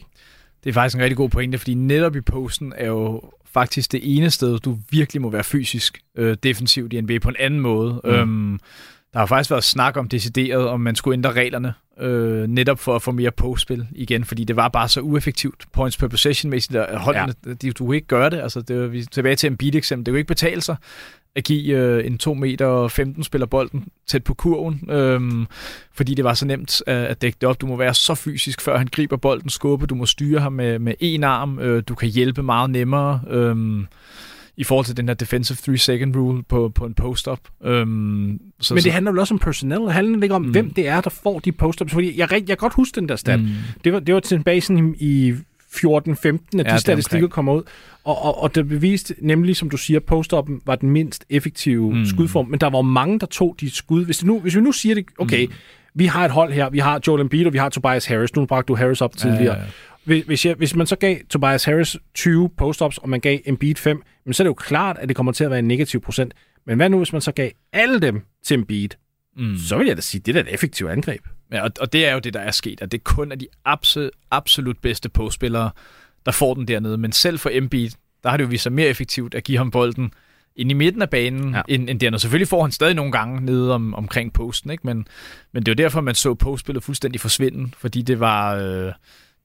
Det 0.63 0.69
er 0.69 0.73
faktisk 0.73 0.95
en 0.95 1.01
rigtig 1.01 1.17
god 1.17 1.29
pointe, 1.29 1.57
fordi 1.57 1.73
netop 1.73 2.15
i 2.15 2.21
posten 2.21 2.73
er 2.77 2.87
jo 2.87 3.21
faktisk 3.45 3.91
det 3.91 4.17
ene 4.17 4.29
sted, 4.29 4.59
du 4.59 4.77
virkelig 4.89 5.21
må 5.21 5.29
være 5.29 5.43
fysisk 5.43 6.01
øh, 6.17 6.37
defensivt 6.43 6.93
i 6.93 7.01
NBA 7.01 7.19
på 7.19 7.29
en 7.29 7.35
anden 7.39 7.59
måde. 7.59 8.01
Mm. 8.03 8.09
Øhm, 8.09 8.59
der 9.13 9.19
har 9.19 9.25
faktisk 9.25 9.51
været 9.51 9.63
snak 9.63 9.97
om 9.97 10.07
decideret, 10.07 10.67
om 10.67 10.79
man 10.81 10.95
skulle 10.95 11.13
ændre 11.13 11.31
reglerne, 11.31 11.73
øh, 11.99 12.47
netop 12.47 12.79
for 12.79 12.95
at 12.95 13.01
få 13.01 13.11
mere 13.11 13.31
postspil 13.31 13.87
igen, 13.91 14.23
fordi 14.25 14.43
det 14.43 14.55
var 14.55 14.67
bare 14.67 14.87
så 14.87 15.01
ueffektivt 15.01 15.65
points 15.73 15.97
per 15.97 16.07
possession-mæssigt, 16.07 16.75
at 16.75 16.99
holdene, 16.99 17.33
ja. 17.45 17.53
de, 17.53 17.71
du 17.71 17.85
kunne 17.85 17.95
ikke 17.95 18.07
gøre 18.07 18.29
det. 18.29 18.39
Altså, 18.39 18.61
det 18.61 18.81
var, 18.81 18.87
vi 18.87 19.05
tilbage 19.05 19.35
til 19.35 19.47
en 19.47 19.57
beat 19.57 19.75
eksempel. 19.75 20.05
Det 20.05 20.11
kunne 20.11 20.19
ikke 20.19 20.27
betale 20.27 20.61
sig 20.61 20.75
at 21.35 21.43
give 21.43 21.77
øh, 21.77 22.05
en 22.05 22.17
2 22.17 22.33
meter 22.33 22.65
og 22.65 22.91
15 22.91 23.23
spiller 23.23 23.45
bolden 23.45 23.87
tæt 24.07 24.23
på 24.23 24.33
kurven, 24.33 24.89
øh, 24.89 25.45
fordi 25.93 26.13
det 26.13 26.25
var 26.25 26.33
så 26.33 26.45
nemt 26.45 26.81
at, 26.87 26.95
at 26.95 27.21
dække 27.21 27.37
det 27.41 27.49
op. 27.49 27.61
Du 27.61 27.67
må 27.67 27.75
være 27.75 27.93
så 27.93 28.15
fysisk, 28.15 28.61
før 28.61 28.77
han 28.77 28.87
griber 28.91 29.17
bolden, 29.17 29.49
skubbe. 29.49 29.85
Du 29.85 29.95
må 29.95 30.05
styre 30.05 30.39
ham 30.39 30.53
med, 30.53 30.79
med 30.79 30.93
en 30.99 31.23
arm. 31.23 31.59
Øh, 31.59 31.83
du 31.87 31.95
kan 31.95 32.09
hjælpe 32.09 32.43
meget 32.43 32.69
nemmere. 32.69 33.21
Øh, 33.29 33.85
i 34.57 34.63
forhold 34.63 34.85
til 34.85 34.97
den 34.97 35.07
her 35.07 35.15
defensive 35.15 35.75
3-second 35.75 36.15
rule 36.15 36.43
på, 36.43 36.71
på 36.75 36.85
en 36.85 36.93
post-up. 36.93 37.39
Øhm, 37.63 38.39
så, 38.59 38.73
Men 38.73 38.83
det 38.83 38.91
handler 38.91 39.11
jo 39.11 39.19
også 39.19 39.33
om 39.33 39.39
personnel. 39.39 39.79
Det 39.79 39.93
handler 39.93 40.23
ikke 40.23 40.35
om, 40.35 40.41
mm. 40.41 40.51
hvem 40.51 40.73
det 40.73 40.87
er, 40.87 41.01
der 41.01 41.09
får 41.09 41.39
de 41.39 41.51
post-ups. 41.51 41.93
Fordi 41.93 42.19
jeg, 42.19 42.31
jeg 42.31 42.47
kan 42.47 42.57
godt 42.57 42.73
huske 42.73 42.95
den 42.95 43.09
der 43.09 43.15
stat. 43.15 43.39
Mm. 43.39 43.47
Det, 43.83 43.93
var, 43.93 43.99
det 43.99 44.13
var 44.13 44.19
tilbage 44.19 44.61
sådan 44.61 44.95
i 44.99 45.31
14-15, 45.31 45.77
at 46.59 46.67
ja, 46.67 46.73
de 46.73 46.79
statistikker 46.79 47.27
kommer 47.27 47.53
ud. 47.53 47.63
Og, 48.03 48.25
og, 48.25 48.41
og 48.41 48.55
det 48.55 48.67
beviste 48.67 49.15
nemlig, 49.19 49.55
som 49.55 49.69
du 49.69 49.77
siger, 49.77 49.99
post 49.99 50.31
var 50.65 50.75
den 50.75 50.91
mindst 50.91 51.25
effektive 51.29 51.95
mm. 51.95 52.05
skudform. 52.05 52.47
Men 52.47 52.59
der 52.59 52.69
var 52.69 52.81
mange, 52.81 53.19
der 53.19 53.25
tog 53.25 53.55
de 53.59 53.75
skud. 53.75 54.05
Hvis, 54.05 54.17
det 54.17 54.27
nu, 54.27 54.39
hvis 54.39 54.55
vi 54.55 54.61
nu 54.61 54.71
siger 54.71 54.95
det, 54.95 55.05
okay, 55.17 55.45
mm. 55.45 55.53
vi 55.93 56.05
har 56.05 56.25
et 56.25 56.31
hold 56.31 56.53
her, 56.53 56.69
vi 56.69 56.79
har 56.79 57.01
Joel 57.07 57.21
Embiid, 57.21 57.45
og 57.45 57.53
vi 57.53 57.57
har 57.57 57.69
Tobias 57.69 58.05
Harris. 58.05 58.35
Nu 58.35 58.45
bragte 58.45 58.67
du 58.67 58.75
Harris 58.75 59.01
op 59.01 59.17
tidligere. 59.17 59.53
Ja, 59.53 59.59
ja, 59.59 60.15
ja 60.15 60.21
hvis, 60.27 60.45
jeg, 60.45 60.55
hvis 60.55 60.75
man 60.75 60.87
så 60.87 60.95
gav 60.95 61.17
Tobias 61.29 61.63
Harris 61.63 61.97
20 62.13 62.49
post-ups, 62.57 62.97
og 62.97 63.09
man 63.09 63.19
gav 63.19 63.39
Embiid 63.45 63.75
5, 63.75 64.01
men 64.25 64.33
så 64.33 64.43
er 64.43 64.45
det 64.45 64.49
jo 64.49 64.53
klart, 64.53 64.97
at 64.99 65.07
det 65.07 65.15
kommer 65.15 65.31
til 65.31 65.43
at 65.43 65.49
være 65.49 65.59
en 65.59 65.67
negativ 65.67 66.01
procent. 66.01 66.33
Men 66.65 66.77
hvad 66.77 66.89
nu, 66.89 66.97
hvis 66.97 67.13
man 67.13 67.21
så 67.21 67.31
gav 67.31 67.51
alle 67.73 67.99
dem 67.99 68.21
til 68.43 68.55
Embiid? 68.55 68.89
Mm. 69.37 69.57
Så 69.57 69.77
vil 69.77 69.87
jeg 69.87 69.95
da 69.95 70.01
sige, 70.01 70.21
det 70.21 70.35
er 70.35 70.39
et 70.39 70.53
effektivt 70.53 70.89
angreb. 70.89 71.21
Ja, 71.51 71.63
og, 71.63 71.71
og 71.79 71.93
det 71.93 72.05
er 72.05 72.13
jo 72.13 72.19
det, 72.19 72.33
der 72.33 72.39
er 72.39 72.51
sket, 72.51 72.81
at 72.81 72.91
det 72.91 73.03
kun 73.03 73.31
er 73.31 73.35
de 73.35 73.47
absolut, 73.65 74.11
absolut 74.31 74.77
bedste 74.77 75.09
postspillere, 75.09 75.71
der 76.25 76.31
får 76.31 76.53
den 76.53 76.67
dernede. 76.67 76.97
Men 76.97 77.11
selv 77.11 77.39
for 77.39 77.49
Embiid, 77.53 77.89
der 78.23 78.29
har 78.29 78.37
det 78.37 78.43
jo 78.43 78.49
vist 78.49 78.63
sig 78.63 78.71
mere 78.71 78.87
effektivt 78.87 79.35
at 79.35 79.43
give 79.43 79.57
ham 79.57 79.71
bolden 79.71 80.13
ind 80.55 80.71
i 80.71 80.73
midten 80.73 81.01
af 81.01 81.09
banen, 81.09 81.53
ja. 81.53 81.61
end, 81.67 81.89
end 81.89 81.99
dernede. 81.99 82.19
Selvfølgelig 82.19 82.47
får 82.47 82.61
han 82.61 82.71
stadig 82.71 82.95
nogle 82.95 83.11
gange 83.11 83.41
nede 83.41 83.73
om, 83.73 83.93
omkring 83.93 84.33
posten, 84.33 84.71
ikke? 84.71 84.87
Men, 84.87 85.07
men 85.51 85.63
det 85.63 85.67
er 85.67 85.73
jo 85.73 85.83
derfor, 85.83 86.01
man 86.01 86.15
så 86.15 86.33
postspillet 86.33 86.83
fuldstændig 86.83 87.21
forsvinde, 87.21 87.71
fordi 87.77 88.01
det 88.01 88.19
var, 88.19 88.55
øh, 88.55 88.93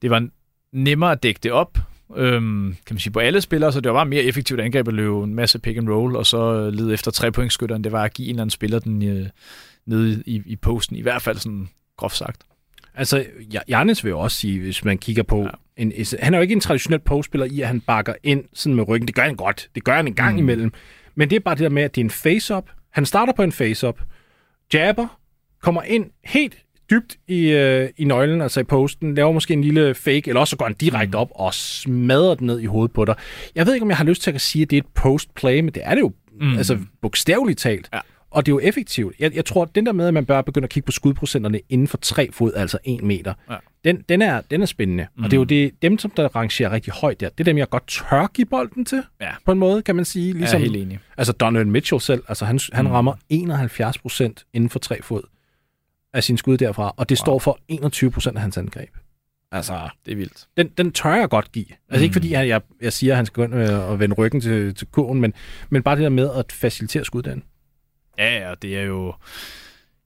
det 0.01 0.09
var 0.09 0.27
nemmere 0.71 1.11
at 1.11 1.23
dække 1.23 1.39
det 1.43 1.51
op, 1.51 1.77
øhm, 2.17 2.75
kan 2.85 2.93
man 2.93 2.99
sige, 2.99 3.13
på 3.13 3.19
alle 3.19 3.41
spillere, 3.41 3.71
så 3.71 3.81
det 3.81 3.91
var 3.91 3.97
bare 3.97 4.05
mere 4.05 4.23
effektivt 4.23 4.59
angreb 4.59 4.87
at 4.87 4.93
løbe 4.93 5.23
en 5.23 5.35
masse 5.35 5.59
pick 5.59 5.77
and 5.77 5.89
roll, 5.89 6.15
og 6.15 6.25
så 6.25 6.69
lede 6.69 6.93
efter 6.93 7.11
tre 7.11 7.31
pointskytteren. 7.31 7.83
Det 7.83 7.91
var 7.91 8.03
at 8.03 8.13
give 8.13 8.27
en 8.27 8.35
eller 8.35 8.41
anden 8.41 8.51
spiller 8.51 8.79
den 8.79 9.03
øh, 9.03 9.27
nede 9.85 10.23
i, 10.25 10.41
i 10.45 10.55
posten, 10.55 10.95
i 10.95 11.01
hvert 11.01 11.21
fald 11.21 11.37
sådan 11.37 11.69
groft 11.97 12.17
sagt. 12.17 12.41
Altså, 12.95 13.25
Jannes 13.69 14.03
vil 14.03 14.09
jo 14.09 14.19
også 14.19 14.37
sige, 14.37 14.59
hvis 14.59 14.85
man 14.85 14.97
kigger 14.97 15.23
på... 15.23 15.41
Ja. 15.41 15.49
En, 15.77 15.93
han 16.21 16.33
er 16.33 16.37
jo 16.37 16.41
ikke 16.41 16.53
en 16.53 16.59
traditionel 16.59 16.99
postspiller 16.99 17.45
i, 17.45 17.61
at 17.61 17.67
han 17.67 17.81
bakker 17.81 18.13
ind 18.23 18.43
sådan 18.53 18.75
med 18.75 18.87
ryggen. 18.87 19.07
Det 19.07 19.15
gør 19.15 19.21
han 19.21 19.35
godt. 19.35 19.69
Det 19.75 19.83
gør 19.83 19.95
han 19.95 20.07
en 20.07 20.13
gang 20.13 20.33
mm. 20.33 20.39
imellem. 20.39 20.73
Men 21.15 21.29
det 21.29 21.35
er 21.35 21.39
bare 21.39 21.55
det 21.55 21.63
der 21.63 21.69
med, 21.69 21.83
at 21.83 21.95
det 21.95 22.01
er 22.01 22.05
en 22.05 22.09
face-up. 22.09 22.69
Han 22.89 23.05
starter 23.05 23.33
på 23.33 23.43
en 23.43 23.51
face-up, 23.51 24.01
jabber, 24.73 25.19
kommer 25.61 25.83
ind 25.83 26.05
helt 26.25 26.57
dybt 26.89 27.17
i, 27.27 27.49
øh, 27.49 27.89
i 27.97 28.05
nøglen, 28.05 28.41
altså 28.41 28.59
i 28.59 28.63
posten, 28.63 29.15
laver 29.15 29.31
måske 29.31 29.53
en 29.53 29.63
lille 29.63 29.95
fake, 29.95 30.23
eller 30.27 30.39
også 30.39 30.51
så 30.51 30.57
går 30.57 30.65
han 30.65 30.73
direkte 30.73 31.11
mm. 31.11 31.15
op 31.15 31.29
og 31.35 31.53
smadrer 31.53 32.35
den 32.35 32.47
ned 32.47 32.59
i 32.59 32.65
hovedet 32.65 32.93
på 32.93 33.05
dig. 33.05 33.15
Jeg 33.55 33.65
ved 33.65 33.73
ikke, 33.73 33.83
om 33.83 33.89
jeg 33.89 33.97
har 33.97 34.05
lyst 34.05 34.21
til 34.21 34.31
at 34.31 34.41
sige, 34.41 34.61
at 34.63 34.69
det 34.69 34.77
er 34.77 34.81
et 34.81 34.87
post-play, 34.87 35.59
men 35.59 35.73
det 35.73 35.81
er 35.85 35.95
det 35.95 36.01
jo 36.01 36.11
mm. 36.41 36.57
altså 36.57 36.77
bogstaveligt 37.01 37.59
talt. 37.59 37.89
Ja. 37.93 37.99
Og 38.31 38.45
det 38.45 38.51
er 38.51 38.53
jo 38.53 38.59
effektivt. 38.59 39.15
Jeg, 39.19 39.35
jeg 39.35 39.45
tror, 39.45 39.63
at 39.63 39.75
den 39.75 39.85
der 39.85 39.91
med, 39.91 40.07
at 40.07 40.13
man 40.13 40.25
bør 40.25 40.41
begynde 40.41 40.65
at 40.65 40.69
kigge 40.69 40.85
på 40.85 40.91
skudprocenterne 40.91 41.59
inden 41.69 41.87
for 41.87 41.97
tre 41.97 42.29
fod, 42.31 42.53
altså 42.55 42.77
en 42.83 43.07
meter, 43.07 43.33
ja. 43.49 43.55
den, 43.85 44.03
den, 44.09 44.21
er, 44.21 44.41
den 44.51 44.61
er 44.61 44.65
spændende. 44.65 45.07
Mm. 45.17 45.23
Og 45.23 45.31
det 45.31 45.37
er 45.37 45.39
jo 45.39 45.43
det, 45.43 45.71
dem, 45.81 45.97
som 45.97 46.11
der 46.11 46.35
rangerer 46.35 46.71
rigtig 46.71 46.93
højt 46.93 47.19
der, 47.19 47.29
det 47.29 47.39
er 47.39 47.43
dem, 47.43 47.57
jeg 47.57 47.69
godt 47.69 47.87
tør 47.87 48.27
give 48.33 48.45
bolden 48.45 48.85
til, 48.85 49.03
ja. 49.21 49.31
på 49.45 49.51
en 49.51 49.59
måde, 49.59 49.81
kan 49.81 49.95
man 49.95 50.05
sige. 50.05 50.33
Ligesom, 50.33 50.59
jeg 50.59 50.67
er 50.67 50.71
helt 50.71 50.83
enig. 50.83 50.99
Altså 51.17 51.33
Donovan 51.33 51.71
Mitchell 51.71 52.01
selv, 52.01 52.23
altså 52.27 52.45
han, 52.45 52.59
han 52.73 52.85
mm. 52.85 52.91
rammer 52.91 53.13
71 53.29 53.97
procent 53.97 54.45
inden 54.53 54.69
for 54.69 54.79
tre 54.79 55.01
fod 55.01 55.21
af 56.13 56.23
sin 56.23 56.37
skud 56.37 56.57
derfra, 56.57 56.93
og 56.97 57.09
det 57.09 57.19
wow. 57.19 57.25
står 57.25 57.39
for 57.39 57.59
21 57.67 58.11
procent 58.11 58.35
af 58.35 58.41
hans 58.41 58.57
angreb. 58.57 58.89
Altså, 59.51 59.89
det 60.05 60.11
er 60.11 60.15
vildt. 60.15 60.47
Den, 60.57 60.67
den 60.67 60.91
tør 60.91 61.15
jeg 61.15 61.29
godt 61.29 61.51
give. 61.51 61.65
Altså 61.89 62.01
mm. 62.01 62.03
ikke 62.03 62.13
fordi, 62.13 62.31
jeg, 62.31 62.47
jeg, 62.47 62.61
jeg 62.81 62.93
siger, 62.93 63.13
at 63.13 63.17
han 63.17 63.25
skal 63.25 63.35
gå 63.35 63.43
ind 63.43 63.53
og 63.69 63.99
vende 63.99 64.15
ryggen 64.15 64.41
til, 64.41 64.75
til 64.75 64.87
kurven, 64.87 65.21
men, 65.21 65.33
men 65.69 65.83
bare 65.83 65.95
det 65.95 66.03
der 66.03 66.09
med 66.09 66.29
at 66.35 66.51
facilitere 66.51 67.05
skuddagen. 67.05 67.43
Ja, 68.17 68.49
ja, 68.49 68.55
det 68.61 68.77
er 68.77 68.83
jo 68.83 69.13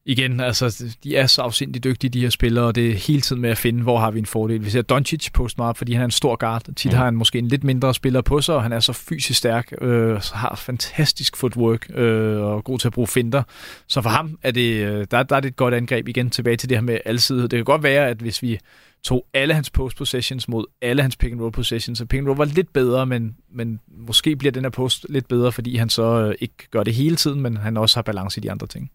igen, 0.06 0.40
altså, 0.40 0.96
de 1.04 1.16
er 1.16 1.28
så 1.28 1.42
afsindigt 1.42 1.84
dygtige, 1.84 2.10
de 2.10 2.22
her 2.22 2.30
spillere, 2.30 2.66
og 2.66 2.76
det 2.76 2.90
er 2.90 2.94
hele 2.94 3.22
tiden 3.22 3.42
med 3.42 3.50
at 3.50 3.58
finde, 3.58 3.84
hvor 3.84 4.00
har 4.00 4.12
vi 4.12 4.20
en 4.20 4.26
fordel. 4.26 4.66
Vi 4.66 4.70
ser 4.70 4.82
Doncic 4.82 5.32
poste 5.34 5.58
meget, 5.58 5.78
fordi 5.78 5.94
han 5.94 6.02
er 6.02 6.06
en 6.06 6.12
stor 6.12 6.36
guard. 6.36 6.64
Tit 6.76 6.92
mm. 6.92 6.98
har 6.98 7.06
han 7.06 7.16
måske 7.16 7.40
en 7.40 7.48
lidt 7.48 7.64
mindre 7.64 7.94
spiller 7.94 8.22
på 8.22 8.42
sig, 8.42 8.56
og 8.56 8.64
han 8.64 8.72
er 8.72 8.80
så 8.80 8.94
fysisk 8.94 9.40
stærk, 9.40 9.74
øh, 9.82 10.22
så 10.22 10.36
har 10.36 10.56
fantastisk 10.56 11.38
footwork, 11.38 11.90
øh, 11.96 12.42
og 12.42 12.64
god 12.64 12.80
til 12.80 12.88
at 12.88 12.94
bruge 12.94 13.08
finder. 13.08 13.44
Så 13.88 14.02
for 14.02 14.10
ham 14.10 14.40
er 14.42 14.52
det, 14.52 14.86
øh, 14.86 15.08
der, 15.12 15.24
der 15.24 15.36
er 15.36 15.40
det 15.40 15.50
et 15.50 15.56
godt 15.56 15.74
angreb 15.74 16.08
igen 16.08 16.30
tilbage 16.30 16.58
til 16.58 16.70
det 16.70 16.78
her 16.78 16.82
med 16.82 16.98
alsidighed. 17.06 17.50
Det 17.50 17.58
kan 17.58 17.66
godt 17.66 17.84
være, 17.84 18.08
at 18.08 18.18
hvis 18.18 18.42
vi 18.42 18.60
tog 19.04 19.26
alle 19.34 19.54
hans 19.54 19.70
post 19.70 19.98
possessions 19.98 20.48
mod 20.48 20.66
alle 20.82 21.02
hans 21.02 21.16
pick 21.16 21.32
and 21.32 21.42
roll 21.42 21.52
possessions, 21.52 21.98
så 21.98 22.06
pick 22.06 22.20
and 22.20 22.28
roll 22.28 22.38
var 22.38 22.46
lidt 22.46 22.74
bedre, 22.74 23.06
men, 23.06 23.36
men 23.52 23.80
måske 24.08 24.36
bliver 24.36 24.52
den 24.52 24.64
her 24.64 24.70
post 24.70 25.06
lidt 25.10 25.28
bedre, 25.28 25.52
fordi 25.52 25.76
han 25.76 25.90
så 25.90 26.04
øh, 26.04 26.36
ikke 26.40 26.70
gør 26.72 26.84
det 26.84 26.94
hele 26.94 27.16
tiden, 27.16 27.42
men 27.42 27.58
han 27.58 27.78
også 27.78 27.98
har 27.98 28.02
balance 28.02 28.40
i 28.40 28.44
de 28.44 28.52
andre 28.52 28.68
ting. 28.68 28.92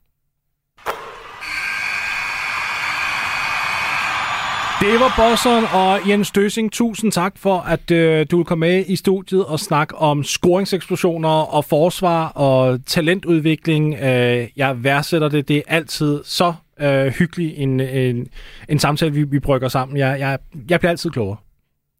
Det 4.80 5.00
var 5.00 5.12
Bosseren 5.16 5.64
og 5.74 6.08
Jens 6.08 6.30
Døsing. 6.30 6.72
Tusind 6.72 7.12
tak 7.12 7.38
for, 7.38 7.58
at 7.58 7.90
øh, 7.90 8.26
du 8.30 8.36
vil 8.36 8.46
komme 8.46 8.66
med 8.66 8.84
i 8.86 8.96
studiet 8.96 9.44
og 9.46 9.60
snakke 9.60 9.96
om 9.96 10.24
scoringseksplosioner 10.24 11.28
og 11.28 11.64
forsvar 11.64 12.28
og 12.28 12.78
talentudvikling. 12.86 13.94
Øh, 13.94 14.48
jeg 14.56 14.84
værdsætter 14.84 15.28
det. 15.28 15.48
Det 15.48 15.56
er 15.56 15.62
altid 15.66 16.20
så 16.24 16.54
øh, 16.80 17.06
hyggelig 17.06 17.56
en, 17.56 17.80
en, 17.80 18.26
en 18.68 18.78
samtale, 18.78 19.14
vi, 19.14 19.22
vi 19.22 19.38
brygger 19.40 19.68
sammen. 19.68 19.98
Jeg, 19.98 20.20
jeg, 20.20 20.38
jeg 20.70 20.80
bliver 20.80 20.90
altid 20.90 21.10
klogere. 21.10 21.36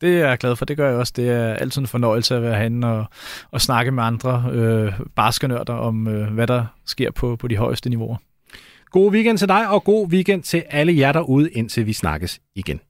Det 0.00 0.20
er 0.20 0.28
jeg 0.28 0.38
glad 0.38 0.56
for, 0.56 0.64
det 0.64 0.76
gør 0.76 0.88
jeg 0.88 0.96
også. 0.98 1.12
Det 1.16 1.30
er 1.30 1.54
altid 1.54 1.80
en 1.80 1.86
fornøjelse 1.86 2.36
at 2.36 2.42
være 2.42 2.54
herinde 2.54 2.88
og, 2.88 3.04
og 3.50 3.60
snakke 3.60 3.90
med 3.90 4.04
andre 4.04 4.44
øh, 4.52 4.92
baskenørder 5.16 5.74
om, 5.74 6.08
øh, 6.08 6.32
hvad 6.32 6.46
der 6.46 6.64
sker 6.86 7.10
på, 7.10 7.36
på 7.36 7.48
de 7.48 7.56
højeste 7.56 7.90
niveauer. 7.90 8.16
God 8.90 9.12
weekend 9.12 9.38
til 9.38 9.48
dig, 9.48 9.68
og 9.68 9.84
god 9.84 10.08
weekend 10.08 10.42
til 10.42 10.64
alle 10.70 10.98
jer 10.98 11.12
derude, 11.12 11.50
indtil 11.50 11.86
vi 11.86 11.92
snakkes 11.92 12.40
igen. 12.54 12.80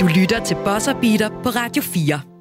Du 0.00 0.06
lytter 0.20 0.44
til 0.44 0.54
Bosser 0.64 1.00
Beater 1.00 1.28
på 1.42 1.48
Radio 1.48 1.82
4. 1.82 2.31